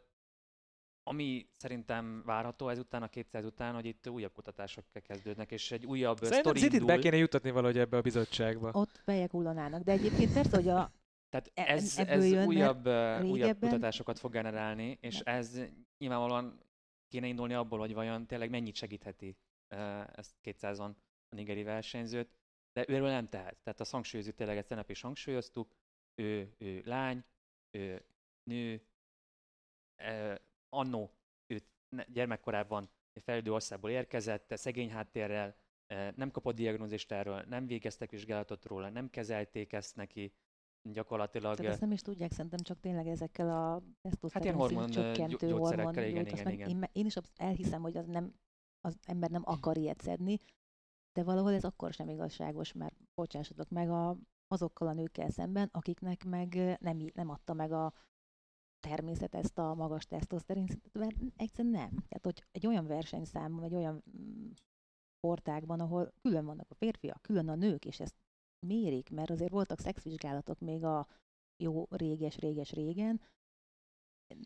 ami 1.04 1.50
szerintem 1.58 2.24
várható 2.26 2.70
ezután, 2.70 3.04
a 3.04 3.08
200 3.08 3.46
után, 3.46 3.74
hogy 3.74 3.86
itt 3.86 4.10
újabb 4.10 4.34
kutatások 4.34 4.86
kezdődnek, 4.94 5.52
és 5.52 5.72
egy 5.72 5.86
újabb 5.86 6.18
Szerintem 6.18 6.56
sztori 6.56 6.74
indul. 6.74 6.88
be 6.88 7.00
kéne 7.00 7.18
jutatni 7.18 7.52
valahogy 7.52 7.78
ebbe 7.78 7.98
a 7.98 8.02
bizottságba. 8.02 8.70
Ott 8.74 9.02
fejek 9.04 9.32
hullanának. 9.32 9.84
De 9.84 9.92
egyébként 9.92 10.34
persze, 10.34 10.56
hogy 10.56 10.68
a, 10.68 10.92
Tehát 11.30 11.52
E- 11.54 11.74
ez, 11.74 11.98
ez 11.98 12.32
jön, 12.32 12.48
újabb, 12.48 12.86
újabb 13.24 13.60
kutatásokat 13.60 14.20
fog 14.20 14.32
generálni, 14.32 14.98
és 15.02 15.20
ez 15.20 15.60
nyilvánvalóan 15.98 16.60
kéne 17.08 17.28
indulni 17.28 17.54
abból, 17.54 17.80
hogy 17.80 17.94
vajon 17.94 18.28
tényleg 18.28 18.50
mennyit 18.50 18.76
segítheti 18.76 19.38
ezt 20.16 20.36
200-on 20.44 20.94
a 21.30 21.36
nigeri 21.36 21.64
versenyzőt, 21.64 22.30
de 22.74 22.86
őről 22.88 23.10
nem 23.10 23.30
tehet. 23.30 23.58
Tehát 23.64 23.80
a 23.80 23.86
hangsúlyozó 23.92 24.32
tényleg 24.32 24.58
ezt 24.58 24.68
tegnap 24.68 24.90
is 24.90 25.02
hangsúlyoztuk, 25.02 25.76
ő, 26.16 26.54
ő 26.58 26.82
lány, 26.86 27.24
ő 27.72 28.06
nő, 28.44 28.82
annó 30.69 31.12
őt 31.47 31.65
gyermekkorában 32.08 32.89
egy 33.13 33.23
fejlődő 33.23 33.51
országból 33.51 33.89
érkezett, 33.89 34.58
szegény 34.58 34.91
háttérrel, 34.91 35.55
uh, 35.93 36.15
nem 36.15 36.32
kapott 36.32 36.55
diagnózist 36.55 37.12
erről, 37.12 37.43
nem 37.47 37.65
végeztek 37.65 38.10
vizsgálatot 38.10 38.65
róla, 38.65 38.89
nem 38.89 39.10
kezelték 39.10 39.73
ezt 39.73 39.95
neki, 39.95 40.34
gyakorlatilag 40.82 41.55
tehát 41.55 41.71
ezt 41.71 41.82
nem 41.82 41.91
is 41.91 42.01
tudják, 42.01 42.32
szerintem 42.32 42.60
csak 42.60 42.79
tényleg 42.79 43.08
ezekkel 43.08 43.49
a 43.49 43.71
Hát 43.71 43.84
tesztoszteron 44.01 44.53
hormon, 44.53 44.91
szint 44.91 44.95
ö, 44.95 45.12
csökkentő 45.12 45.47
gyó- 45.47 45.58
hormon 45.58 45.93
igen, 45.93 46.13
gyógytasz 46.13 46.39
igen, 46.39 46.51
igen. 46.51 46.69
Én, 46.69 46.84
én 46.91 47.05
is 47.05 47.15
elhiszem, 47.36 47.82
hogy 47.82 47.97
az 47.97 48.05
nem 48.05 48.34
az 48.82 48.97
ember 49.05 49.29
nem 49.29 49.41
akar 49.45 49.77
ilyet 49.77 50.01
szedni, 50.01 50.39
de 51.12 51.23
valahol 51.23 51.53
ez 51.53 51.63
akkor 51.63 51.93
sem 51.93 52.10
igazságos, 52.10 52.73
mert 52.73 52.95
bocsássatok 53.13 53.69
meg 53.69 53.89
a, 53.89 54.17
azokkal 54.47 54.88
a 54.88 54.93
nőkkel 54.93 55.29
szemben, 55.29 55.69
akiknek 55.71 56.23
meg 56.23 56.55
ö, 56.55 56.73
nem, 56.79 57.10
nem 57.13 57.29
adta 57.29 57.53
meg 57.53 57.71
a 57.71 57.93
természet 58.80 59.36
ezt 59.36 59.58
a 59.58 59.74
magas 59.74 60.06
tesztoszterin 60.06 60.68
szintet, 60.68 60.94
mert 60.94 61.15
egyszerűen 61.36 61.74
nem. 61.74 61.89
Tehát, 61.89 62.24
hogy 62.24 62.43
egy 62.51 62.68
olyan 62.68 62.88
versenyszámban, 62.88 63.60
vagy 63.60 63.76
olyan 63.76 64.03
mm, 64.18 64.49
sportákban, 65.18 65.80
ahol 65.80 66.14
külön 66.22 66.45
vannak 66.45 66.72
a 66.72 66.76
férfiak, 66.76 67.22
külön 67.22 67.49
a 67.49 67.56
nők, 67.56 67.86
és 67.86 67.99
ezt 67.99 68.16
mérik, 68.68 69.10
mert 69.10 69.30
azért 69.30 69.51
voltak 69.51 69.80
szexvizsgálatok 69.80 70.60
még 70.60 70.84
a 70.84 71.08
jó 71.64 71.86
réges-réges 71.89 72.72
régen, 72.72 73.22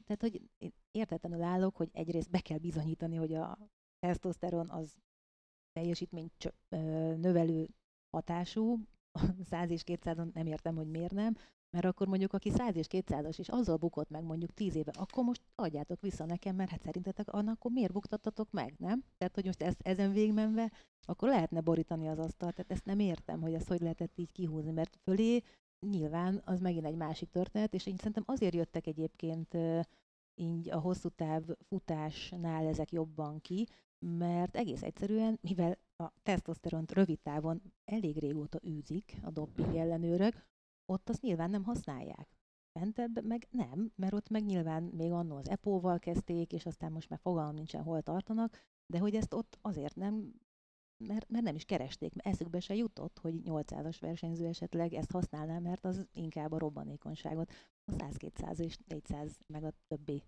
tehát, 0.04 0.22
hogy 0.22 0.42
értetlenül 0.92 1.42
állok, 1.42 1.76
hogy 1.76 1.90
egyrészt 1.94 2.30
be 2.30 2.40
kell 2.40 2.58
bizonyítani, 2.58 3.16
hogy 3.16 3.34
a 3.34 3.58
tesztoszteron 4.00 4.70
az 4.70 4.98
teljesítmény 5.72 6.32
növelő 7.20 7.70
hatású, 8.10 8.80
100 9.50 9.70
és 9.70 9.84
200-on 9.86 10.34
nem 10.34 10.46
értem, 10.46 10.76
hogy 10.76 10.88
miért 10.88 11.14
nem, 11.14 11.36
mert 11.74 11.86
akkor 11.86 12.08
mondjuk, 12.08 12.34
aki 12.34 12.50
100 12.50 12.76
és 12.76 12.86
200-as, 12.90 13.40
és 13.40 13.50
azzal 13.50 13.78
bukott 13.78 14.10
meg 14.10 14.24
mondjuk 14.24 14.54
10 14.54 14.76
éve, 14.76 14.92
akkor 14.96 15.24
most 15.24 15.42
adjátok 15.56 16.02
vissza 16.02 16.26
nekem, 16.26 16.56
mert 16.56 16.70
hát 16.70 16.82
szerintetek 16.82 17.30
annak 17.30 17.56
akkor 17.56 17.72
miért 17.72 17.92
buktattatok 17.92 18.52
meg, 18.52 18.76
nem? 18.78 19.04
Tehát, 19.18 19.36
hogy 19.36 19.46
most 19.46 19.62
ezt, 19.62 19.82
ezen 19.82 20.12
végigmenve, 20.12 20.72
akkor 21.06 21.30
lehetne 21.30 21.62
borítani 21.62 22.08
az 22.08 22.20
asztalt. 22.20 22.56
Tehát 22.56 22.72
ezt 22.72 22.86
nem 22.86 23.00
értem, 23.00 23.42
hogy 23.42 23.54
ezt 23.54 23.68
hogy 23.68 23.82
lehetett 23.82 24.18
így 24.18 24.32
kihúzni, 24.32 24.72
mert 24.72 25.00
fölé 25.04 25.42
nyilván 25.80 26.42
az 26.46 26.60
megint 26.60 26.86
egy 26.86 26.96
másik 26.96 27.30
történet, 27.30 27.74
és 27.74 27.86
én 27.86 27.96
szerintem 27.96 28.24
azért 28.28 28.54
jöttek 28.54 28.88
egyébként 28.88 29.58
így 30.36 30.70
a 30.70 30.80
hosszú 30.80 31.10
táv 31.10 31.44
futásnál 31.68 32.66
ezek 32.66 32.92
jobban 32.92 33.40
ki, 33.42 33.68
mert 34.00 34.56
egész 34.56 34.82
egyszerűen, 34.82 35.40
mivel 35.42 35.78
a 35.98 36.12
tesztoszteront 36.24 36.92
rövid 36.92 37.20
távon 37.20 37.62
elég 37.86 38.18
régóta 38.18 38.60
űzik 38.66 39.18
a 39.22 39.32
dopping 39.32 39.76
ellenőrök, 39.76 40.46
ott 40.86 41.10
azt 41.10 41.22
nyilván 41.22 41.50
nem 41.50 41.64
használják. 41.64 42.38
Fentebb 42.80 43.26
meg 43.26 43.48
nem, 43.50 43.92
mert 43.96 44.14
ott 44.14 44.30
meg 44.30 44.46
nyilván 44.46 44.84
még 44.84 45.12
annó 45.12 45.36
az 45.36 45.50
EPO-val 45.50 46.00
kezdték, 46.00 46.54
és 46.54 46.66
aztán 46.66 46.92
most 46.92 47.10
már 47.10 47.20
fogalmam 47.20 47.54
nincsen, 47.54 47.84
hol 47.84 48.02
tartanak, 48.02 48.60
de 48.86 49.00
hogy 49.00 49.16
ezt 49.16 49.34
ott 49.34 49.58
azért 49.62 49.96
nem, 49.96 50.34
mert, 50.98 51.30
mert 51.30 51.44
nem 51.44 51.56
is 51.56 51.66
keresték, 51.66 52.16
mert 52.16 52.28
eszükbe 52.28 52.60
se 52.60 52.76
jutott, 52.76 53.20
hogy 53.20 53.42
800-as 53.46 53.98
versenyző 54.00 54.46
esetleg 54.46 54.94
ezt 54.94 55.12
használná, 55.12 55.60
mert 55.60 55.86
az 55.86 56.08
inkább 56.14 56.52
a 56.52 56.58
robbanékonyságot, 56.58 57.52
a 57.86 57.92
100-200 57.92 58.60
és 58.60 58.78
400 58.88 59.40
meg 59.48 59.64
a 59.64 59.74
többi 59.88 60.24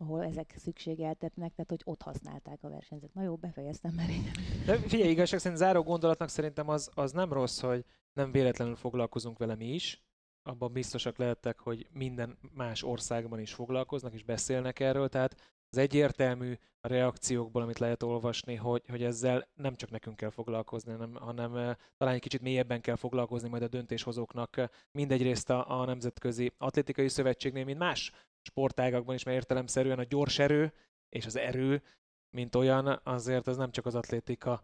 ahol 0.00 0.24
ezek 0.24 0.54
szükségeltetnek, 0.56 1.54
tehát 1.54 1.70
hogy 1.70 1.82
ott 1.84 2.02
használták 2.02 2.58
a 2.62 2.68
versenyzőt. 2.68 3.14
Na 3.14 3.22
jó, 3.22 3.36
befejeztem 3.36 3.92
már 3.94 4.10
én. 4.10 4.30
De 4.66 4.76
figyelj, 4.76 5.10
igazság 5.10 5.38
szerint 5.38 5.60
záró 5.60 5.82
gondolatnak 5.82 6.28
szerintem 6.28 6.68
az, 6.68 6.90
az 6.94 7.12
nem 7.12 7.32
rossz, 7.32 7.60
hogy 7.60 7.84
nem 8.12 8.32
véletlenül 8.32 8.76
foglalkozunk 8.76 9.38
vele 9.38 9.54
mi 9.54 9.74
is, 9.74 10.02
abban 10.42 10.72
biztosak 10.72 11.16
lehettek, 11.16 11.60
hogy 11.60 11.86
minden 11.92 12.38
más 12.54 12.82
országban 12.82 13.40
is 13.40 13.52
foglalkoznak 13.54 14.12
és 14.12 14.24
beszélnek 14.24 14.80
erről, 14.80 15.08
tehát 15.08 15.36
az 15.70 15.78
egyértelmű 15.78 16.54
a 16.80 16.88
reakciókból, 16.88 17.62
amit 17.62 17.78
lehet 17.78 18.02
olvasni, 18.02 18.54
hogy, 18.54 18.82
hogy 18.88 19.02
ezzel 19.02 19.48
nem 19.54 19.74
csak 19.74 19.90
nekünk 19.90 20.16
kell 20.16 20.30
foglalkozni, 20.30 20.92
hanem, 20.92 21.14
hanem 21.14 21.56
eh, 21.56 21.74
talán 21.96 22.14
egy 22.14 22.20
kicsit 22.20 22.40
mélyebben 22.40 22.80
kell 22.80 22.96
foglalkozni 22.96 23.48
majd 23.48 23.62
a 23.62 23.68
döntéshozóknak 23.68 24.70
mindegyrészt 24.90 25.50
a, 25.50 25.80
a 25.80 25.84
Nemzetközi 25.84 26.52
Atlétikai 26.58 27.08
Szövetségnél, 27.08 27.64
mint 27.64 27.78
más 27.78 28.12
sportágakban 28.48 29.14
is, 29.14 29.22
mert 29.22 29.36
értelemszerűen 29.36 29.98
a 29.98 30.04
gyors 30.04 30.38
erő 30.38 30.72
és 31.08 31.26
az 31.26 31.36
erő, 31.36 31.82
mint 32.30 32.54
olyan, 32.54 33.00
azért 33.04 33.46
az 33.46 33.56
nem 33.56 33.70
csak 33.70 33.86
az 33.86 33.94
atlétika 33.94 34.62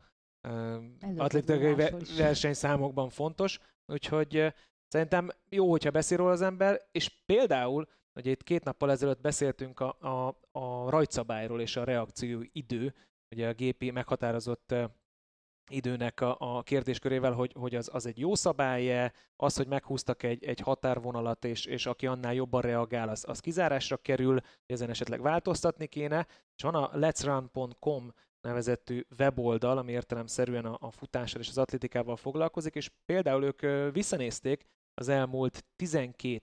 uh, 0.49 0.85
atlétikai 1.17 1.75
versenyszámokban 2.17 3.09
fontos, 3.09 3.59
úgyhogy 3.87 4.55
szerintem 4.89 5.31
jó, 5.49 5.71
hogyha 5.71 5.91
beszél 5.91 6.17
róla 6.17 6.31
az 6.31 6.43
ember, 6.43 6.81
és 6.91 7.09
például, 7.27 7.89
ugye 8.15 8.31
itt 8.31 8.43
két 8.43 8.65
nappal 8.65 8.91
ezelőtt 8.91 9.21
beszéltünk 9.21 9.81
a, 9.81 9.97
a, 10.01 10.39
a 10.53 10.91
rajtszabályról 10.91 11.61
és 11.61 11.77
a 11.77 11.85
reakció 11.85 12.45
idő, 12.53 12.95
ugye 13.31 13.49
a 13.49 13.53
gépi 13.53 13.91
meghatározott 13.91 14.75
időnek 15.71 16.21
a, 16.21 16.37
a 16.39 16.63
kérdéskörével, 16.63 17.33
hogy, 17.33 17.53
hogy 17.59 17.75
az, 17.75 17.91
az 17.93 18.07
egy 18.07 18.19
jó 18.19 18.35
szabály 18.35 19.13
az, 19.37 19.57
hogy 19.57 19.67
meghúztak 19.67 20.23
egy, 20.23 20.45
egy 20.45 20.61
határvonalat, 20.61 21.45
és, 21.45 21.65
és 21.65 21.87
aki 21.87 22.07
annál 22.07 22.35
jobban 22.35 22.61
reagál, 22.61 23.09
az, 23.09 23.25
az 23.29 23.41
kizárásra 23.41 23.97
kerül, 23.97 24.41
ezen 24.67 24.91
esetleg 24.91 25.21
változtatni 25.21 25.87
kéne. 25.87 26.27
És 26.57 26.63
van 26.63 26.75
a 26.75 26.91
letsrun.com 26.93 28.13
nevezetű 28.41 29.01
weboldal, 29.19 29.79
ami 29.79 29.93
értelemszerűen 29.93 30.65
a, 30.65 30.77
a 30.81 30.91
futással 30.91 31.41
és 31.41 31.49
az 31.49 31.59
atlétikával 31.59 32.17
foglalkozik, 32.17 32.75
és 32.75 32.91
például 33.05 33.45
ők 33.45 33.93
visszanézték 33.93 34.65
az 34.95 35.09
elmúlt 35.09 35.65
12 35.77 36.41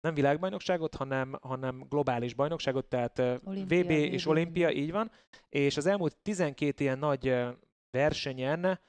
nem 0.00 0.14
világbajnokságot, 0.14 0.94
hanem, 0.94 1.38
hanem 1.42 1.86
globális 1.88 2.34
bajnokságot, 2.34 2.84
tehát 2.84 3.18
Olimpia, 3.44 3.82
VB 3.82 3.90
és 3.90 4.26
Olimpia, 4.26 4.70
így 4.70 4.90
van, 4.90 5.10
és 5.48 5.76
az 5.76 5.86
elmúlt 5.86 6.16
12 6.22 6.84
ilyen 6.84 6.98
nagy 6.98 7.34
versenyen 7.92 8.80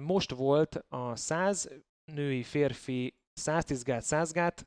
most 0.00 0.30
volt 0.30 0.84
a 0.88 1.16
100 1.16 1.70
női 2.04 2.42
férfi 2.42 3.16
110 3.32 3.82
gát, 3.82 4.02
100 4.02 4.32
gát 4.32 4.66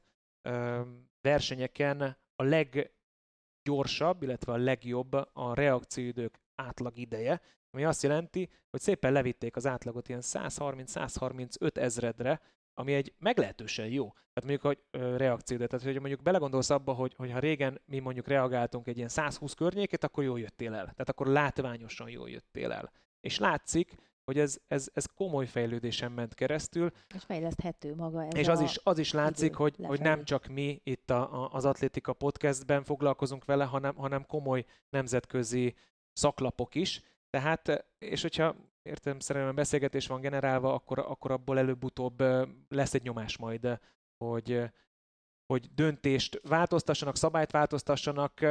versenyeken 1.22 2.02
a 2.36 2.44
leggyorsabb, 2.44 4.24
illetve 4.24 4.54
a 4.54 4.58
legjobb 4.58 5.14
a 5.34 5.54
reakcióidők 5.54 6.40
átlag 6.56 6.98
ideje, 6.98 7.42
ami 7.70 7.86
azt 7.86 8.04
jelenti, 8.04 8.50
hogy 8.70 8.80
szépen 8.80 9.12
levitték 9.12 9.56
az 9.56 9.66
átlagot 9.66 10.10
ilyen 10.10 10.22
130-135 10.24 11.78
ezredre, 11.78 12.42
ami 12.74 12.94
egy 12.94 13.14
meglehetősen 13.18 13.88
jó. 13.88 14.12
Tehát 14.12 14.44
mondjuk, 14.44 14.62
hogy 14.62 14.80
reakció, 15.18 15.58
tehát 15.58 15.86
hogy 15.86 16.00
mondjuk 16.00 16.22
belegondolsz 16.22 16.70
abba, 16.70 16.94
hogy, 16.94 17.14
hogy 17.16 17.32
ha 17.32 17.40
régen 17.40 17.82
mi 17.86 18.00
mondjuk 18.00 18.28
reagáltunk 18.28 18.88
egy 18.88 18.98
ilyen 18.98 19.10
120 19.10 19.54
környékét, 19.54 20.04
akkor 20.04 20.24
jól 20.24 20.40
jöttél 20.40 20.74
el. 20.74 20.84
Tehát 20.84 21.10
akkor 21.10 21.28
látványosan 21.28 22.10
jól 22.10 22.30
jöttél 22.30 22.72
el 22.72 22.92
és 23.26 23.40
látszik, 23.40 23.96
hogy 24.26 24.40
ez, 24.40 24.58
ez, 24.68 24.90
ez 24.94 25.06
komoly 25.06 25.46
fejlődésen 25.46 26.12
ment 26.12 26.34
keresztül. 26.34 26.92
És 27.16 27.24
fejleszthető 27.24 27.96
maga 27.96 28.26
ez 28.26 28.36
És 28.36 28.48
az 28.48 28.62
is, 28.62 28.80
az 28.84 28.98
is 28.98 29.12
látszik, 29.14 29.56
hogy, 29.56 29.76
hogy 29.84 30.00
nem 30.00 30.24
csak 30.24 30.48
mi 30.48 30.82
itt 30.84 31.10
a, 31.10 31.44
a, 31.44 31.50
az 31.52 31.66
Atlétika 31.66 32.14
podcastben 32.14 32.84
foglalkozunk 32.84 33.46
vele, 33.46 33.64
hanem, 33.64 33.96
hanem 33.96 34.26
komoly 34.26 34.66
nemzetközi 34.90 35.76
szaklapok 36.14 36.76
is. 36.76 37.02
Tehát, 37.30 37.86
és 37.98 38.22
hogyha 38.22 38.56
értem 38.82 39.20
szerint 39.20 39.56
beszélgetés 39.56 40.08
van 40.08 40.22
generálva, 40.22 40.74
akkor, 40.74 41.00
akkor 41.00 41.32
abból 41.32 41.58
előbb-utóbb 41.58 42.24
lesz 42.70 42.94
egy 42.94 43.04
nyomás 43.04 43.38
majd, 43.38 43.80
hogy, 44.18 44.72
hogy 45.46 45.74
döntést 45.74 46.42
változtassanak, 46.44 47.16
szabályt 47.16 47.52
változtassanak. 47.52 48.46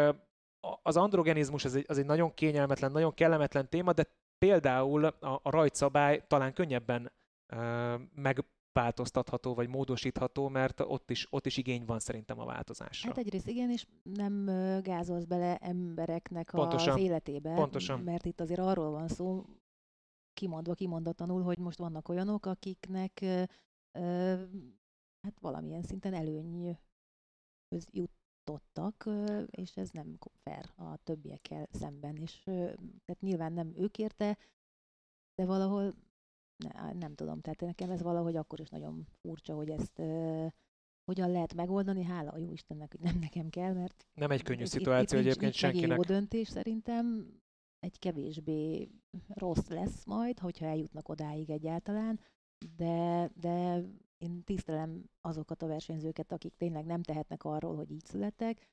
Az 0.83 0.97
androgenizmus 0.97 1.64
az 1.64 1.75
egy, 1.75 1.85
az 1.89 1.99
egy 1.99 2.07
nagyon 2.07 2.35
kényelmetlen, 2.35 2.93
nagyon 2.93 3.14
kellemetlen 3.14 3.68
téma, 3.68 3.93
de 3.93 4.07
például 4.39 5.05
a, 5.05 5.41
a 5.43 5.51
rajtszabály 5.51 6.24
talán 6.26 6.53
könnyebben 6.53 7.12
uh, 7.57 8.01
megváltoztatható 8.14 9.55
vagy 9.55 9.68
módosítható, 9.68 10.49
mert 10.49 10.80
ott 10.80 11.11
is, 11.11 11.26
ott 11.30 11.47
is 11.47 11.57
igény 11.57 11.85
van 11.85 11.99
szerintem 11.99 12.39
a 12.39 12.45
változásra. 12.45 13.09
Hát 13.09 13.18
egyrészt 13.18 13.49
igen, 13.49 13.70
és 13.70 13.87
nem 14.03 14.45
gázolsz 14.82 15.24
bele 15.24 15.57
embereknek 15.57 16.51
Pontosan. 16.51 16.95
az 16.95 17.01
életébe, 17.01 17.55
Pontosan. 17.55 18.01
mert 18.01 18.24
itt 18.24 18.41
azért 18.41 18.61
arról 18.61 18.91
van 18.91 19.09
szó, 19.09 19.45
kimondva, 20.32 20.74
kimondatlanul, 20.74 21.43
hogy 21.43 21.59
most 21.59 21.78
vannak 21.78 22.09
olyanok, 22.09 22.47
akiknek 22.47 23.18
uh, 23.22 23.45
hát 25.20 25.39
valamilyen 25.41 25.82
szinten 25.82 26.14
előny 26.14 26.78
jut 27.91 28.11
tartottak, 28.45 29.09
és 29.51 29.76
ez 29.76 29.90
nem 29.90 30.18
fair 30.42 30.70
a 30.76 30.97
többiekkel 30.97 31.68
szemben. 31.70 32.16
És 32.16 32.42
tehát 33.05 33.20
nyilván 33.20 33.53
nem 33.53 33.72
ők 33.76 33.99
érte, 33.99 34.38
de 35.34 35.47
valahol 35.47 35.95
ne, 36.57 36.92
nem 36.92 37.14
tudom, 37.14 37.40
tehát 37.40 37.61
nekem 37.61 37.90
ez 37.90 38.03
valahogy 38.03 38.36
akkor 38.36 38.61
is 38.61 38.68
nagyon 38.68 39.07
furcsa, 39.20 39.55
hogy 39.55 39.70
ezt 39.70 39.99
uh, 39.99 40.53
hogyan 41.05 41.30
lehet 41.30 41.55
megoldani, 41.55 42.03
hála 42.03 42.30
a 42.30 42.38
jó 42.38 42.53
Istennek, 42.53 42.90
hogy 42.90 43.01
nem 43.01 43.18
nekem 43.18 43.49
kell, 43.49 43.72
mert... 43.72 44.07
Nem 44.14 44.30
egy 44.30 44.42
könnyű 44.42 44.64
szituáció 44.64 45.18
itt, 45.18 45.24
itt 45.24 45.30
egyébként 45.30 45.53
senkinek. 45.53 45.97
jó 45.97 46.03
döntés 46.03 46.49
szerintem, 46.49 47.34
egy 47.78 47.99
kevésbé 47.99 48.88
rossz 49.28 49.68
lesz 49.68 50.05
majd, 50.05 50.38
hogyha 50.38 50.66
eljutnak 50.66 51.09
odáig 51.09 51.51
egyáltalán, 51.51 52.20
de, 52.76 53.30
de 53.34 53.84
én 54.25 54.45
tisztelem 54.45 55.05
azokat 55.20 55.62
a 55.62 55.66
versenyzőket, 55.66 56.33
akik 56.33 56.55
tényleg 56.57 56.85
nem 56.85 57.03
tehetnek 57.03 57.45
arról, 57.45 57.77
hogy 57.77 57.91
így 57.91 58.05
születtek, 58.05 58.68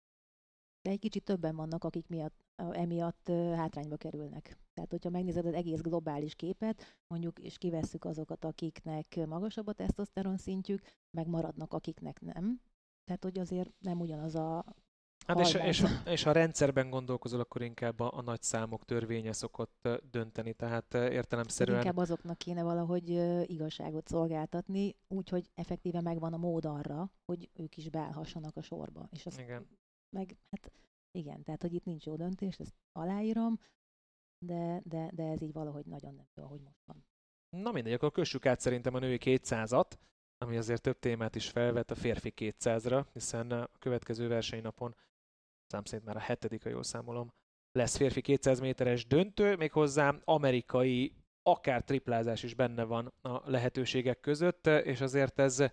de 0.82 0.90
egy 0.90 1.00
kicsit 1.00 1.24
többen 1.24 1.56
vannak, 1.56 1.84
akik 1.84 2.08
miatt, 2.08 2.46
emiatt 2.56 3.28
hátrányba 3.30 3.98
kerülnek. 3.98 4.58
Tehát, 4.74 4.92
hogyha 4.92 5.10
megnézed 5.10 5.46
az 5.46 5.54
egész 5.54 5.82
globális 5.82 6.36
képet, 6.36 7.00
mondjuk, 7.08 7.40
és 7.40 7.58
kivesszük 7.58 8.06
azokat, 8.06 8.46
akiknek 8.46 9.26
magasabb 9.28 9.68
a 9.68 9.74
tesztoszteron 9.74 10.38
szintjük, 10.38 10.82
meg 11.12 11.28
maradnak, 11.28 11.74
akiknek 11.74 12.22
nem. 12.22 12.62
Tehát, 13.06 13.24
hogy 13.24 13.40
azért 13.40 13.74
nem 13.80 14.00
ugyanaz 14.00 14.36
a 14.36 14.66
Hát 15.28 15.40
és, 15.40 15.54
és, 15.54 15.84
és 16.06 16.24
ha 16.24 16.32
rendszerben 16.32 16.90
gondolkozol, 16.90 17.40
akkor 17.40 17.62
inkább 17.62 18.00
a, 18.00 18.18
a 18.18 18.22
nagy 18.22 18.42
számok 18.42 18.86
törvénye 18.86 19.34
szokott 19.34 19.88
dönteni, 20.12 20.54
tehát 20.54 20.94
értelemszerűen... 20.94 21.78
Inkább 21.78 21.98
azoknak 21.98 22.38
kéne 22.38 22.64
valahogy 22.64 23.10
igazságot 23.50 24.08
szolgáltatni, 24.08 24.96
úgyhogy 25.08 25.50
effektíve 25.56 26.02
megvan 26.02 26.34
a 26.34 26.38
mód 26.38 26.66
arra, 26.66 27.12
hogy 27.26 27.50
ők 27.54 27.78
is 27.78 27.90
beállhassanak 27.90 28.58
a 28.58 28.62
sorba. 28.62 29.08
És 29.12 29.26
azt 29.26 29.40
igen. 29.40 29.68
Meg, 30.16 30.38
hát 30.50 30.72
igen, 31.12 31.44
tehát 31.44 31.62
hogy 31.62 31.74
itt 31.74 31.86
nincs 31.86 32.06
jó 32.06 32.16
döntés, 32.16 32.60
ezt 32.60 32.76
aláírom, 32.92 33.60
de, 34.46 34.82
de, 34.86 35.10
de 35.14 35.24
ez 35.24 35.42
így 35.42 35.54
valahogy 35.54 35.86
nagyon 35.86 36.14
nem 36.14 36.28
jó, 36.36 36.44
ahogy 36.44 36.62
most 36.62 36.82
van. 36.86 37.06
Na 37.50 37.72
mindegy, 37.72 37.94
akkor 37.94 38.12
kössük 38.12 38.46
át 38.46 38.60
szerintem 38.60 38.94
a 38.94 39.00
női 39.00 39.18
200-at, 39.22 39.92
ami 40.38 40.58
azért 40.58 40.82
több 40.82 41.00
témát 41.00 41.36
is 41.36 41.50
felvet 41.50 41.92
a 41.92 41.96
férfi 41.96 42.34
200-ra, 42.36 43.06
hiszen 43.14 43.52
a 43.52 43.70
következő 43.80 44.28
versenynapon 44.28 44.96
szám 45.72 45.84
szerint 45.84 46.06
már 46.06 46.16
a 46.16 46.20
hetedik, 46.20 46.64
ha 46.64 46.70
jól 46.70 46.84
számolom, 46.84 47.34
lesz 47.72 47.98
férfi 47.98 48.22
200 48.22 48.60
méteres 48.60 49.08
döntő, 49.08 49.56
méghozzá 49.56 50.16
amerikai, 50.24 51.14
akár 51.44 51.84
triplázás 51.84 52.44
is 52.44 52.54
benne 52.54 52.84
van 52.84 53.14
a 53.22 53.50
lehetőségek 53.50 54.20
között, 54.20 54.68
és 54.68 55.02
azért 55.02 55.40
ez 55.40 55.64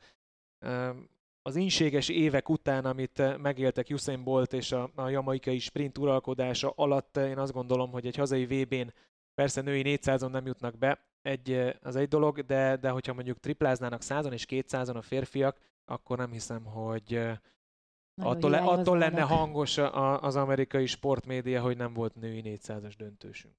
az 1.42 1.56
inséges 1.56 2.08
évek 2.08 2.48
után, 2.48 2.84
amit 2.84 3.38
megéltek 3.38 3.86
Usain 3.90 4.24
Bolt 4.24 4.52
és 4.52 4.72
a, 4.72 4.90
a 4.94 5.08
jamaikai 5.08 5.58
sprint 5.58 5.98
uralkodása 5.98 6.72
alatt, 6.76 7.16
én 7.16 7.38
azt 7.38 7.52
gondolom, 7.52 7.90
hogy 7.90 8.06
egy 8.06 8.16
hazai 8.16 8.46
VB-n 8.46 8.92
persze 9.34 9.60
női 9.60 9.82
400-on 9.84 10.30
nem 10.30 10.46
jutnak 10.46 10.78
be, 10.78 11.06
egy, 11.22 11.76
az 11.82 11.96
egy 11.96 12.08
dolog, 12.08 12.40
de, 12.40 12.76
de 12.76 12.90
hogyha 12.90 13.12
mondjuk 13.12 13.40
tripláznának 13.40 14.00
100-on 14.04 14.32
és 14.32 14.46
200-on 14.48 14.96
a 14.96 15.02
férfiak, 15.02 15.58
akkor 15.84 16.18
nem 16.18 16.30
hiszem, 16.30 16.64
hogy 16.64 17.20
Nagyon 18.18 18.36
attól, 18.36 18.50
le, 18.50 18.60
attól 18.60 18.98
lenne 18.98 19.20
hangos 19.20 19.78
a, 19.78 20.22
az 20.22 20.36
amerikai 20.36 20.86
sportmédia, 20.86 21.62
hogy 21.62 21.76
nem 21.76 21.92
volt 21.92 22.14
női 22.14 22.42
400-as 22.44 22.94
döntősünk. 22.96 23.54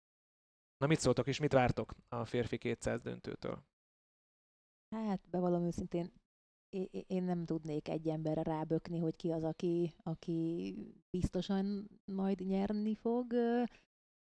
Na 0.77 0.87
mit 0.87 0.99
szóltok 0.99 1.27
és 1.27 1.39
mit 1.39 1.53
vártok 1.53 1.93
a 2.07 2.25
férfi 2.25 2.57
200 2.57 3.01
döntőtől? 3.01 3.63
Hát, 4.95 5.29
bevallom 5.29 5.63
őszintén, 5.63 6.11
én 7.07 7.23
nem 7.23 7.45
tudnék 7.45 7.87
egy 7.87 8.07
emberre 8.07 8.43
rábökni, 8.43 8.99
hogy 8.99 9.15
ki 9.15 9.31
az, 9.31 9.43
aki, 9.43 9.93
aki 10.03 10.73
biztosan 11.09 11.89
majd 12.05 12.45
nyerni 12.45 12.95
fog. 12.95 13.33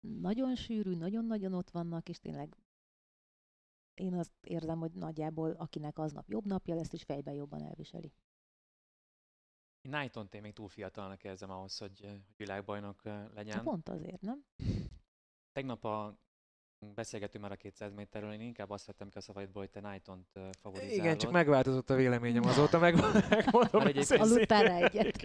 Nagyon 0.01 0.55
sűrű, 0.55 0.95
nagyon-nagyon 0.95 1.53
ott 1.53 1.71
vannak, 1.71 2.09
és 2.09 2.19
tényleg 2.19 2.57
én 3.95 4.15
azt 4.15 4.33
érzem, 4.41 4.79
hogy 4.79 4.93
nagyjából 4.93 5.51
akinek 5.51 5.99
aznap 5.99 6.29
jobb 6.29 6.47
napja 6.47 6.75
lesz, 6.75 6.93
és 6.93 7.03
fejben 7.03 7.35
jobban 7.35 7.63
elviseli. 7.63 8.13
Knighton 9.87 10.29
én 10.31 10.41
még 10.41 10.53
túl 10.53 10.69
fiatalnak 10.69 11.25
érzem 11.25 11.51
ahhoz, 11.51 11.79
hogy 11.79 12.01
hogy 12.01 12.21
világbajnok 12.37 13.03
legyen. 13.35 13.63
Pont 13.63 13.89
azért, 13.89 14.21
nem? 14.21 14.45
Tegnap 15.53 15.85
a 15.85 16.19
beszélgetünk 16.95 17.43
már 17.43 17.53
a 17.53 17.57
200 17.57 17.93
méterről, 17.93 18.33
én 18.33 18.41
inkább 18.41 18.71
azt 18.71 18.87
vettem 18.87 19.09
ki 19.09 19.19
a 19.19 19.21
szavaidból, 19.21 19.63
hogy 19.63 19.71
te 19.71 19.81
Knighton-t 19.81 20.39
favorizálod. 20.61 20.97
Igen, 20.97 21.19
csak 21.19 21.31
megváltozott 21.31 21.91
a 21.91 21.95
véleményem 21.95 22.45
azóta, 22.45 22.79
meg, 22.79 22.95
megmondom. 23.31 23.81
Már 23.83 23.87
egyébként-. 23.87 24.21
Aludtál 24.21 24.67
egyet. 24.67 25.23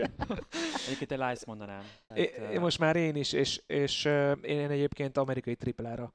Egyébként 0.85 1.11
egy 1.11 1.17
Lice 1.17 1.43
mondanám. 1.47 1.83
É, 2.13 2.29
Tehát, 2.29 2.53
én 2.53 2.59
most 2.59 2.79
már 2.79 2.95
én 2.95 3.15
is, 3.15 3.33
és, 3.33 3.63
és 3.67 4.05
én 4.41 4.69
egyébként 4.69 5.17
amerikai 5.17 5.55
triplára 5.55 6.13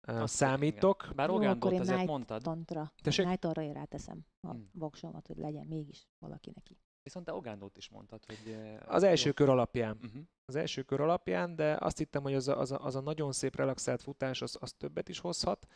Azt 0.00 0.34
számítok. 0.34 1.02
igen. 1.02 1.16
Bár 1.16 1.30
én 1.30 1.80
azért 1.80 1.84
Knight- 1.86 2.06
mondtad, 2.06 2.42
Tantra. 2.42 2.92
Tessék? 3.02 3.26
Nightonra 3.26 3.62
én 3.62 3.72
ráteszem 3.72 4.26
a 4.40 4.50
Hmm. 4.50 4.68
voksomat, 4.72 5.26
hogy 5.26 5.36
legyen 5.36 5.66
mégis 5.66 6.08
valaki 6.18 6.50
neki. 6.54 6.78
Viszont 7.04 7.24
te 7.24 7.32
Ogandot 7.32 7.76
is 7.76 7.88
mondtad, 7.88 8.24
hogy... 8.24 8.52
eh, 8.52 8.94
Az 8.94 9.02
első 9.02 9.32
kör 9.32 9.48
alapján. 9.48 9.96
Uh-huh. 9.96 10.22
Az 10.44 10.54
első 10.54 10.82
kör 10.82 11.00
alapján, 11.00 11.56
de 11.56 11.76
azt 11.80 11.98
hittem, 11.98 12.22
hogy 12.22 12.34
az 12.34 12.48
a, 12.48 12.58
az 12.58 12.70
a, 12.72 12.84
az 12.84 12.94
a 12.94 13.00
nagyon 13.00 13.32
szép 13.32 13.56
relaxált 13.56 14.02
futás, 14.02 14.42
az, 14.42 14.56
az 14.60 14.72
többet 14.72 15.08
is 15.08 15.18
hozhat. 15.18 15.66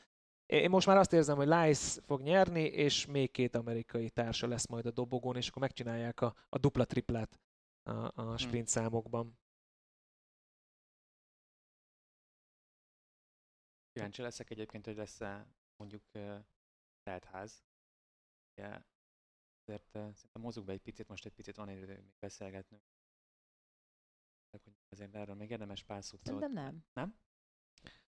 Én 0.46 0.70
most 0.70 0.86
már 0.86 0.96
azt 0.96 1.12
érzem, 1.12 1.36
hogy 1.36 1.46
Lice 1.46 2.00
fog 2.00 2.20
nyerni, 2.22 2.64
és 2.64 3.06
még 3.06 3.30
két 3.30 3.54
amerikai 3.54 4.10
társa 4.10 4.46
lesz 4.46 4.66
majd 4.66 4.86
a 4.86 4.90
dobogón, 4.90 5.36
és 5.36 5.48
akkor 5.48 5.62
megcsinálják 5.62 6.20
a, 6.20 6.34
a 6.48 6.58
dupla-triplát 6.58 7.40
a, 7.82 8.22
a 8.22 8.36
sprint 8.36 8.66
számokban. 8.68 9.38
Kíváncsi 13.92 14.22
leszek 14.22 14.50
egyébként, 14.50 14.84
hogy 14.84 14.96
lesz-e 14.96 15.46
mondjuk 15.76 16.02
uh, 16.14 16.38
teltház. 17.02 17.62
Ugye, 18.56 18.80
azért 19.68 19.86
uh, 19.94 20.00
szerintem 20.02 20.42
mozzuk 20.42 20.64
be 20.64 20.72
egy 20.72 20.80
picit, 20.80 21.08
most 21.08 21.26
egy 21.26 21.32
picit 21.32 21.56
van 21.56 21.68
idő 21.68 21.86
még 21.86 22.02
beszélgetnünk. 22.20 22.82
Hogy 24.50 24.60
Azért 24.90 25.14
erről 25.14 25.34
még 25.34 25.50
érdemes 25.50 25.82
pár 25.84 26.04
szót. 26.04 26.20
Szerintem 26.20 26.52
nem. 26.52 26.84
Nem? 26.92 27.14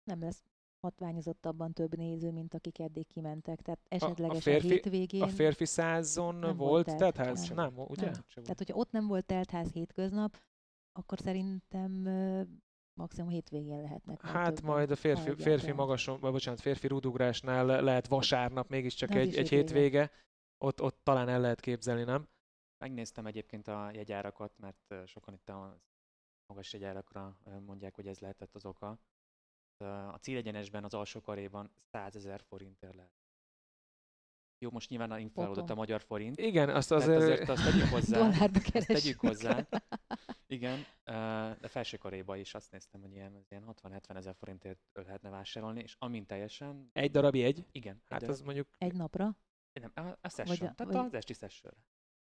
Nem 0.05 0.21
lesz 0.21 0.45
hatványozottabban 0.81 1.73
több 1.73 1.97
néző, 1.97 2.31
mint 2.31 2.55
akik 2.55 2.79
eddig 2.79 3.07
kimentek. 3.07 3.63
Tehát 3.63 3.81
a 3.85 3.95
esetlegesen 3.95 4.41
férfi- 4.41 4.69
hétvégén. 4.69 5.23
A 5.23 5.29
férfi 5.29 5.65
százon 5.65 6.35
nem 6.35 6.57
volt 6.57 6.85
volt 6.85 6.85
teltház? 6.99 7.15
teltház. 7.15 7.49
Nem, 7.51 7.79
ugye? 7.79 8.05
Nem. 8.05 8.25
Tehát, 8.35 8.59
hogyha 8.59 8.75
ott 8.75 8.91
nem 8.91 9.07
volt 9.07 9.27
teltház 9.27 9.73
hétköznap, 9.73 10.43
akkor 10.93 11.19
szerintem 11.19 11.91
maximum 12.95 13.31
hétvégén 13.31 13.81
lehetnek. 13.81 14.21
Hát 14.21 14.63
majd 14.63 14.91
a 14.91 14.97
férfi, 14.97 15.35
férfi 15.35 15.73
magason, 15.73 16.21
vagy 16.21 16.33
bocsánat, 16.33 16.61
férfi 16.61 16.87
rúdugrásnál 16.87 17.67
le- 17.67 17.81
lehet 17.81 18.07
vasárnap 18.07 18.69
mégiscsak 18.69 19.15
egy, 19.15 19.37
egy 19.37 19.49
hétvége. 19.49 19.57
hétvége. 19.57 20.11
Ott, 20.65 20.83
ott 20.83 21.01
talán 21.03 21.29
el 21.29 21.41
lehet 21.41 21.61
képzelni, 21.61 22.03
nem? 22.03 22.29
Megnéztem 22.79 23.27
egyébként 23.27 23.69
a 23.69 23.91
jegyárakat, 23.93 24.59
mert 24.59 24.95
sokan 25.07 25.35
itt 25.35 25.49
a 25.49 25.81
magas 26.47 26.73
jegyárakra 26.73 27.39
mondják, 27.61 27.95
hogy 27.95 28.07
ez 28.07 28.19
lehetett 28.19 28.55
az 28.55 28.65
oka. 28.65 28.99
A 30.13 30.17
célegyenesben 30.21 30.85
az 30.85 30.95
alsó 30.95 31.21
karéban 31.21 31.71
100 31.91 32.17
ezer 32.17 32.41
forintért 32.41 32.95
lehet. 32.95 33.13
Jó, 34.59 34.71
most 34.71 34.89
nyilván 34.89 35.19
inflálódott 35.19 35.71
a 35.71 35.75
magyar 35.75 36.01
forint, 36.01 36.39
Igen, 36.39 36.69
azt 36.69 36.91
azért... 36.91 37.23
azért 37.23 37.49
azt 37.49 37.65
tegyük 37.65 37.89
hozzá. 37.89 38.19
Dollárba 38.23 38.61
keresünk. 38.61 38.99
tegyük 38.99 39.21
hozzá. 39.21 39.67
Igen, 40.47 40.85
de 41.61 41.69
felső 41.69 41.97
karéba 41.97 42.37
is 42.37 42.55
azt 42.55 42.71
néztem, 42.71 43.01
hogy 43.01 43.13
ilyen, 43.13 43.47
ilyen 43.49 43.75
60-70 43.83 44.17
ezer 44.17 44.35
forintért 44.35 44.79
lehetne 44.93 45.29
vásárolni, 45.31 45.81
és 45.81 45.97
amint 45.99 46.27
teljesen, 46.27 46.91
Egy 46.93 47.11
darab 47.11 47.35
jegy? 47.35 47.67
igen, 47.73 48.03
Hát 48.05 48.23
az 48.23 48.41
mondjuk... 48.41 48.69
Egy 48.79 48.95
napra? 48.95 49.37
Nem, 49.81 49.93
a, 49.95 50.01
a 50.01 50.19
Vagy 50.21 50.31
session, 50.33 50.69
a- 50.69 50.75
tehát 50.75 50.93
vagy- 50.93 51.07
az 51.07 51.15
esti 51.15 51.33
sessionre. 51.33 51.79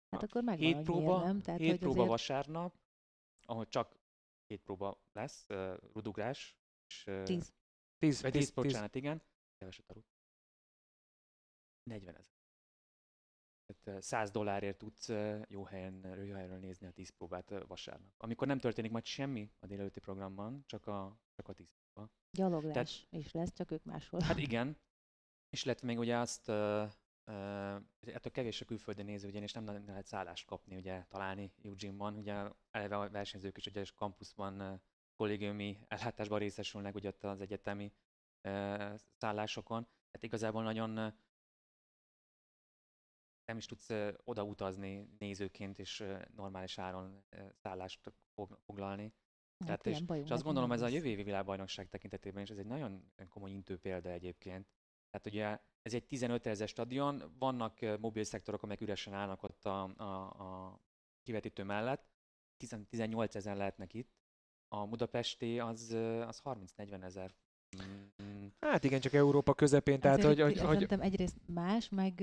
Hát 0.09 0.23
akkor 0.23 0.43
megvan, 0.43 0.65
Hét 0.67 0.83
próba, 0.83 1.23
nem. 1.23 1.41
Tehát, 1.41 1.59
hét 1.59 1.69
hogy 1.69 1.79
próba 1.79 1.93
azért 1.95 2.09
vasárnap, 2.09 2.79
ahol 3.45 3.67
csak 3.67 3.95
két 4.45 4.61
próba 4.61 5.01
lesz, 5.11 5.45
uh, 5.49 5.77
rudugrás, 5.93 6.57
és 6.87 7.05
uh, 7.07 7.23
tíz. 7.23 7.53
Tíz, 7.97 8.21
vagy 8.21 8.31
tíz, 8.31 8.41
tíz, 8.45 8.53
tíz. 8.53 8.63
bocsánat, 8.63 8.95
igen, 8.95 9.21
keveset 9.57 9.89
aludt. 9.89 10.13
40 11.83 12.15
ezer. 12.15 12.33
Tehát 13.65 13.97
uh, 13.97 14.03
100 14.03 14.31
dollárért 14.31 14.77
tudsz 14.77 15.09
jó 15.47 15.63
helyen, 15.63 16.23
jó 16.25 16.33
helyről 16.33 16.57
nézni 16.57 16.87
a 16.87 16.91
10 16.91 17.09
próbát 17.09 17.49
vasárnap. 17.67 18.11
Amikor 18.17 18.47
nem 18.47 18.59
történik 18.59 18.91
majd 18.91 19.05
semmi 19.05 19.51
a 19.59 19.65
délelőtti 19.65 19.99
programban, 19.99 20.63
csak 20.65 20.87
a, 20.87 21.19
csak 21.33 21.47
a 21.47 21.53
10 21.53 21.67
próba. 21.93 22.09
Gyaloglás 22.31 23.07
is 23.09 23.31
lesz, 23.31 23.53
csak 23.53 23.71
ők 23.71 23.83
máshol. 23.83 24.21
Hát 24.21 24.37
igen, 24.37 24.77
és 25.49 25.63
illetve 25.65 25.87
még 25.87 25.97
ugye 25.97 26.17
azt, 26.17 26.49
ettől 27.25 28.31
kevés 28.31 28.61
a 28.61 28.65
külföldi 28.65 29.01
néző, 29.01 29.27
ugyanis 29.27 29.53
nem 29.53 29.63
nagyon 29.63 29.85
lehet 29.85 30.05
szállást 30.05 30.45
kapni, 30.45 30.75
ugye 30.75 31.05
találni 31.09 31.51
Eugene-ban, 31.63 32.15
ugye 32.15 32.49
eleve 32.71 32.97
a 32.97 33.09
versenyzők 33.09 33.57
is 33.57 33.65
ugye 33.65 33.79
és 33.81 33.91
kampuszban 33.91 34.81
kollégiumi 35.15 35.79
ellátásban 35.87 36.39
részesülnek 36.39 36.95
ugye 36.95 37.07
ott 37.07 37.23
az 37.23 37.41
egyetemi 37.41 37.93
szállásokon, 39.17 39.83
tehát 39.83 40.23
igazából 40.23 40.63
nagyon 40.63 40.89
nem 43.45 43.57
is 43.57 43.65
tudsz 43.65 43.89
oda 44.23 44.43
utazni 44.43 45.09
nézőként 45.19 45.79
és 45.79 46.03
normális 46.35 46.77
áron 46.77 47.25
szállást 47.61 48.11
fog- 48.33 48.59
foglalni. 48.65 49.13
Hát 49.65 49.81
Tehát 49.81 50.05
bajunk 50.05 50.25
És 50.25 50.31
azt 50.31 50.43
gondolom, 50.43 50.71
ez 50.71 50.81
a 50.81 50.87
jövő 50.87 51.07
évi 51.07 51.23
világbajnokság 51.23 51.89
tekintetében 51.89 52.43
is 52.43 52.49
ez 52.49 52.57
egy 52.57 52.65
nagyon 52.65 53.11
komoly 53.29 53.51
intő 53.51 53.77
példa 53.77 54.09
egyébként. 54.09 54.67
Tehát 55.15 55.27
ugye 55.27 55.59
ez 55.81 55.93
egy 55.93 56.05
15 56.05 56.45
ezer 56.45 56.67
stadion, 56.67 57.35
vannak 57.39 57.99
mobil 57.99 58.23
szektorok, 58.23 58.63
amelyek 58.63 58.81
üresen 58.81 59.13
állnak 59.13 59.43
ott 59.43 59.65
a, 59.65 59.83
a, 59.83 60.03
a 60.23 60.79
kivetítő 61.23 61.63
mellett, 61.63 62.05
10 62.57 62.75
18 62.89 63.35
ezer 63.35 63.55
lehetnek 63.55 63.93
itt, 63.93 64.13
a 64.67 64.87
budapesti 64.87 65.59
az, 65.59 65.91
az 66.27 66.41
30-40 66.43 67.03
ezer. 67.03 67.35
Mm, 68.23 68.47
Hát 68.59 68.83
igen, 68.83 68.99
csak 68.99 69.13
Európa 69.13 69.53
közepén, 69.53 69.99
tehát 69.99 70.23
Azért 70.23 70.41
hogy, 70.41 70.57
hogy, 70.57 70.87
hogy 70.87 70.99
egyrészt 70.99 71.37
más, 71.45 71.89
meg 71.89 72.21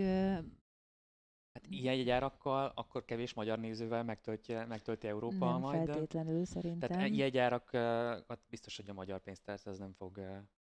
Hát 1.52 1.66
ilyen 1.68 1.94
jegyárakkal 1.94 2.72
akkor 2.74 3.04
kevés 3.04 3.34
magyar 3.34 3.58
nézővel 3.58 4.04
megtölti, 4.04 4.52
megtölti 4.54 5.06
Európa 5.06 5.50
nem 5.50 5.60
majd. 5.60 5.86
feltétlenül 5.86 6.44
szerintem. 6.44 6.88
Tehát 6.88 7.16
jegyárakat 7.16 8.40
biztos, 8.48 8.76
hogy 8.76 8.88
a 8.88 8.92
magyar 8.92 9.20
pénztárca 9.20 9.70
az 9.70 9.78
nem 9.78 9.92
fog 9.92 10.20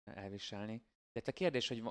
elviselni. 0.05 0.83
Tehát 1.13 1.29
a 1.29 1.33
kérdés, 1.33 1.69
hogy 1.69 1.83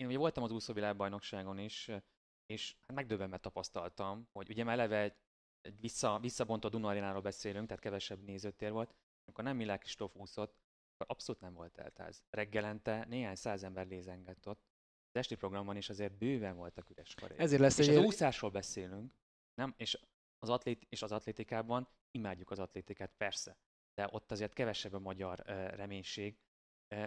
én 0.00 0.06
ugye 0.06 0.18
voltam 0.18 0.42
az 0.42 0.50
úszóvilágbajnokságon 0.50 1.58
is, 1.58 1.88
eh, 1.88 2.02
és 2.46 2.76
hát 2.80 2.96
megdöbbenve 2.96 3.38
tapasztaltam, 3.38 4.28
hogy 4.32 4.48
ugye 4.50 4.64
már 4.64 4.78
eleve 4.78 5.00
egy, 5.00 5.14
egy 5.60 5.80
vissza, 5.80 6.18
visszabontott 6.18 6.70
Duna 6.70 6.88
Arénáról 6.88 7.20
beszélünk, 7.20 7.66
tehát 7.66 7.82
kevesebb 7.82 8.22
nézőtér 8.22 8.72
volt, 8.72 8.94
amikor 9.24 9.44
nem 9.44 9.56
Milák 9.56 9.80
Kristóf 9.80 10.16
úszott, 10.16 10.58
akkor 10.94 11.06
abszolút 11.08 11.40
nem 11.40 11.54
volt 11.54 11.78
eltáz. 11.78 12.22
Reggelente 12.30 13.04
néhány 13.08 13.34
száz 13.34 13.62
ember 13.62 13.86
lézengett 13.86 14.48
ott. 14.48 14.68
Az 15.12 15.20
esti 15.20 15.34
programban 15.34 15.76
is 15.76 15.88
azért 15.88 16.18
bőven 16.18 16.56
voltak 16.56 16.90
üres 16.90 17.14
karék. 17.14 17.38
ezért 17.38 17.60
lesz 17.60 17.78
És 17.78 17.88
egy... 17.88 17.96
az 17.96 18.04
úszásról 18.04 18.50
beszélünk, 18.50 19.12
nem? 19.54 19.74
És 19.76 19.98
az, 20.38 20.48
atlét, 20.48 20.86
és 20.88 21.02
az 21.02 21.12
atlétikában 21.12 21.88
imádjuk 22.10 22.50
az 22.50 22.58
atlétikát, 22.58 23.12
persze. 23.16 23.56
De 23.94 24.08
ott 24.10 24.30
azért 24.30 24.52
kevesebb 24.52 24.92
a 24.92 24.98
magyar 24.98 25.40
uh, 25.40 25.46
reménység. 25.74 26.38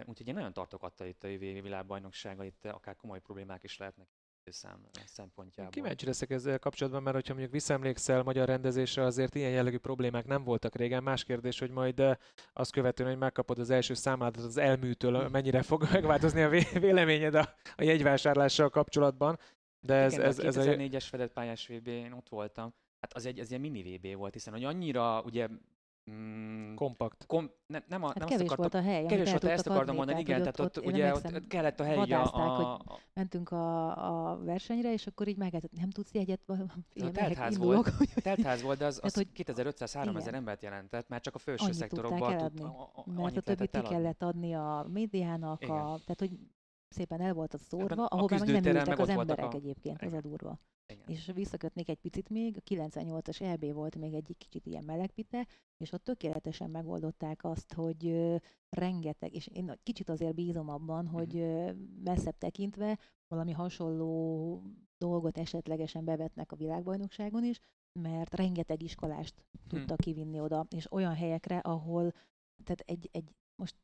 Úgyhogy 0.04 0.28
én 0.28 0.34
nagyon 0.34 0.52
tartok 0.52 0.82
attól 0.82 1.06
itt 1.06 1.24
a 1.24 1.28
jövő 1.28 1.60
világbajnoksága, 1.62 2.44
itt 2.44 2.64
akár 2.64 2.96
komoly 2.96 3.20
problémák 3.20 3.62
is 3.62 3.76
lehetnek 3.76 4.08
szám 4.52 4.80
szempontjából. 5.06 5.72
Kíváncsi 5.72 6.06
leszek 6.06 6.30
ezzel 6.30 6.58
kapcsolatban, 6.58 7.02
mert 7.02 7.14
hogyha 7.14 7.32
mondjuk 7.32 7.52
visszaemlékszel 7.52 8.22
magyar 8.22 8.48
rendezésre, 8.48 9.02
azért 9.02 9.34
ilyen 9.34 9.50
jellegű 9.50 9.78
problémák 9.78 10.26
nem 10.26 10.44
voltak 10.44 10.74
régen. 10.74 11.02
Más 11.02 11.24
kérdés, 11.24 11.58
hogy 11.58 11.70
majd 11.70 12.02
azt 12.52 12.72
követően, 12.72 13.08
hogy 13.08 13.18
megkapod 13.18 13.58
az 13.58 13.70
első 13.70 13.94
számádat 13.94 14.44
az 14.44 14.56
elműtől, 14.56 15.28
mennyire 15.28 15.62
fog 15.62 15.86
megváltozni 15.92 16.42
a 16.42 16.48
vé- 16.48 16.78
véleményed 16.78 17.34
a, 17.34 17.54
a 17.76 17.82
jegyvásárlással 17.82 18.68
kapcsolatban. 18.68 19.38
De 19.80 19.94
ez, 19.94 20.12
Igen, 20.12 20.24
ez, 20.24 20.38
ez, 20.38 20.56
a 20.56 20.60
a, 20.60 20.64
2004-es 20.64 21.04
fedett 21.08 21.32
pályás 21.32 21.66
VB, 21.66 21.86
én 21.86 22.12
ott 22.12 22.28
voltam. 22.28 22.74
Hát 23.00 23.12
az 23.12 23.26
egy, 23.26 23.38
ez 23.38 23.48
ilyen 23.50 23.60
mini 23.60 23.96
VB 23.96 24.16
volt, 24.16 24.32
hiszen 24.32 24.52
hogy 24.52 24.64
annyira 24.64 25.22
ugye 25.22 25.48
mm, 26.10 26.74
Kompakt. 26.74 27.26
kom, 27.26 27.50
nem, 27.66 27.82
nem, 27.88 28.02
a, 28.02 28.06
Hát 28.06 28.18
nem 28.18 28.28
kevés 28.28 28.44
azt 28.48 28.52
akartam, 28.52 28.80
volt 28.82 28.86
a 28.86 28.90
hely, 28.90 29.06
kevés 29.06 29.30
volt, 29.30 29.44
ezt 29.44 29.66
akartam 29.66 29.96
mondani, 29.96 30.20
igen, 30.20 30.38
tehát 30.38 30.60
ott, 30.60 30.76
én 30.76 30.92
ugye 30.92 31.14
ott, 31.14 31.24
ott 31.34 31.46
kellett 31.46 31.80
a 31.80 31.84
helyi 31.84 32.12
a, 32.12 32.32
a, 32.32 32.38
hogy 32.38 32.96
mentünk 33.12 33.50
a, 33.50 34.30
a 34.30 34.38
versenyre, 34.44 34.92
és 34.92 35.06
akkor 35.06 35.28
így 35.28 35.36
meg 35.36 35.70
nem 35.70 35.90
tudsz 35.90 36.12
jegyet, 36.12 36.40
ilyen 36.92 37.12
teltház 37.12 37.56
volt. 37.58 37.88
hogy- 37.88 38.08
teltház 38.22 38.62
volt, 38.62 38.78
de 38.78 38.86
az, 38.86 39.00
az 39.02 39.14
hogy- 39.14 39.28
2500-3000 39.34 40.16
igen. 40.20 40.34
embert 40.34 40.62
jelentett, 40.62 41.08
már 41.08 41.20
csak 41.20 41.34
a 41.34 41.38
felső 41.38 41.72
szektorokban 41.72 42.18
tudták 42.18 42.48
tud- 42.48 42.60
eladni, 42.60 42.78
a- 42.78 42.90
a- 42.94 43.22
mert 43.22 43.36
a 43.36 43.40
többit 43.40 43.70
ki 43.70 43.80
kellett 43.80 44.22
adni 44.22 44.54
a 44.54 44.86
médiának, 44.92 45.62
a, 45.62 45.66
tehát 46.04 46.16
hogy 46.18 46.30
szépen 46.94 47.20
el 47.20 47.34
volt 47.34 47.54
az 47.54 47.60
szórva, 47.68 47.84
Ebben 47.92 47.98
a 48.04 48.06
ahova 48.10 48.38
meg 48.38 48.48
nem 48.62 48.74
ültek 48.74 48.98
az 48.98 49.08
emberek 49.08 49.44
a- 49.52 49.56
egyébként, 49.56 49.96
az 50.02 50.12
a 50.12 50.16
Igen. 50.16 50.20
durva. 50.20 50.58
Igen. 50.86 51.04
És 51.08 51.30
visszakötnék 51.34 51.88
egy 51.88 51.98
picit 51.98 52.28
még, 52.28 52.56
a 52.56 52.60
98-as 52.60 53.40
EB 53.40 53.72
volt 53.72 53.96
még 53.96 54.14
egy 54.14 54.34
kicsit 54.38 54.66
ilyen 54.66 54.84
melegpite, 54.84 55.46
és 55.76 55.92
ott 55.92 56.04
tökéletesen 56.04 56.70
megoldották 56.70 57.44
azt, 57.44 57.72
hogy 57.72 58.06
ö, 58.06 58.36
rengeteg, 58.68 59.34
és 59.34 59.46
én 59.46 59.78
kicsit 59.82 60.08
azért 60.08 60.34
bízom 60.34 60.68
abban, 60.68 61.04
Mhm. 61.04 61.14
hogy 61.14 61.36
ö, 61.36 61.70
messzebb 62.04 62.38
tekintve 62.38 62.98
valami 63.28 63.52
hasonló 63.52 64.62
dolgot 64.98 65.38
esetlegesen 65.38 66.04
bevetnek 66.04 66.52
a 66.52 66.56
világbajnokságon 66.56 67.44
is, 67.44 67.58
mert 68.00 68.34
rengeteg 68.34 68.82
iskolást 68.82 69.34
Hm. 69.52 69.68
tudtak 69.68 69.96
kivinni 69.98 70.40
oda, 70.40 70.66
és 70.76 70.92
olyan 70.92 71.14
helyekre, 71.14 71.58
ahol, 71.58 72.10
tehát 72.64 72.80
egy, 72.86 73.08
egy 73.12 73.34
most 73.62 73.74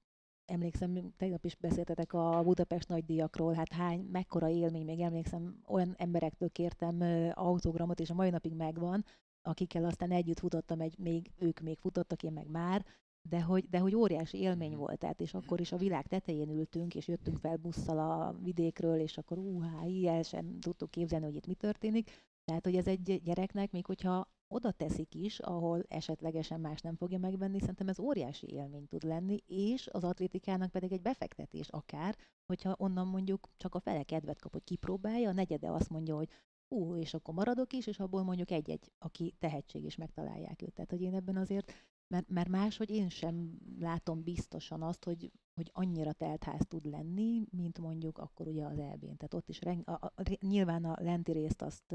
emlékszem, 0.51 1.13
tegnap 1.17 1.45
is 1.45 1.57
beszéltetek 1.57 2.13
a 2.13 2.43
Budapest 2.43 2.89
nagydíjakról, 2.89 3.53
hát 3.53 3.73
hány, 3.73 4.01
mekkora 4.01 4.49
élmény, 4.49 4.85
még 4.85 5.01
emlékszem, 5.01 5.63
olyan 5.67 5.95
emberektől 5.99 6.49
kértem 6.51 7.01
autogramot, 7.35 8.01
és 8.01 8.11
a 8.11 8.15
mai 8.15 8.31
napig 8.31 8.55
megvan, 8.55 9.05
akikkel 9.43 9.85
aztán 9.85 10.11
együtt 10.11 10.39
futottam, 10.39 10.81
egy, 10.81 10.99
még, 10.99 11.31
ők 11.39 11.61
még 11.61 11.79
futottak, 11.79 12.23
én 12.23 12.33
meg 12.33 12.51
már, 12.51 12.85
de 13.29 13.43
hogy, 13.43 13.69
de 13.69 13.79
hogy 13.79 13.95
óriási 13.95 14.39
élmény 14.39 14.77
volt, 14.77 14.99
tehát, 14.99 15.21
és 15.21 15.35
akkor 15.35 15.61
is 15.61 15.73
a 15.73 15.77
világ 15.77 16.07
tetején 16.07 16.51
ültünk, 16.51 16.95
és 16.95 17.09
jöttünk 17.09 17.39
fel 17.39 17.57
busszal 17.57 17.99
a 17.99 18.37
vidékről, 18.43 18.99
és 18.99 19.19
akkor 19.19 19.39
úhá, 19.39 19.85
ilyen 19.85 20.23
sem 20.23 20.59
tudtuk 20.61 20.91
képzelni, 20.91 21.25
hogy 21.25 21.35
itt 21.35 21.47
mi 21.47 21.55
történik. 21.55 22.11
Tehát, 22.45 22.65
hogy 22.65 22.77
ez 22.77 22.87
egy 22.87 23.21
gyereknek, 23.23 23.71
még 23.73 23.87
hogyha 23.87 24.29
oda 24.53 24.71
teszik 24.71 25.15
is, 25.15 25.39
ahol 25.39 25.85
esetlegesen 25.89 26.61
más 26.61 26.81
nem 26.81 26.97
fogja 26.97 27.19
megvenni, 27.19 27.61
szerintem 27.61 27.89
ez 27.89 27.99
óriási 27.99 28.47
élmény 28.47 28.87
tud 28.87 29.03
lenni, 29.03 29.37
és 29.47 29.87
az 29.87 30.05
atlétikának 30.05 30.71
pedig 30.71 30.93
egy 30.93 31.03
befektetés 31.03 31.69
akár, 31.69 32.17
hogyha 32.47 32.75
onnan 32.79 33.07
mondjuk 33.07 33.49
csak 33.57 33.75
a 33.75 33.81
fele 33.81 34.03
kedvet 34.03 34.41
kap, 34.41 34.53
hogy 34.53 34.65
kipróbálja, 34.65 35.29
a 35.29 35.33
negyede 35.33 35.71
azt 35.71 35.89
mondja, 35.89 36.17
hogy 36.17 36.29
ú, 36.69 36.97
és 36.97 37.15
akkor 37.15 37.35
maradok 37.35 37.73
is, 37.73 37.87
és 37.87 37.99
abból 37.99 38.23
mondjuk 38.23 38.51
egy-egy, 38.51 38.93
aki 38.99 39.35
tehetség 39.39 39.85
is 39.85 39.97
megtalálják 39.97 40.63
őt. 40.63 40.73
Tehát, 40.73 40.91
hogy 40.91 41.03
én 41.03 41.15
ebben 41.15 41.37
azért, 41.37 41.73
mert, 42.07 42.29
mert 42.29 42.49
máshogy 42.49 42.91
én 42.91 43.09
sem 43.09 43.59
látom 43.79 44.23
biztosan 44.23 44.83
azt, 44.83 45.05
hogy, 45.05 45.33
hogy 45.55 45.71
annyira 45.73 46.13
teltház 46.13 46.67
tud 46.69 46.85
lenni, 46.87 47.43
mint 47.51 47.79
mondjuk 47.79 48.19
akkor 48.19 48.47
ugye 48.47 48.65
az 48.65 48.79
elbén. 48.79 49.17
Tehát 49.17 49.35
ott 49.35 49.49
is 49.49 49.61
reng, 49.61 49.89
a, 49.89 49.93
a, 49.93 50.13
nyilván 50.41 50.85
a 50.85 51.03
lenti 51.03 51.33
részt 51.33 51.63
azt 51.63 51.95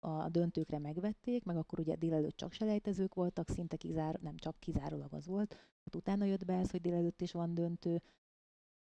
a 0.00 0.28
döntőkre 0.28 0.78
megvették, 0.78 1.44
meg 1.44 1.56
akkor 1.56 1.80
ugye 1.80 1.96
délelőtt 1.96 2.36
csak 2.36 2.52
selejtezők 2.52 3.14
voltak, 3.14 3.48
szinte 3.48 3.76
kizár, 3.76 4.18
nem 4.20 4.36
csak 4.36 4.56
kizárólag 4.58 5.12
az 5.12 5.26
volt. 5.26 5.54
Hát 5.84 5.94
utána 5.94 6.24
jött 6.24 6.44
be 6.44 6.54
ez, 6.54 6.70
hogy 6.70 6.80
délelőtt 6.80 7.20
is 7.20 7.32
van 7.32 7.54
döntő, 7.54 8.02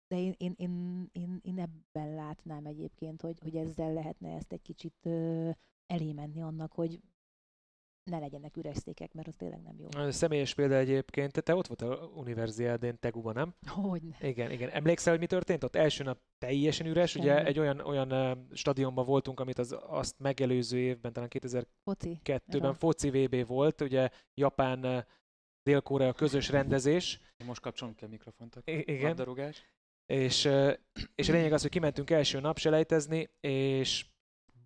de 0.08 0.20
én, 0.20 0.34
én, 0.38 0.54
én, 0.58 1.08
én, 1.12 1.40
én 1.42 1.60
ebben 1.60 2.14
látnám 2.14 2.66
egyébként, 2.66 3.22
hogy, 3.22 3.40
hogy 3.40 3.56
ezzel 3.56 3.94
lehetne 3.94 4.36
ezt 4.36 4.52
egy 4.52 4.62
kicsit 4.62 5.06
ö, 5.06 5.50
elé 5.86 6.14
menni 6.14 6.42
annak, 6.42 6.74
hogy 6.74 7.02
ne 8.10 8.20
legyenek 8.20 8.58
üres 8.58 8.78
székek, 8.78 9.14
mert 9.14 9.28
az 9.28 9.36
tényleg 9.36 9.62
nem 9.62 9.76
jó. 9.80 10.02
A 10.02 10.12
Személyes 10.12 10.54
példa 10.54 10.76
egyébként, 10.76 11.44
te 11.44 11.56
ott 11.56 11.68
volt 11.68 11.82
a 11.82 12.12
Universiádén 12.16 13.00
Teguban, 13.00 13.34
nem? 13.34 13.56
Hogy 13.68 14.02
ne. 14.04 14.28
Igen, 14.28 14.52
igen. 14.52 14.70
Emlékszel, 14.70 15.12
hogy 15.12 15.22
mi 15.22 15.28
történt? 15.28 15.64
Ott 15.64 15.76
első 15.76 16.04
nap 16.04 16.20
teljesen 16.38 16.86
üres, 16.88 17.16
ugye 17.16 17.36
Semmi. 17.36 17.48
egy 17.48 17.60
olyan, 17.60 17.80
olyan 17.80 18.12
ö, 18.12 18.32
stadionban 18.52 19.06
voltunk, 19.06 19.40
amit 19.40 19.58
az, 19.60 19.76
azt 19.88 20.20
megelőző 20.20 20.78
évben, 20.78 21.14
talán 21.14 21.30
2002-ben 21.34 22.74
Foci. 22.74 23.10
foci 23.10 23.10
VB 23.10 23.46
volt, 23.48 23.82
ugye 23.82 24.10
Japán 24.34 24.84
ö, 24.84 25.00
Dél-Korea 25.64 26.14
közös 26.14 26.50
rendezés, 26.50 27.20
Most 27.46 27.62
kapcsolom 27.62 27.96
ki 27.96 28.04
a 28.06 28.08
mikrofont. 28.08 28.56
a 28.56 28.62
I- 28.66 28.72
igen. 28.92 29.02
labdarúgás. 29.08 29.64
és, 30.06 30.50
és 31.16 31.30
a 31.30 31.32
lényeg 31.32 31.54
az, 31.54 31.62
hogy 31.62 31.72
kimentünk 31.72 32.10
első 32.10 32.40
nap 32.40 32.58
selejtezni, 32.58 33.30
és 33.40 34.06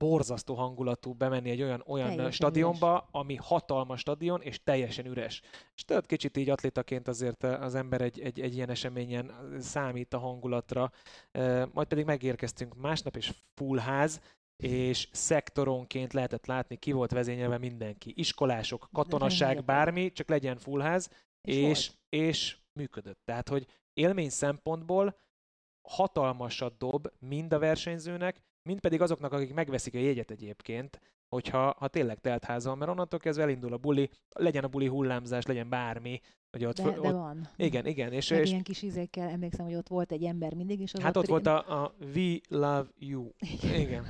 borzasztó 0.02 0.56
hangulatú 0.56 1.14
bemenni 1.14 1.50
egy 1.50 1.62
olyan, 1.62 1.84
olyan 1.88 2.08
Teljesen 2.08 2.32
stadionba, 2.32 3.08
ami 3.12 3.36
hatalmas 3.36 4.00
stadion, 4.00 4.42
és 4.42 4.64
teljesen 4.64 5.06
üres. 5.06 5.42
És 5.76 5.84
tudod, 5.84 6.06
kicsit 6.06 6.38
így 6.38 6.50
atlétaként 6.50 7.08
azért 7.08 7.44
az 7.44 7.76
ember 7.76 8.02
egy, 8.02 8.20
egy, 8.20 8.40
egy 8.40 8.56
ilyen 8.56 8.70
eseményen 8.70 9.32
számít 9.60 10.14
a 10.14 10.20
hangulatra. 10.20 10.92
Ö, 11.32 11.66
Majd 11.74 11.88
pedig 11.88 12.06
megérkeztünk 12.06 12.76
másnap, 12.76 13.16
és 13.16 13.34
full 13.54 13.78
ház, 13.78 14.22
és 14.64 15.10
szektoronként 15.12 16.14
lehetett 16.14 16.46
látni, 16.46 16.76
ki 16.76 16.92
volt 16.92 17.12
vezényelve 17.12 17.58
mindenki. 17.58 18.14
Iskolások, 18.16 18.90
katonaság, 18.94 19.66
bármi, 19.66 20.12
csak 20.12 20.30
legyen 20.30 20.58
full 20.58 20.82
ház, 20.82 21.10
És 21.42 21.56
és, 21.56 21.88
volt. 21.88 22.00
és 22.10 22.58
működött. 22.74 23.20
Tehát, 23.26 23.50
hogy 23.50 23.68
élmény 23.94 24.30
szempontból 24.30 25.20
hatalmasat 25.82 26.78
dob 26.78 27.08
mind 27.20 27.54
a 27.54 27.60
versenyzőnek, 27.60 28.42
mind 28.64 28.80
pedig 28.80 29.02
azoknak, 29.02 29.34
akik 29.34 29.54
megveszik 29.54 29.94
a 29.96 30.00
jegyet 30.00 30.32
egyébként, 30.32 31.00
hogyha 31.28 31.76
ha 31.78 31.88
tényleg 31.88 32.20
telt 32.20 32.44
ház 32.44 32.66
van, 32.66 32.78
mert 32.78 32.92
onnantól 32.92 33.20
kezdve 33.20 33.44
elindul 33.44 33.74
a 33.74 33.78
buli, 33.78 34.10
legyen 34.30 34.64
a 34.64 34.68
buli 34.68 34.88
hullámzás, 34.88 35.46
legyen 35.46 35.70
bármi, 35.70 36.22
hogy 36.52 36.66
ott, 36.66 36.76
De, 36.76 36.84
föl- 36.84 37.00
de 37.02 37.08
ott 37.08 37.14
van. 37.14 37.48
igen, 37.56 37.86
igen, 37.86 38.12
és, 38.14 38.30
Meg 38.30 38.40
és 38.42 38.50
ilyen 38.50 38.64
kis 38.64 38.82
izékkel, 38.82 39.30
emlékszem, 39.30 39.66
hogy 39.66 39.76
ott 39.76 39.88
volt 39.88 40.12
egy 40.12 40.24
ember 40.24 40.54
mindig, 40.54 40.80
és 40.80 40.94
az 40.94 41.02
hát 41.02 41.16
ott 41.18 41.22
ri- 41.24 41.30
volt 41.30 41.48
a, 41.48 41.84
a 41.84 41.94
We 42.16 42.38
Love 42.50 42.88
You. 43.00 43.28
Igen, 43.76 44.06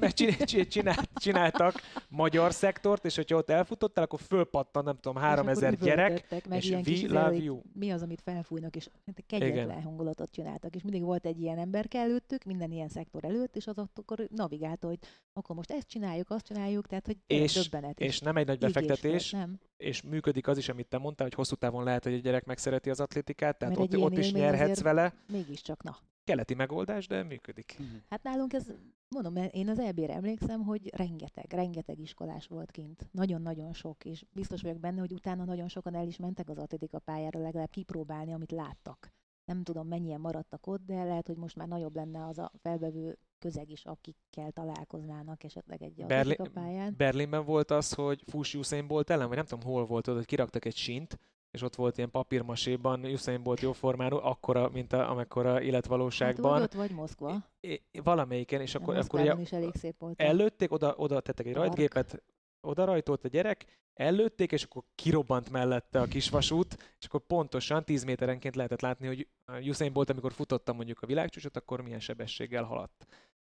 mert 0.00 0.14
csin- 0.16 0.44
csin- 0.44 0.68
csinált, 0.68 1.10
csináltak 1.14 1.74
magyar 2.08 2.52
szektort, 2.52 3.04
és 3.04 3.16
hogyha 3.16 3.36
ott 3.36 3.50
elfutottál, 3.50 4.04
akkor 4.04 4.20
fölpattan, 4.20 4.84
nem 4.84 4.94
tudom, 5.00 5.16
és 5.16 5.22
akkor 5.22 5.36
3000 5.44 5.74
gyerek, 5.74 6.30
meg 6.48 6.58
és 6.58 6.66
ilyen 6.68 6.78
we 6.78 6.84
kis 6.84 7.02
love 7.02 7.34
you. 7.34 7.60
Mi 7.72 7.90
az, 7.90 8.02
amit 8.02 8.20
felfújnak, 8.20 8.76
és 8.76 8.88
hát 9.06 9.22
kegyetlen 9.26 9.68
Igen. 9.70 9.82
hangulatot 9.82 10.30
csináltak, 10.30 10.74
és 10.74 10.82
mindig 10.82 11.02
volt 11.02 11.26
egy 11.26 11.40
ilyen 11.40 11.58
ember 11.58 11.86
előttük, 11.90 12.44
minden 12.44 12.70
ilyen 12.70 12.88
szektor 12.88 13.24
előtt, 13.24 13.56
és 13.56 13.66
az 13.66 13.78
ott 13.78 13.98
akkor 13.98 14.26
navigálta, 14.30 14.86
hogy 14.86 14.98
akkor 15.32 15.56
most 15.56 15.70
ezt 15.70 15.88
csináljuk, 15.88 16.30
azt 16.30 16.44
csináljuk, 16.46 16.86
tehát 16.86 17.06
hogy 17.06 17.16
És- 17.26 17.52
döbbenet. 17.54 18.00
és 18.00 18.18
nem 18.20 18.36
egy 18.36 18.46
nagy 18.46 18.58
befektetés, 18.58 19.30
volt, 19.30 19.44
nem? 19.44 19.58
És 19.84 20.02
működik 20.02 20.46
az 20.48 20.58
is, 20.58 20.68
amit 20.68 20.86
te 20.86 20.98
mondtál, 20.98 21.26
hogy 21.26 21.36
hosszú 21.36 21.54
távon 21.54 21.84
lehet, 21.84 22.04
hogy 22.04 22.12
egy 22.12 22.22
gyerek 22.22 22.44
megszereti 22.44 22.90
az 22.90 23.00
atlétikát, 23.00 23.58
tehát 23.58 23.78
Mert 23.78 23.94
ott, 23.94 24.00
ott 24.00 24.18
is 24.18 24.32
nyerhetsz 24.32 24.80
vele. 24.80 25.14
Mégiscsak, 25.32 25.82
na. 25.82 25.96
Keleti 26.24 26.54
megoldás, 26.54 27.06
de 27.06 27.22
működik. 27.22 27.76
Mhm. 27.78 27.88
Hát 28.08 28.22
nálunk 28.22 28.52
ez, 28.52 28.72
mondom, 29.08 29.36
én 29.50 29.68
az 29.68 29.78
EB-re 29.78 30.14
emlékszem, 30.14 30.62
hogy 30.62 30.90
rengeteg, 30.96 31.52
rengeteg 31.52 31.98
iskolás 31.98 32.46
volt 32.46 32.70
kint. 32.70 33.08
Nagyon-nagyon 33.10 33.72
sok, 33.72 34.04
és 34.04 34.24
biztos 34.32 34.62
vagyok 34.62 34.80
benne, 34.80 35.00
hogy 35.00 35.12
utána 35.12 35.44
nagyon 35.44 35.68
sokan 35.68 35.94
el 35.94 36.06
is 36.06 36.16
mentek 36.16 36.48
az 36.48 36.58
atlétika 36.58 36.98
pályára 36.98 37.40
legalább 37.40 37.70
kipróbálni, 37.70 38.32
amit 38.32 38.50
láttak. 38.50 39.12
Nem 39.44 39.62
tudom, 39.62 39.88
mennyien 39.88 40.20
maradtak 40.20 40.66
ott, 40.66 40.84
de 40.84 41.04
lehet, 41.04 41.26
hogy 41.26 41.36
most 41.36 41.56
már 41.56 41.68
nagyobb 41.68 41.94
lenne 41.94 42.26
az 42.26 42.38
a 42.38 42.52
felvevő 42.62 43.18
közeg 43.44 43.70
is, 43.70 43.84
akikkel 43.84 44.50
találkoznának 44.50 45.44
esetleg 45.44 45.82
egy 45.82 45.94
Berli- 46.06 46.32
atlétika 46.32 46.60
pályán. 46.60 46.94
Berlinben 46.96 47.44
volt 47.44 47.70
az, 47.70 47.92
hogy 47.92 48.22
Fuss 48.26 48.54
Usain 48.54 48.86
Bolt 48.86 49.10
ellen, 49.10 49.26
vagy 49.28 49.36
nem 49.36 49.44
tudom 49.46 49.64
hol 49.64 49.86
volt 49.86 50.08
ott, 50.08 50.14
hogy 50.16 50.24
kiraktak 50.24 50.64
egy 50.64 50.76
sint, 50.76 51.18
és 51.50 51.62
ott 51.62 51.74
volt 51.74 51.96
ilyen 51.96 52.10
papírmaséban 52.10 53.04
Usain 53.04 53.42
Bolt 53.42 53.60
jóformáról, 53.60 54.20
akkora, 54.20 54.68
mint 54.68 54.92
a, 54.92 55.10
amekkora 55.10 55.52
Hát 55.52 55.62
életvalóságban. 55.62 56.62
ott, 56.62 56.72
vagy 56.72 56.90
Moszkva. 56.90 57.44
I- 57.60 57.82
valamelyiken, 58.02 58.60
és 58.60 58.74
akkor, 58.74 58.96
akkor 58.96 59.20
ugye 59.20 59.34
is 59.40 59.52
elég 59.52 59.74
szép 59.74 59.98
volt. 59.98 60.20
előtték, 60.20 60.72
oda, 60.72 60.94
oda 60.96 61.20
tettek 61.20 61.46
egy 61.46 61.52
Park. 61.52 61.66
rajtgépet, 61.66 62.22
oda 62.60 62.84
rajtolt 62.84 63.24
a 63.24 63.28
gyerek, 63.28 63.64
előtték, 63.94 64.52
és 64.52 64.62
akkor 64.62 64.82
kirobbant 64.94 65.50
mellette 65.50 66.00
a 66.00 66.04
kisvasút, 66.06 66.94
és 67.00 67.06
akkor 67.06 67.20
pontosan 67.20 67.84
10 67.84 68.04
méterenként 68.04 68.56
lehetett 68.56 68.80
látni, 68.80 69.06
hogy 69.06 69.28
Usain 69.68 69.92
Bolt, 69.92 70.10
amikor 70.10 70.32
futotta 70.32 70.72
mondjuk 70.72 71.00
a 71.00 71.06
világcsúcsot, 71.06 71.56
akkor 71.56 71.80
milyen 71.82 72.00
sebességgel 72.00 72.64
haladt. 72.64 73.06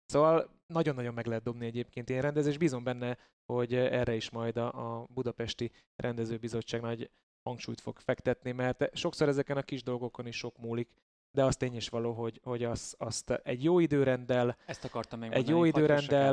Szóval 0.09 0.51
nagyon-nagyon 0.67 1.15
meg 1.15 1.27
lehet 1.27 1.43
dobni 1.43 1.67
egyébként 1.67 2.09
ilyen 2.11 2.23
rendezés. 2.23 2.59
Bízom 2.59 2.85
benne, 2.85 3.19
hogy 3.45 3.75
erre 3.75 4.15
is 4.15 4.31
majd 4.31 4.57
a, 4.57 4.99
a 5.01 5.07
budapesti 5.15 5.71
rendezőbizottság 5.97 6.81
nagy 6.81 7.11
hangsúlyt 7.43 7.81
fog 7.81 7.99
fektetni, 7.99 8.53
mert 8.53 8.97
sokszor 8.97 9.29
ezeken 9.29 9.57
a 9.57 9.63
kis 9.63 9.83
dolgokon 9.83 10.27
is 10.27 10.37
sok 10.37 10.59
múlik, 10.59 10.89
de 11.31 11.45
az 11.45 11.57
tény 11.57 11.77
is 11.77 11.89
való, 11.89 12.13
hogy, 12.13 12.41
hogy 12.43 12.65
az, 12.65 12.95
azt 12.99 13.31
egy 13.31 13.65
jó 13.65 13.79
időrenddel, 13.79 14.57
Ezt 14.67 14.85
akartam 14.85 15.23
egy 15.23 15.31
mondani, 15.31 15.57
jó 15.57 15.65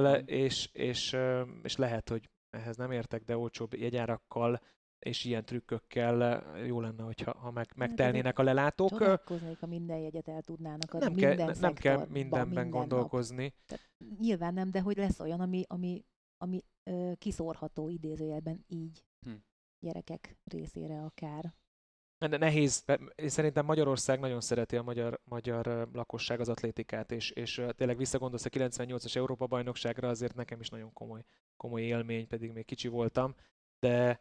át. 0.06 0.30
és, 0.30 0.70
és, 0.74 1.18
és 1.64 1.76
lehet, 1.76 2.10
hogy 2.10 2.30
ehhez 2.50 2.76
nem 2.76 2.92
értek, 2.92 3.24
de 3.24 3.38
olcsóbb 3.38 3.74
jegyárakkal 3.74 4.62
és 5.06 5.24
ilyen 5.24 5.46
trükkökkel 5.46 6.44
ö, 6.56 6.66
jó 6.66 6.82
lenne, 6.82 7.04
hogyha 7.04 7.38
ha 7.38 7.52
meg, 7.52 7.68
megtelnének 7.76 8.40
a 8.40 8.44
lelátók. 8.44 8.92
Ö, 8.92 8.98
Csodálkoznék, 8.98 9.60
ha 9.60 9.68
minden 9.68 9.98
jegyet 9.98 10.28
el 10.28 10.42
tudnának 10.42 10.94
adni. 10.94 11.06
Nem 11.06 11.16
kell, 11.16 11.36
minden 11.36 11.56
nem 11.60 11.74
kell 11.74 11.98
mindenben 11.98 12.46
minden 12.48 12.64
nap. 12.64 12.72
gondolkozni. 12.72 13.54
Nyilván 14.20 14.54
nem, 14.54 14.72
de 14.72 14.82
hogy 14.82 14.98
lesz 14.98 15.20
olyan, 15.20 15.40
ami, 15.40 15.64
ami, 15.68 16.06
ami 16.38 16.64
ö, 16.84 17.12
kiszórható 17.18 17.90
idézőjelben 17.90 18.64
így. 18.68 19.04
Hm. 19.26 19.32
gyerekek 19.80 20.38
részére 20.44 21.02
akár. 21.04 21.54
De 22.18 22.38
nehéz, 22.38 22.84
én 23.16 23.30
szerintem 23.30 23.66
Magyarország 23.66 24.20
nagyon 24.20 24.42
szereti 24.42 24.76
a 24.76 24.82
magyar, 24.82 25.22
magyar 25.24 25.90
lakosság 25.94 26.40
az 26.40 26.50
atlétikát, 26.50 27.12
és, 27.12 27.30
és 27.30 27.62
tényleg 27.76 27.98
visszagondolsz 27.98 28.46
a 28.46 28.50
98-as 28.50 29.16
Európa-bajnokságra, 29.16 30.10
azért 30.10 30.36
nekem 30.36 30.60
is 30.60 30.70
nagyon 30.70 30.94
komoly, 30.94 31.24
komoly 31.58 31.82
élmény, 31.82 32.28
pedig 32.28 32.52
még 32.52 32.66
kicsi 32.66 32.88
voltam, 32.88 33.36
de 33.80 34.20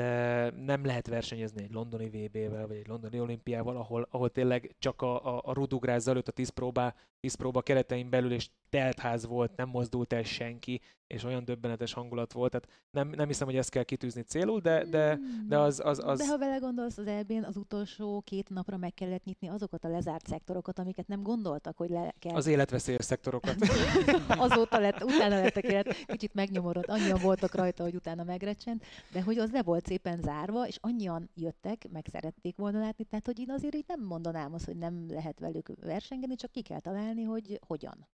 de 0.00 0.50
nem 0.50 0.84
lehet 0.84 1.06
versenyezni 1.06 1.62
egy 1.62 1.72
londoni 1.72 2.08
VB-vel, 2.08 2.66
vagy 2.66 2.76
egy 2.76 2.88
londoni 2.88 3.20
olimpiával, 3.20 3.76
ahol, 3.76 4.06
ahol 4.10 4.30
tényleg 4.30 4.74
csak 4.78 5.02
a, 5.02 5.36
a, 5.36 5.42
a 5.44 5.52
rudugráz 5.52 6.08
előtt 6.08 6.28
a 6.28 6.32
10 6.32 6.48
próbá, 6.48 6.94
10 7.20 7.34
próba 7.34 7.62
keretein 7.62 8.10
belül, 8.10 8.32
és 8.32 8.50
teltház 8.68 9.26
volt, 9.26 9.56
nem 9.56 9.68
mozdult 9.68 10.12
el 10.12 10.22
senki, 10.22 10.80
és 11.06 11.24
olyan 11.24 11.44
döbbenetes 11.44 11.92
hangulat 11.92 12.32
volt. 12.32 12.50
Tehát 12.50 12.68
nem, 12.90 13.08
nem 13.08 13.26
hiszem, 13.26 13.46
hogy 13.46 13.56
ezt 13.56 13.70
kell 13.70 13.82
kitűzni 13.82 14.22
célul, 14.22 14.60
de, 14.60 14.84
de, 14.84 15.18
de 15.48 15.58
az, 15.58 15.80
az, 15.84 16.00
az... 16.04 16.18
De 16.18 16.26
ha 16.26 16.36
belegondolsz, 16.36 16.98
az 16.98 17.06
elbén 17.06 17.44
az 17.44 17.56
utolsó 17.56 18.20
két 18.20 18.48
napra 18.48 18.76
meg 18.76 18.94
kellett 18.94 19.24
nyitni 19.24 19.48
azokat 19.48 19.84
a 19.84 19.88
lezárt 19.88 20.26
szektorokat, 20.26 20.78
amiket 20.78 21.06
nem 21.06 21.22
gondoltak, 21.22 21.76
hogy 21.76 21.90
le 21.90 22.14
kell. 22.18 22.34
Az 22.34 22.46
életveszélyes 22.46 23.04
szektorokat. 23.04 23.56
Azóta 24.28 24.78
lett, 24.78 25.04
utána 25.04 25.40
lettek 25.40 25.64
élet, 25.64 26.04
kicsit 26.06 26.34
megnyomorott, 26.34 26.86
annyian 26.86 27.18
voltak 27.22 27.54
rajta, 27.54 27.82
hogy 27.82 27.94
utána 27.94 28.24
megrecsent, 28.24 28.84
de 29.12 29.22
hogy 29.22 29.38
az 29.38 29.50
le 29.50 29.62
volt 29.62 29.86
szépen 29.86 30.20
zárva, 30.22 30.66
és 30.66 30.78
annyian 30.80 31.30
jöttek, 31.34 31.88
meg 31.92 32.06
szerették 32.12 32.56
volna 32.56 32.78
látni, 32.78 33.04
tehát 33.04 33.26
hogy 33.26 33.38
én 33.38 33.50
azért 33.50 33.74
így 33.74 33.84
nem 33.86 34.00
mondanám 34.00 34.54
azt, 34.54 34.64
hogy 34.64 34.76
nem 34.76 35.06
lehet 35.08 35.38
velük 35.38 35.72
versengeni, 35.80 36.34
csak 36.34 36.50
ki 36.50 36.62
kell 36.62 36.80
találni, 36.80 37.09
hogy 37.24 37.60
hogyan. 37.66 38.08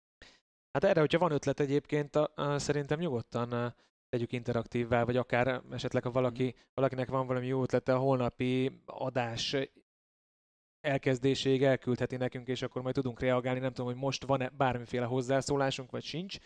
Hát 0.73 0.85
erre, 0.85 1.01
hogyha 1.01 1.19
van 1.19 1.33
ötlet 1.33 1.61
egyébként, 1.61 2.17
a, 2.17 2.33
a, 2.35 2.59
szerintem 2.59 2.99
nyugodtan 2.99 3.53
a, 3.53 3.75
tegyük 4.09 4.33
interaktívvá, 4.33 5.05
vagy 5.05 5.17
akár 5.17 5.63
esetleg, 5.71 6.03
ha 6.03 6.11
valaki, 6.11 6.55
valakinek 6.75 7.09
van 7.09 7.27
valami 7.27 7.47
jó 7.47 7.63
ötlete, 7.63 7.95
a 7.95 7.99
holnapi 7.99 8.83
adás 8.85 9.57
elkezdéséig 10.81 11.63
elküldheti 11.63 12.17
nekünk, 12.17 12.49
és 12.49 12.63
akkor 12.63 12.83
majd 12.83 12.95
tudunk 12.95 13.21
reagálni. 13.21 13.61
Nem 13.61 13.73
tudom, 13.73 13.93
hogy 13.93 14.01
most 14.01 14.25
van-e 14.25 14.49
bármiféle 14.49 15.07
hozzászólásunk, 15.07 15.91
vagy 15.91 16.03
sincs. 16.03 16.39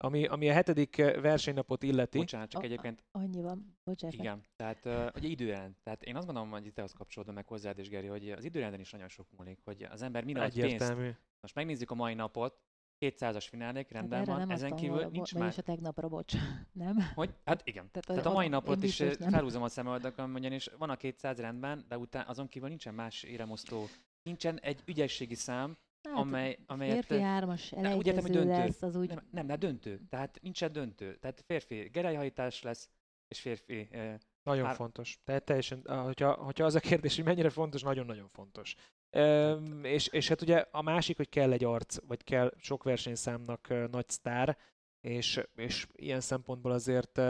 Ami, 0.00 0.26
ami 0.26 0.48
a 0.48 0.52
hetedik 0.52 0.96
versenynapot 0.96 1.82
illeti. 1.82 2.18
Bocsánat, 2.18 2.48
csak 2.48 2.62
a, 2.62 2.64
egyébként... 2.64 3.04
Annyi 3.10 3.42
van, 3.42 3.78
bocsánat. 3.84 4.16
Igen, 4.16 4.42
tehát 4.56 4.84
uh, 4.84 5.06
ugye 5.14 5.28
időrend. 5.28 5.74
Tehát 5.82 6.02
én 6.02 6.16
azt 6.16 6.26
gondolom, 6.26 6.50
hogy 6.50 6.66
itt 6.66 6.78
ahhoz 6.78 6.92
kapcsolódom 6.92 7.34
meg 7.34 7.46
hozzád 7.46 7.78
is, 7.78 7.88
Geri, 7.88 8.06
hogy 8.06 8.30
az 8.30 8.44
időrenden 8.44 8.80
is 8.80 8.90
nagyon 8.90 9.08
sok 9.08 9.26
múlik, 9.36 9.58
hogy 9.64 9.86
az 9.90 10.02
ember 10.02 10.24
mi 10.24 10.32
pénzt. 10.32 10.94
Most 11.40 11.54
megnézzük 11.54 11.90
a 11.90 11.94
mai 11.94 12.14
napot, 12.14 12.60
200-as 13.00 13.46
finálék, 13.48 13.84
hát 13.84 13.92
rendben 13.92 14.18
hát 14.18 14.26
van, 14.26 14.50
ezen 14.50 14.76
kívül 14.76 14.94
volna, 14.94 15.08
nincs 15.08 15.34
már... 15.34 15.54
a 15.56 15.62
tegnapra, 15.62 16.08
bocs, 16.08 16.34
nem? 16.72 16.96
Hogy? 17.14 17.34
Hát 17.44 17.66
igen. 17.66 17.90
Tehát, 17.90 18.06
Tehát 18.06 18.26
a, 18.26 18.32
mai 18.32 18.48
napot 18.48 18.82
is 18.82 18.96
felhúzom 19.18 19.62
a 19.62 19.68
szemöldökön, 19.68 20.34
ugyanis 20.34 20.70
van 20.78 20.90
a 20.90 20.96
200 20.96 21.38
rendben, 21.38 21.84
de 21.88 21.98
után 21.98 22.26
azon 22.26 22.48
kívül 22.48 22.68
nincsen 22.68 22.94
más 22.94 23.22
éremosztó, 23.22 23.86
nincsen 24.22 24.60
egy 24.60 24.82
ügyességi 24.86 25.34
szám, 25.34 25.76
Hát, 26.02 26.16
amely, 26.16 26.58
amelyet... 26.66 27.04
Férfi 27.04 27.22
hármas 27.24 27.72
elejtező 27.72 28.16
értem, 28.16 28.32
döntő. 28.32 28.48
lesz, 28.48 28.82
az 28.82 28.96
úgy... 28.96 29.08
Nem, 29.08 29.28
nem, 29.30 29.46
de 29.46 29.56
döntő. 29.56 30.00
Tehát 30.10 30.38
nincsen 30.42 30.72
döntő. 30.72 31.16
Tehát 31.16 31.44
férfi 31.46 31.88
gerelyhajtás 31.92 32.62
lesz, 32.62 32.90
és 33.28 33.40
férfi... 33.40 33.88
Eh, 33.90 34.14
nagyon 34.42 34.66
hár... 34.66 34.74
fontos. 34.74 35.18
Tehát 35.24 35.44
teljesen, 35.44 35.82
hogyha, 36.04 36.32
hogyha 36.32 36.64
az 36.64 36.74
a 36.74 36.80
kérdés, 36.80 37.16
hogy 37.16 37.24
mennyire 37.24 37.50
fontos, 37.50 37.82
nagyon-nagyon 37.82 38.28
fontos. 38.28 38.74
E, 39.10 39.52
és, 39.82 40.06
és 40.06 40.28
hát 40.28 40.42
ugye 40.42 40.64
a 40.70 40.82
másik, 40.82 41.16
hogy 41.16 41.28
kell 41.28 41.52
egy 41.52 41.64
arc, 41.64 42.06
vagy 42.06 42.24
kell 42.24 42.54
sok 42.56 42.82
versenyszámnak 42.82 43.74
nagy 43.90 44.08
sztár, 44.08 44.58
és, 45.00 45.40
és 45.54 45.86
ilyen 45.92 46.20
szempontból 46.20 46.72
azért 46.72 47.20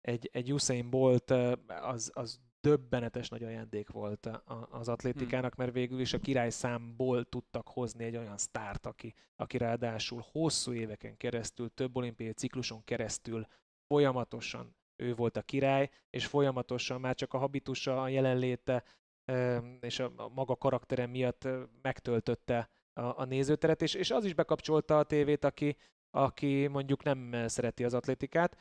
egy, 0.00 0.28
egy 0.32 0.52
Usain 0.52 0.90
Bolt 0.90 1.30
az, 1.66 2.10
az 2.14 2.40
döbbenetes 2.64 3.28
nagy 3.28 3.42
ajándék 3.42 3.90
volt 3.90 4.30
az 4.70 4.88
atlétikának, 4.88 5.54
mert 5.54 5.72
végül 5.72 6.00
is 6.00 6.12
a 6.12 6.18
királyszámból 6.18 7.24
tudtak 7.24 7.68
hozni 7.68 8.04
egy 8.04 8.16
olyan 8.16 8.38
sztárt, 8.38 8.86
aki, 8.86 9.14
aki 9.36 9.58
ráadásul 9.58 10.24
hosszú 10.30 10.72
éveken 10.72 11.16
keresztül, 11.16 11.74
több 11.74 11.96
olimpiai 11.96 12.32
cikluson 12.32 12.84
keresztül 12.84 13.46
folyamatosan 13.86 14.76
ő 14.96 15.14
volt 15.14 15.36
a 15.36 15.42
király, 15.42 15.90
és 16.10 16.26
folyamatosan 16.26 17.00
már 17.00 17.14
csak 17.14 17.34
a 17.34 17.38
habitusa, 17.38 18.02
a 18.02 18.08
jelenléte 18.08 18.84
és 19.80 19.98
a 19.98 20.30
maga 20.34 20.56
karaktere 20.56 21.06
miatt 21.06 21.48
megtöltötte 21.82 22.70
a, 22.92 23.20
a 23.20 23.24
nézőteret, 23.24 23.82
és, 23.82 23.94
és 23.94 24.10
az 24.10 24.24
is 24.24 24.34
bekapcsolta 24.34 24.98
a 24.98 25.04
tévét, 25.04 25.44
aki, 25.44 25.76
aki 26.10 26.66
mondjuk 26.66 27.02
nem 27.02 27.46
szereti 27.46 27.84
az 27.84 27.94
atlétikát. 27.94 28.56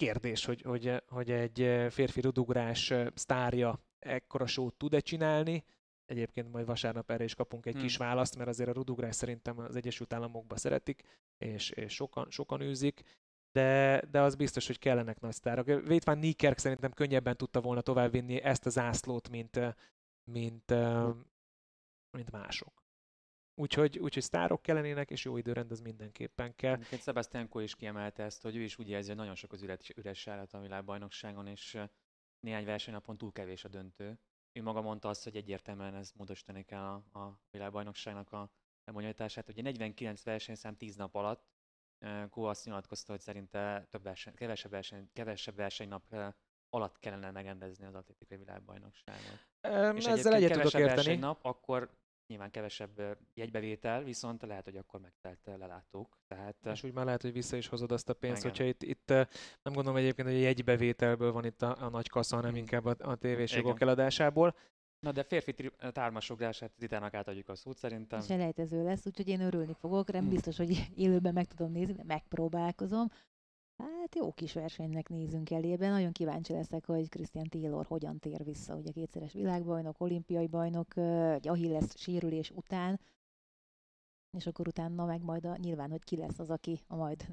Kérdés, 0.00 0.44
hogy, 0.44 0.62
hogy, 0.62 1.02
hogy 1.06 1.30
egy 1.30 1.86
férfi 1.90 2.20
rudugrás 2.20 2.92
sztárja 3.14 3.80
ekkora 3.98 4.46
sót 4.46 4.74
tud-e 4.74 5.00
csinálni, 5.00 5.64
Egyébként 6.10 6.52
majd 6.52 6.66
vasárnap 6.66 7.10
erre 7.10 7.24
is 7.24 7.34
kapunk 7.34 7.66
egy 7.66 7.72
hmm. 7.72 7.82
kis 7.82 7.96
választ, 7.96 8.36
mert 8.36 8.48
azért 8.48 8.68
a 8.68 8.72
rudugrás 8.72 9.14
szerintem 9.14 9.58
az 9.58 9.76
Egyesült 9.76 10.12
Államokban 10.12 10.58
szeretik, 10.58 11.02
és, 11.38 11.70
és 11.70 11.94
sokan, 11.94 12.26
sokan 12.30 12.60
űzik, 12.60 13.02
de, 13.52 14.02
de 14.10 14.20
az 14.20 14.34
biztos, 14.34 14.66
hogy 14.66 14.78
kellenek 14.78 15.20
nagy 15.20 15.32
sztárok. 15.32 15.86
Vétván 15.86 16.18
Nikerk 16.18 16.58
szerintem 16.58 16.92
könnyebben 16.92 17.36
tudta 17.36 17.60
volna 17.60 17.80
továbbvinni 17.80 18.42
ezt 18.42 18.66
az 18.66 18.78
ászlót, 18.78 19.28
mint, 19.28 19.60
mint, 20.24 20.74
mint 22.10 22.30
mások. 22.30 22.79
Úgyhogy, 23.60 23.98
úgyhogy 23.98 24.22
sztárok 24.22 24.62
kellenének, 24.62 25.10
és 25.10 25.24
jó 25.24 25.36
időrend 25.36 25.70
az 25.70 25.80
mindenképpen 25.80 26.54
kell. 26.54 26.74
Egyébként 26.74 27.02
Sebastian 27.02 27.48
Ko 27.48 27.58
is 27.58 27.74
kiemelte 27.74 28.22
ezt, 28.22 28.42
hogy 28.42 28.56
ő 28.56 28.62
is 28.62 28.78
úgy 28.78 28.88
érzi, 28.88 29.08
hogy 29.08 29.16
nagyon 29.16 29.34
sok 29.34 29.52
az 29.52 29.62
üres, 29.62 29.90
üres 29.96 30.26
állat 30.26 30.52
a 30.52 30.60
világbajnokságon, 30.60 31.46
és 31.46 31.78
néhány 32.40 32.64
versenynapon 32.64 33.16
túl 33.16 33.32
kevés 33.32 33.64
a 33.64 33.68
döntő. 33.68 34.18
Ő 34.52 34.62
maga 34.62 34.80
mondta 34.80 35.08
azt, 35.08 35.24
hogy 35.24 35.36
egyértelműen 35.36 35.94
ez 35.94 36.12
módosítani 36.14 36.64
kell 36.64 36.82
a, 36.82 37.18
a 37.18 37.40
világbajnokságnak 37.50 38.32
a 38.32 38.50
lebonyolítását. 38.84 39.48
Ugye 39.48 39.62
49 39.62 40.22
versenyszám 40.22 40.76
10 40.76 40.96
nap 40.96 41.14
alatt, 41.14 41.48
Kó 42.30 42.44
azt 42.44 42.64
nyilatkozta, 42.64 43.12
hogy 43.12 43.20
szerinte 43.20 43.86
több 43.90 44.02
verseny, 44.02 44.34
kevesebb, 44.34 44.70
verseny, 44.70 45.10
kevesebb 45.12 45.54
versenynap 45.54 46.34
alatt 46.70 46.98
kellene 46.98 47.30
megrendezni 47.30 47.86
az 47.86 47.94
atlétikai 47.94 48.38
világbajnokságot. 48.38 49.46
Um, 49.68 49.96
és 49.96 50.04
ezzel 50.04 50.34
egyet 50.34 50.52
tudok 50.52 50.74
érteni. 50.74 51.16
nap, 51.16 51.44
akkor 51.44 51.90
nyilván 52.30 52.50
kevesebb 52.50 53.18
jegybevétel, 53.34 54.02
viszont 54.02 54.42
lehet, 54.42 54.64
hogy 54.64 54.76
akkor 54.76 55.00
megtelt 55.00 55.38
lelátók. 55.58 56.18
Tehát, 56.28 56.56
és 56.72 56.82
úgy 56.82 56.92
már 56.92 57.04
lehet, 57.04 57.22
hogy 57.22 57.32
vissza 57.32 57.56
is 57.56 57.68
hozod 57.68 57.92
azt 57.92 58.08
a 58.08 58.14
pénzt, 58.14 58.44
igen. 58.44 58.50
hogyha 58.50 58.64
itt, 58.64 58.82
itt 58.82 59.08
nem 59.62 59.72
gondolom 59.72 59.96
egyébként, 59.96 60.28
hogy 60.28 60.36
a 60.36 60.40
jegybevételből 60.40 61.32
van 61.32 61.44
itt 61.44 61.62
a, 61.62 61.76
a 61.84 61.88
nagy 61.88 62.08
kassa, 62.08 62.36
hanem 62.36 62.50
hmm. 62.50 62.58
inkább 62.58 62.84
a, 62.84 62.94
a 62.98 63.14
tévésjogok 63.14 63.80
eladásából. 63.80 64.54
Na 65.00 65.12
de 65.12 65.22
férfi 65.22 65.52
tri- 65.52 65.74
tármasugrását 65.92 66.70
Titának 66.78 67.14
átadjuk 67.14 67.48
a 67.48 67.54
szót 67.54 67.76
szerintem. 67.76 68.20
És 68.20 68.30
elejtező 68.30 68.84
lesz, 68.84 69.06
úgyhogy 69.06 69.28
én 69.28 69.40
örülni 69.40 69.74
fogok, 69.80 70.12
nem 70.12 70.28
biztos, 70.28 70.56
hogy 70.56 70.86
élőben 70.96 71.32
meg 71.32 71.46
tudom 71.46 71.72
nézni, 71.72 71.92
de 71.92 72.04
megpróbálkozom. 72.04 73.08
Hát 73.80 74.14
jó 74.14 74.32
kis 74.32 74.52
versenynek 74.52 75.08
nézünk 75.08 75.50
elébe. 75.50 75.88
Nagyon 75.88 76.12
kíváncsi 76.12 76.52
leszek, 76.52 76.86
hogy 76.86 77.08
Christian 77.08 77.48
Taylor 77.48 77.86
hogyan 77.86 78.18
tér 78.18 78.44
vissza, 78.44 78.76
ugye 78.76 78.90
kétszeres 78.92 79.32
világbajnok, 79.32 80.00
olimpiai 80.00 80.46
bajnok, 80.46 80.96
egy 80.96 81.48
Achilles 81.48 81.90
sérülés 81.96 82.50
után, 82.50 83.00
és 84.36 84.46
akkor 84.46 84.68
utána 84.68 85.04
meg 85.04 85.22
majd 85.22 85.44
a, 85.44 85.56
nyilván, 85.56 85.90
hogy 85.90 86.04
ki 86.04 86.16
lesz 86.16 86.38
az, 86.38 86.50
aki 86.50 86.80
a 86.86 86.96
majd 86.96 87.26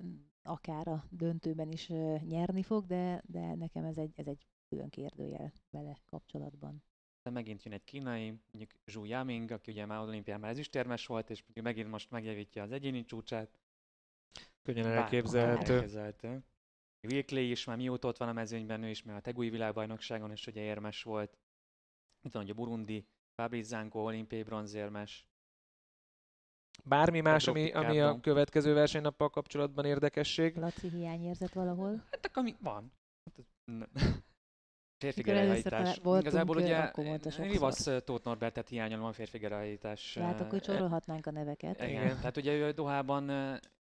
akár 0.43 0.87
a 0.87 1.03
döntőben 1.09 1.71
is 1.71 1.87
nyerni 2.27 2.63
fog, 2.63 2.85
de, 2.85 3.21
de 3.25 3.55
nekem 3.55 3.83
ez 3.83 3.97
egy, 3.97 4.11
ez 4.15 4.27
egy 4.27 4.47
külön 4.69 4.89
kérdőjel 4.89 5.51
vele 5.69 6.01
kapcsolatban 6.05 6.83
de 7.27 7.33
megint 7.33 7.63
jön 7.63 7.73
egy 7.73 7.83
kínai, 7.83 8.39
mondjuk 8.51 8.81
Zhu 8.85 9.05
Yaming, 9.05 9.51
aki 9.51 9.71
ugye 9.71 9.85
már 9.85 9.99
olimpián 9.99 10.39
már 10.39 10.51
ezüstérmes 10.51 11.05
volt, 11.05 11.29
és 11.29 11.43
megint 11.61 11.89
most 11.89 12.11
megjavítja 12.11 12.63
az 12.63 12.71
egyéni 12.71 13.05
csúcsát. 13.05 13.59
Könnyen 14.67 14.85
elképzelhető. 14.85 15.73
elképzelhető. 15.73 16.43
Wilkley 17.07 17.49
is 17.51 17.65
már 17.65 17.77
mióta 17.77 18.07
ott 18.07 18.17
van 18.17 18.27
a 18.27 18.33
mezőnyben, 18.33 18.83
ő 18.83 18.89
is 18.89 19.03
már 19.03 19.15
a 19.15 19.21
tegúi 19.21 19.49
világbajnokságon 19.49 20.31
is 20.31 20.47
ugye 20.47 20.61
érmes 20.61 21.03
volt. 21.03 21.37
Itt 22.21 22.33
van 22.33 22.43
ugye 22.43 22.53
Burundi, 22.53 23.07
Fabrice 23.35 23.67
Zanko, 23.67 23.99
olimpiai 23.99 24.43
bronzérmes. 24.43 25.27
Bármi 26.83 27.19
más, 27.19 27.47
ami, 27.47 27.71
ami 27.71 27.99
a 27.99 28.19
következő 28.19 28.73
versenynappal 28.73 29.29
kapcsolatban 29.29 29.85
érdekesség? 29.85 30.55
Laci 30.55 30.89
hiányérzet 30.89 31.53
valahol? 31.53 32.03
Hát 32.11 32.29
ami 32.33 32.55
van. 32.59 32.91
Hát 33.23 33.45
Férfi 35.03 35.21
gerejhajtás. 35.21 35.97
Igazából 35.97 36.57
ugye 36.57 36.91
Rivasz 37.37 37.83
Tóth 38.03 38.25
Norbertet 38.25 38.69
hiányolom 38.69 39.05
a 39.05 39.11
férfi 39.11 39.37
gerejhajtás. 39.37 40.13
Tehát 40.13 40.41
akkor 40.41 40.59
csorolhatnánk 40.59 41.25
a 41.25 41.31
neveket. 41.31 41.81
Igen, 41.81 42.15
tehát 42.15 42.37
ugye 42.37 42.53
ő 42.53 42.71
Dohában 42.71 43.29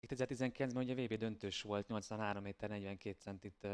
2019-ben 0.02 0.84
ugye 0.84 0.94
VB 0.94 1.14
döntős 1.14 1.62
volt, 1.62 1.88
83 1.88 2.44
méter 2.44 2.70
42 2.70 3.18
centit 3.20 3.68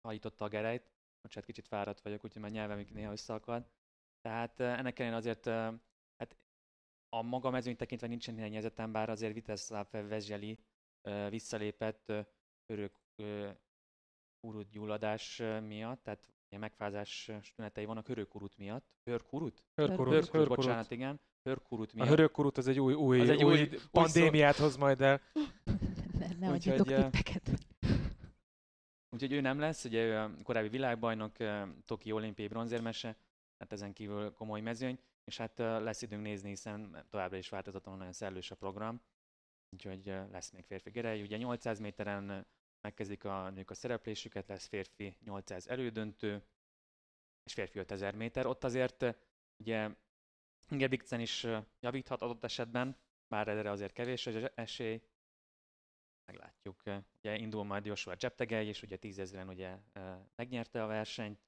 hajította 0.00 0.44
a 0.44 0.48
gerejt. 0.48 0.90
Bocsánat, 1.22 1.48
kicsit 1.48 1.66
fáradt 1.66 2.00
vagyok, 2.00 2.24
úgyhogy 2.24 2.42
már 2.42 2.50
nyelvem 2.50 2.86
néha 2.92 3.12
összeakad. 3.12 3.70
Tehát 4.20 4.60
ennek 4.60 4.98
ellenére 4.98 5.16
azért 5.16 5.44
hát 6.16 6.36
a 7.08 7.22
maga 7.22 7.50
mezőny 7.50 7.76
tekintve 7.76 8.06
nincsen 8.06 8.34
néhány 8.34 8.52
helyzetem, 8.52 8.92
bár 8.92 9.10
azért 9.10 9.34
Vitesse 9.34 9.86
Vezseli 9.90 10.58
visszalépett, 11.28 12.12
örök 12.66 12.98
kurutgyulladás 14.40 15.38
ö, 15.38 15.60
miatt, 15.60 16.02
tehát 16.02 16.28
ilyen 16.48 16.60
megfázás 16.60 17.30
tünetei 17.54 17.84
vannak 17.84 18.06
hörőkurut 18.06 18.56
miatt. 18.56 18.86
Hörkurut? 19.04 19.64
Hörkurut, 19.74 20.12
Hörkurut, 20.12 20.30
hörkurut. 20.30 20.56
bocsánat, 20.56 20.90
igen. 20.90 21.20
Hörkurut 21.42 21.90
A 21.90 21.94
miatt. 21.94 22.08
hörökkurut 22.08 22.58
az 22.58 22.66
egy 22.68 22.80
új, 22.80 22.94
új, 22.94 23.20
Az 23.20 23.28
egy 23.28 23.44
új, 23.44 23.52
új- 23.60 23.88
pandémiát 23.90 24.56
hoz 24.56 24.76
majd 24.76 25.00
el. 25.00 25.20
Ne, 26.18 26.26
ne 26.38 26.50
Úgyhogy, 26.52 26.80
adjatok 26.80 27.10
tippeket. 27.10 27.50
Úgyhogy 29.10 29.32
ő 29.32 29.40
nem 29.40 29.58
lesz, 29.58 29.84
ugye 29.84 30.04
ő 30.04 30.16
a 30.16 30.30
korábbi 30.42 30.68
világbajnok, 30.68 31.36
Toki 31.84 32.12
olimpiai 32.12 32.48
bronzérmese, 32.48 33.16
hát 33.58 33.72
ezen 33.72 33.92
kívül 33.92 34.32
komoly 34.32 34.60
mezőny, 34.60 34.98
és 35.24 35.36
hát 35.36 35.58
lesz 35.58 36.02
időnk 36.02 36.22
nézni, 36.22 36.48
hiszen 36.48 37.04
továbbra 37.10 37.36
is 37.36 37.48
változatlanul 37.48 37.98
nagyon 37.98 38.14
szellős 38.14 38.50
a 38.50 38.54
program, 38.54 39.00
úgyhogy 39.70 40.04
lesz 40.30 40.50
még 40.50 40.64
férfi 40.64 40.90
gerej. 40.90 41.22
Ugye 41.22 41.36
800 41.36 41.78
méteren 41.78 42.46
megkezdik 42.86 43.24
a 43.24 43.50
nők 43.50 43.70
a 43.70 43.74
szereplésüket, 43.74 44.48
lesz 44.48 44.66
férfi 44.66 45.16
800 45.24 45.68
elődöntő, 45.68 46.42
és 47.44 47.52
férfi 47.52 47.78
5000 47.78 48.14
méter. 48.14 48.46
Ott 48.46 48.64
azért 48.64 49.02
ö, 49.02 49.10
ugye 49.56 49.90
Ingebrigtsen 50.70 51.20
is 51.20 51.44
ö, 51.44 51.58
javíthat 51.80 52.22
adott 52.22 52.44
esetben, 52.44 52.96
bár 53.28 53.48
erre 53.48 53.70
azért 53.70 53.92
kevés 53.92 54.26
az 54.26 54.50
esély, 54.54 55.02
meglátjuk. 56.26 56.82
Ugye 57.18 57.36
indul 57.36 57.64
majd 57.64 57.86
Joshua 57.86 58.16
Cseptegei, 58.16 58.66
és 58.66 58.82
ugye 58.82 58.96
tízezren 58.96 59.48
ugye 59.48 59.76
eh, 59.92 60.02
megnyerte 60.36 60.82
a 60.82 60.86
versenyt. 60.86 61.38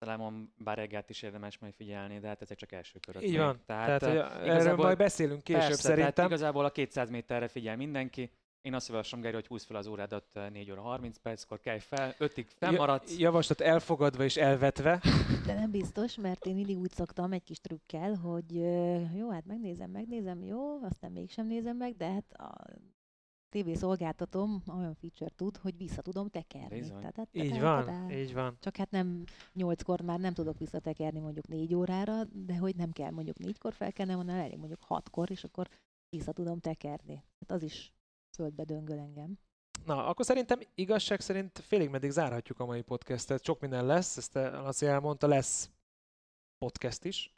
Salamon 0.00 0.54
Baregát 0.58 1.10
is 1.10 1.22
érdemes 1.22 1.58
majd 1.58 1.74
figyelni, 1.74 2.18
de 2.18 2.28
hát 2.28 2.42
ezek 2.42 2.56
csak 2.56 2.72
első 2.72 2.98
körök. 2.98 3.22
Így 3.22 3.36
van. 3.36 3.62
Tehát, 3.66 3.86
Tehát, 3.86 4.00
tehát 4.00 4.40
hogy 4.40 4.48
erről 4.48 4.76
majd 4.76 4.96
beszélünk 4.96 5.42
később 5.42 5.60
persze, 5.60 5.82
szerintem. 5.82 6.12
Tehát 6.12 6.30
igazából 6.30 6.64
a 6.64 6.70
200 6.70 7.10
méterre 7.10 7.48
figyel 7.48 7.76
mindenki. 7.76 8.30
Én 8.62 8.74
azt 8.74 8.88
javaslom, 8.88 9.20
Geri, 9.20 9.34
hogy 9.34 9.46
húz 9.46 9.64
fel 9.64 9.76
az 9.76 9.86
órádat 9.86 10.24
eh, 10.32 10.50
4 10.50 10.70
óra 10.70 10.80
30 10.80 11.18
perckor, 11.18 11.60
kelj 11.60 11.78
fel, 11.78 12.14
5-ig 12.18 12.46
fennmaradsz. 12.56 13.18
Javaslat 13.18 13.60
elfogadva 13.60 14.24
és 14.24 14.36
elvetve. 14.36 15.00
De 15.46 15.54
nem 15.54 15.70
biztos, 15.70 16.16
mert 16.16 16.46
én 16.46 16.54
mindig 16.54 16.78
úgy 16.78 16.90
szoktam 16.90 17.32
egy 17.32 17.42
kis 17.42 17.60
trükkel, 17.60 18.14
hogy 18.14 18.56
ö, 18.56 19.00
jó, 19.14 19.30
hát 19.30 19.46
megnézem, 19.46 19.90
megnézem, 19.90 20.42
jó, 20.42 20.82
aztán 20.82 21.12
mégsem 21.12 21.46
nézem 21.46 21.76
meg, 21.76 21.96
de 21.96 22.12
hát 22.12 22.32
a 22.32 22.64
TV 23.48 23.70
szolgáltatom 23.72 24.62
olyan 24.78 24.94
feature 24.94 25.30
tud, 25.36 25.56
hogy 25.56 25.76
vissza 25.76 26.02
tudom 26.02 26.28
tekerni. 26.28 26.78
Bizony. 26.78 27.00
Tehát, 27.00 27.28
Így 27.32 27.48
tehát, 27.48 27.62
van, 27.62 27.84
tehát, 27.84 28.12
így 28.12 28.34
van. 28.34 28.56
Csak 28.60 28.76
hát 28.76 28.90
nem 28.90 29.24
nyolckor 29.52 30.00
már 30.00 30.18
nem 30.18 30.32
tudok 30.32 30.58
visszatekerni 30.58 31.18
mondjuk 31.18 31.48
négy 31.48 31.74
órára, 31.74 32.24
de 32.24 32.56
hogy 32.56 32.76
nem 32.76 32.90
kell 32.92 33.10
mondjuk 33.10 33.38
négykor 33.38 33.72
felkelnem, 33.72 34.16
hanem 34.16 34.38
elég 34.38 34.58
mondjuk 34.58 34.82
hatkor, 34.82 35.30
és 35.30 35.44
akkor 35.44 35.68
vissza 36.08 36.32
tudom 36.32 36.58
tekerni. 36.58 37.22
Hát 37.40 37.50
az 37.50 37.62
is 37.62 37.92
földbe 38.34 38.64
döngöl 38.64 38.98
engem. 38.98 39.38
Na, 39.84 40.06
akkor 40.06 40.24
szerintem 40.24 40.60
igazság 40.74 41.20
szerint 41.20 41.58
félig 41.58 41.88
meddig 41.88 42.10
zárhatjuk 42.10 42.60
a 42.60 42.64
mai 42.64 42.82
podcastet. 42.82 43.44
Sok 43.44 43.60
minden 43.60 43.86
lesz, 43.86 44.16
ezt 44.16 44.34
Laci 44.34 44.86
elmondta, 44.86 45.26
lesz 45.26 45.70
podcast 46.58 47.04
is. 47.04 47.34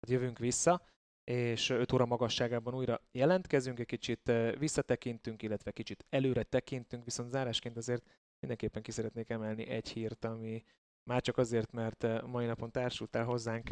Hát 0.00 0.10
jövünk 0.10 0.38
vissza, 0.38 0.82
és 1.24 1.70
5 1.70 1.92
óra 1.92 2.06
magasságában 2.06 2.74
újra 2.74 3.00
jelentkezünk, 3.12 3.78
egy 3.78 3.86
kicsit 3.86 4.32
visszatekintünk, 4.58 5.42
illetve 5.42 5.70
kicsit 5.70 6.04
előre 6.08 6.42
tekintünk, 6.42 7.04
viszont 7.04 7.30
zárásként 7.30 7.76
azért 7.76 8.06
mindenképpen 8.38 8.82
ki 8.82 8.90
szeretnék 8.90 9.30
emelni 9.30 9.66
egy 9.66 9.88
hírt, 9.88 10.24
ami 10.24 10.64
már 11.10 11.22
csak 11.22 11.38
azért, 11.38 11.72
mert 11.72 12.26
mai 12.26 12.46
napon 12.46 12.70
társultál 12.70 13.24
hozzánk, 13.24 13.70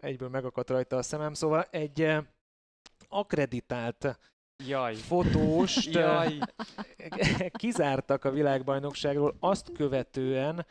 egyből 0.00 0.28
megakadt 0.28 0.70
rajta 0.70 0.96
a 0.96 1.02
szemem, 1.02 1.34
szóval 1.34 1.62
egy 1.62 2.16
akreditált 3.08 4.18
Jaj, 4.64 4.94
fotóst 4.94 5.94
jaj. 5.94 6.38
kizártak 7.58 8.24
a 8.24 8.30
világbajnokságról 8.30 9.36
azt 9.40 9.72
követően, 9.72 10.66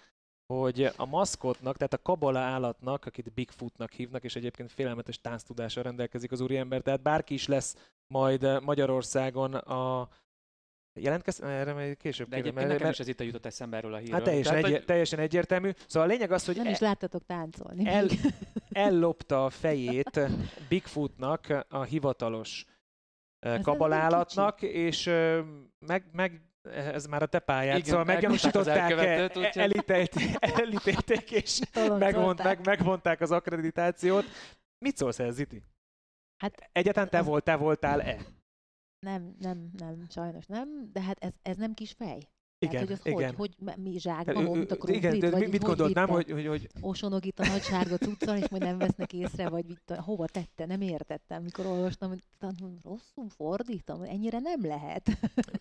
hogy 0.53 0.89
a 0.95 1.05
maszkotnak, 1.05 1.75
tehát 1.77 1.93
a 1.93 2.01
kabala 2.01 2.39
állatnak, 2.39 3.05
akit 3.05 3.33
Bigfootnak 3.33 3.91
hívnak, 3.91 4.23
és 4.23 4.35
egyébként 4.35 4.71
félelmetes 4.71 5.21
tánctudással 5.21 5.83
rendelkezik 5.83 6.31
az 6.31 6.41
úriember, 6.41 6.81
tehát 6.81 7.01
bárki 7.01 7.33
is 7.33 7.47
lesz 7.47 7.75
majd 8.13 8.63
Magyarországon 8.63 9.53
a 9.53 10.09
Jelentkez... 10.99 11.41
Erre 11.41 11.73
majd 11.73 11.97
később 11.97 12.27
De 12.29 12.35
kérdem, 12.35 12.51
egyébként 12.51 12.67
nekem 12.71 12.83
mert- 12.87 12.93
is 12.93 12.99
ez 12.99 13.07
itt 13.07 13.19
a 13.19 13.23
jutott 13.23 13.45
eszembe 13.45 13.77
erről 13.77 13.93
a 13.93 13.97
hírről. 13.97 14.13
Hát 14.15 14.23
teljesen, 14.23 14.51
Tehát, 14.53 14.67
egy, 14.67 14.71
hogy- 14.75 14.85
teljesen 14.85 15.19
egyértelmű. 15.19 15.71
Szóval 15.87 16.09
a 16.09 16.11
lényeg 16.11 16.31
az, 16.31 16.45
hogy 16.45 16.55
Nem 16.55 16.67
e- 16.67 16.69
is 16.69 16.79
láttatok 16.79 17.25
táncolni. 17.25 17.87
el, 17.87 18.07
ellopta 18.87 19.45
a 19.45 19.49
fejét 19.49 20.19
Bigfootnak 20.69 21.65
a 21.69 21.83
hivatalos 21.83 22.65
nem 23.51 23.61
kabalálatnak, 23.61 24.61
és 24.61 25.05
meg, 25.79 26.05
meg 26.11 26.41
ez 26.71 27.05
már 27.05 27.21
a 27.21 27.25
te 27.25 27.39
pályád, 27.39 27.77
Igen, 27.77 27.89
szóval 27.89 28.03
meggyanúsították, 28.05 28.77
elkövetőt, 28.77 29.35
e- 29.35 29.39
úgyhogy- 29.39 29.61
elítélt- 29.61 30.15
elítélték, 30.59 31.31
és 31.31 31.59
megmond, 31.75 32.43
meg, 32.43 32.65
megmondták 32.65 33.21
az 33.21 33.31
akkreditációt. 33.31 34.25
Mit 34.77 34.97
szólsz 34.97 35.19
ez, 35.19 35.35
Ziti? 35.35 35.63
Hát 36.37 36.69
Egyáltalán 36.71 37.09
te, 37.09 37.21
volt, 37.21 37.43
te 37.43 37.55
voltál-e? 37.55 38.17
nem, 39.05 39.35
nem, 39.39 39.69
nem, 39.77 40.05
sajnos 40.09 40.45
nem, 40.45 40.91
de 40.91 41.01
hát 41.01 41.23
ez, 41.23 41.31
ez 41.41 41.57
nem 41.57 41.73
kis 41.73 41.91
fej. 41.91 42.29
Igen, 42.65 42.85
Tehát, 42.85 43.01
hogy 43.01 43.11
az 43.13 43.19
igen. 43.19 43.35
hogy, 43.35 43.55
hogy 43.57 43.77
mi 43.77 43.99
zsákba, 43.99 44.41
mint 44.41 44.71
a 44.71 44.75
igen, 44.75 44.77
krumplit, 44.77 45.21
de 45.21 45.29
vagy 45.29 45.49
mit 45.49 45.63
gondoltál, 45.63 46.05
vitte? 46.05 46.15
hogy, 46.17 46.31
hogy, 46.31 46.47
hogy 46.47 46.69
Osonok 46.81 47.25
itt 47.25 47.39
a 47.39 47.47
nagy 47.47 47.61
sárga 47.61 47.97
cuccal, 47.97 48.37
és 48.37 48.49
majd 48.49 48.63
nem 48.63 48.77
vesznek 48.77 49.13
észre, 49.13 49.49
vagy 49.49 49.65
mit, 49.65 49.81
hova 49.97 50.25
tette, 50.25 50.65
nem 50.65 50.81
értettem, 50.81 51.43
mikor 51.43 51.65
olvastam, 51.65 52.09
hogy 52.09 52.23
rosszul 52.83 53.29
fordítom, 53.29 54.01
ennyire 54.01 54.39
nem 54.39 54.65
lehet 54.65 55.09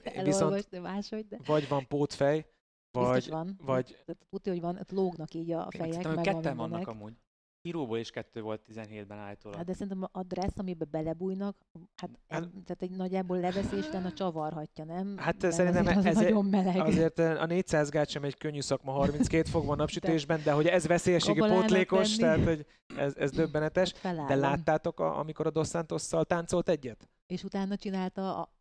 elolvasni 0.03 0.79
máshogy, 0.79 1.27
de 1.29 1.39
vagy 1.47 1.69
van 1.69 1.87
pótfej, 1.87 2.47
biztos 2.93 3.13
vagy, 3.13 3.29
van. 3.29 3.59
vagy 3.65 3.85
Tehát 3.85 4.27
tudja, 4.31 4.53
hogy 4.53 4.61
van, 4.61 4.77
ott 4.77 4.91
lógnak 4.91 5.35
így 5.35 5.53
a 5.53 5.67
fejek, 5.71 5.93
szerintem 5.93 6.15
meg 6.15 6.25
ketten 6.25 6.57
van 6.57 6.71
vannak 6.71 6.89
amúgy. 6.89 7.13
Íróból 7.67 7.99
is 7.99 8.11
kettő 8.11 8.41
volt 8.43 8.61
17-ben 8.73 9.19
állítólag. 9.19 9.57
Hát 9.57 9.67
de 9.67 9.73
szerintem 9.73 10.09
a 10.13 10.23
dressz, 10.23 10.59
amiben 10.59 10.89
belebújnak, 10.91 11.57
hát, 11.97 12.11
Hát- 12.29 12.43
ez, 12.43 12.49
tehát 12.65 12.83
egy 12.83 12.91
nagyjából 12.91 13.39
leveszi, 13.39 13.77
és 13.77 13.87
utána 13.87 14.13
csavarhatja, 14.13 14.85
nem? 14.85 15.17
Hát 15.19 15.43
Mert 15.43 15.55
szerintem 15.55 15.87
azért 15.87 15.99
az 15.99 16.07
ez- 16.07 16.17
nagyon 16.17 16.45
meleg. 16.45 16.77
azért 16.77 17.19
a 17.19 17.47
400 17.47 17.89
gát 17.89 18.09
sem 18.09 18.25
egy 18.25 18.37
könnyű 18.37 18.61
szakma 18.61 18.93
32 18.93 19.49
fok 19.51 19.65
van 19.67 19.77
napsütésben, 19.77 20.41
de 20.45 20.53
hogy 20.53 20.67
ez 20.67 20.87
veszélyességi 20.87 21.39
pótlékos, 21.41 22.17
tehát 22.17 22.45
hogy 22.45 22.67
ez, 22.97 23.17
ez 23.17 23.31
döbbenetes. 23.31 23.93
Felállom. 23.97 24.27
De 24.27 24.35
láttátok, 24.35 25.01
a, 25.01 25.19
amikor 25.19 25.47
a 25.47 25.51
Dos 25.51 25.69
Santosszal 25.69 26.25
táncolt 26.25 26.69
egyet? 26.69 27.09
És 27.27 27.43
utána 27.45 27.77
csinálta 27.77 28.37
a 28.41 28.53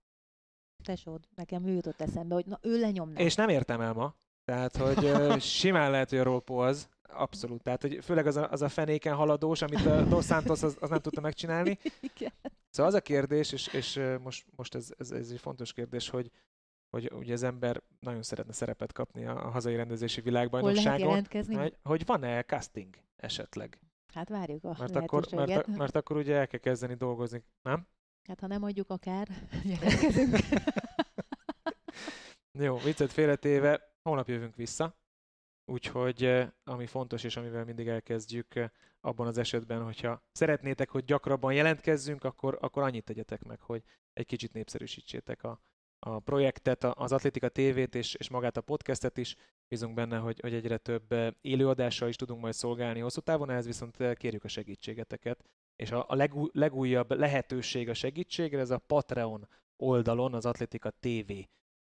tesód, 0.83 1.27
nekem 1.35 1.65
ő 1.65 1.73
jutott 1.73 2.01
eszembe, 2.01 2.33
hogy 2.33 2.45
na 2.45 2.59
ő 2.61 2.79
lenyomná. 2.79 3.19
És 3.19 3.35
nem 3.35 3.49
értem 3.49 3.81
el 3.81 3.93
ma. 3.93 4.15
Tehát, 4.45 4.77
hogy 4.77 5.41
simán 5.41 5.91
lehet, 5.91 6.09
hogy 6.09 6.19
a 6.19 6.23
Rolpo 6.23 6.53
az. 6.55 6.89
Abszolút. 7.16 7.64
Tehát, 7.64 7.82
hogy 7.82 7.99
főleg 8.03 8.28
az 8.28 8.36
a, 8.36 8.51
az 8.51 8.61
a 8.61 8.70
fenéken 8.70 9.16
haladós, 9.16 9.61
amit 9.61 9.86
a 9.86 10.01
Dos 10.01 10.26
Santos 10.26 10.64
az, 10.64 10.78
az 10.80 10.89
nem 10.89 10.99
tudta 10.99 11.22
megcsinálni. 11.22 11.80
Igen. 12.16 12.32
Szóval 12.70 12.91
az 12.91 12.97
a 12.97 13.01
kérdés, 13.01 13.51
és, 13.51 13.68
és 13.68 14.01
most, 14.22 14.45
most 14.55 14.76
ez, 14.76 14.93
ez, 14.97 15.11
ez 15.11 15.30
egy 15.30 15.39
fontos 15.39 15.74
kérdés, 15.74 16.09
hogy, 16.09 16.32
hogy 16.89 17.11
ugye 17.14 17.34
az 17.34 17.43
ember 17.43 17.82
nagyon 17.99 18.22
szeretne 18.24 18.53
szerepet 18.53 18.91
kapni 18.91 19.26
a, 19.26 19.45
a 19.45 19.49
hazai 19.49 19.76
rendezési 19.76 20.22
világbajnokságon. 20.22 21.26
Hogy, 21.32 21.76
hogy 21.84 22.05
van-e 22.05 22.43
casting 22.43 22.95
esetleg? 23.16 23.80
Hát 24.14 24.30
várjuk 24.30 24.64
a 24.64 24.76
Mert 24.80 24.95
akkor, 24.95 25.28
mert, 25.32 25.68
mert 25.68 25.95
akkor 25.95 26.18
ugye 26.18 26.36
el 26.36 26.47
kell 26.47 26.59
kezdeni 26.59 26.93
dolgozni, 26.93 27.43
nem? 27.61 27.88
Hát 28.28 28.39
ha 28.39 28.47
nem 28.47 28.64
adjuk 28.64 28.89
akár, 28.89 29.28
jelentkezünk. 29.72 30.38
Jó, 32.59 32.78
viccet 32.78 33.11
félretéve, 33.11 33.95
holnap 34.03 34.28
jövünk 34.28 34.55
vissza. 34.55 34.95
Úgyhogy 35.66 36.24
eh, 36.24 36.49
ami 36.64 36.86
fontos, 36.86 37.24
és 37.24 37.38
amivel 37.38 37.66
mindig 37.66 37.88
elkezdjük, 37.88 38.55
eh, 38.55 38.70
abban 39.01 39.28
az 39.28 39.38
esetben, 39.38 39.84
hogyha 39.84 40.24
szeretnétek, 40.32 40.89
hogy 40.89 41.03
gyakrabban 41.03 41.53
jelentkezzünk, 41.53 42.24
akkor, 42.24 42.57
akkor 42.61 42.84
annyit 42.84 43.03
tegyetek 43.03 43.43
meg, 43.43 43.59
hogy 43.59 43.84
egy 44.14 44.26
kicsit 44.26 44.53
népszerűsítsétek 44.53 45.43
a, 45.43 45.59
a 45.99 46.20
projektet, 46.20 46.84
az 46.84 47.11
Atlétika 47.11 47.49
TV-t 47.49 47.95
és, 47.95 48.14
és 48.14 48.30
magát 48.30 48.57
a 48.57 48.61
podcastet 48.61 49.18
is. 49.18 49.36
Bízunk 49.68 49.93
benne, 49.93 50.18
hogy, 50.18 50.39
hogy 50.39 50.53
egyre 50.53 50.78
több 50.78 51.11
eh, 51.11 51.32
élőadással 51.41 52.09
is 52.09 52.16
tudunk 52.16 52.41
majd 52.41 52.53
szolgálni 52.53 52.99
hosszú 52.99 53.22
távon, 53.22 53.49
ehhez 53.49 53.66
viszont 53.66 53.97
kérjük 54.14 54.43
a 54.43 54.47
segítségeteket. 54.47 55.43
És 55.76 55.91
a, 55.91 56.05
a 56.07 56.16
legú, 56.16 56.47
legújabb 56.51 57.11
lehetőség 57.11 57.89
a 57.89 57.93
segítségre, 57.93 58.59
ez 58.59 58.70
a 58.70 58.78
Patreon 58.78 59.47
oldalon, 59.76 60.34
az 60.34 60.45
Atlétika 60.45 60.89
TV 60.89 61.32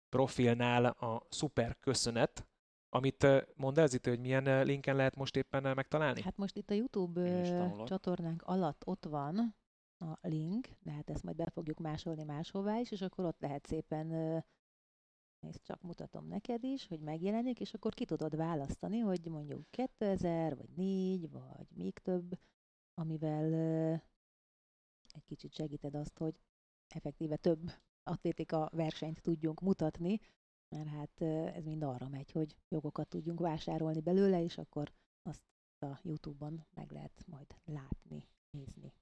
profilnál 0.09 0.85
a 0.85 1.27
szuper 1.29 1.77
köszönet, 1.79 2.49
amit 2.91 3.26
mondd 3.57 3.78
el, 3.78 3.86
Zita, 3.86 4.11
hogy 4.11 4.20
milyen 4.20 4.64
linken 4.64 4.97
lehet 4.97 5.16
most 5.16 5.36
éppen 5.36 5.74
megtalálni? 5.74 6.22
Hát 6.22 6.36
most 6.36 6.57
itt 6.57 6.70
a 6.70 6.74
YouTube 6.74 7.43
csatornánk 7.84 8.43
alatt 8.43 8.86
ott 8.86 9.05
van 9.05 9.55
a 9.99 10.18
link, 10.28 10.68
de 10.82 10.91
hát 10.91 11.11
ezt 11.11 11.22
majd 11.22 11.36
be 11.36 11.51
fogjuk 11.51 11.78
másolni 11.78 12.22
máshová 12.22 12.78
is, 12.78 12.91
és 12.91 13.01
akkor 13.01 13.24
ott 13.24 13.41
lehet 13.41 13.66
szépen, 13.66 14.07
nézd 15.41 15.62
csak 15.62 15.82
mutatom 15.82 16.26
neked 16.26 16.64
is, 16.64 16.86
hogy 16.86 17.01
megjelenik, 17.01 17.61
és 17.61 17.74
akkor 17.74 17.95
ki 17.95 18.05
tudod 18.05 18.36
választani, 18.36 18.99
hogy 18.99 19.26
mondjuk 19.26 19.70
2000, 19.70 20.57
vagy 20.57 20.70
4, 20.74 21.30
vagy 21.30 21.66
még 21.74 21.99
több, 21.99 22.38
amivel 22.95 23.53
egy 25.14 25.24
kicsit 25.24 25.55
segíted 25.55 25.95
azt, 25.95 26.18
hogy 26.18 26.41
effektíve 26.88 27.36
több 27.36 27.72
atlétika 28.03 28.68
versenyt 28.72 29.20
tudjunk 29.20 29.61
mutatni, 29.61 30.20
mert 30.71 30.89
hát 30.89 31.21
ez 31.55 31.64
mind 31.64 31.83
arra 31.83 32.09
megy, 32.09 32.33
hogy 32.33 32.57
jogokat 32.68 33.09
tudjunk 33.09 33.41
vásárolni 33.41 34.01
belőle, 34.01 34.43
és 34.43 34.59
akkor 34.59 34.93
azt 35.23 35.43
a 35.79 35.99
YouTube-on 36.03 36.66
meg 36.75 36.91
lehet 36.93 37.25
majd 37.27 37.47
látni, 37.64 38.29
nézni. 38.51 38.93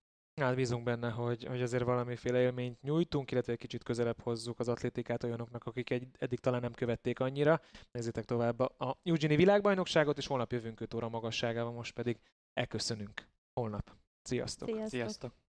Hát 0.40 0.54
bízunk 0.54 0.84
benne, 0.84 1.10
hogy, 1.10 1.44
hogy 1.44 1.62
azért 1.62 1.84
valamiféle 1.84 2.40
élményt 2.40 2.82
nyújtunk, 2.82 3.30
illetve 3.30 3.52
egy 3.52 3.58
kicsit 3.58 3.82
közelebb 3.82 4.20
hozzuk 4.20 4.58
az 4.58 4.68
atlétikát 4.68 5.24
olyanoknak, 5.24 5.64
akik 5.64 5.90
egy, 5.90 6.08
eddig 6.18 6.38
talán 6.38 6.60
nem 6.60 6.72
követték 6.72 7.20
annyira. 7.20 7.60
Nézzétek 7.90 8.24
tovább 8.24 8.60
a 8.60 8.98
Eugenie 9.02 9.36
világbajnokságot, 9.36 10.18
és 10.18 10.26
holnap 10.26 10.52
jövünk 10.52 10.80
5 10.80 10.94
óra 10.94 11.08
magasságában, 11.08 11.74
most 11.74 11.94
pedig 11.94 12.20
elköszönünk. 12.52 13.28
Holnap. 13.52 13.96
Sziasztok! 14.22 14.68
Sziasztok! 14.68 14.90
Sziasztok! 14.90 15.47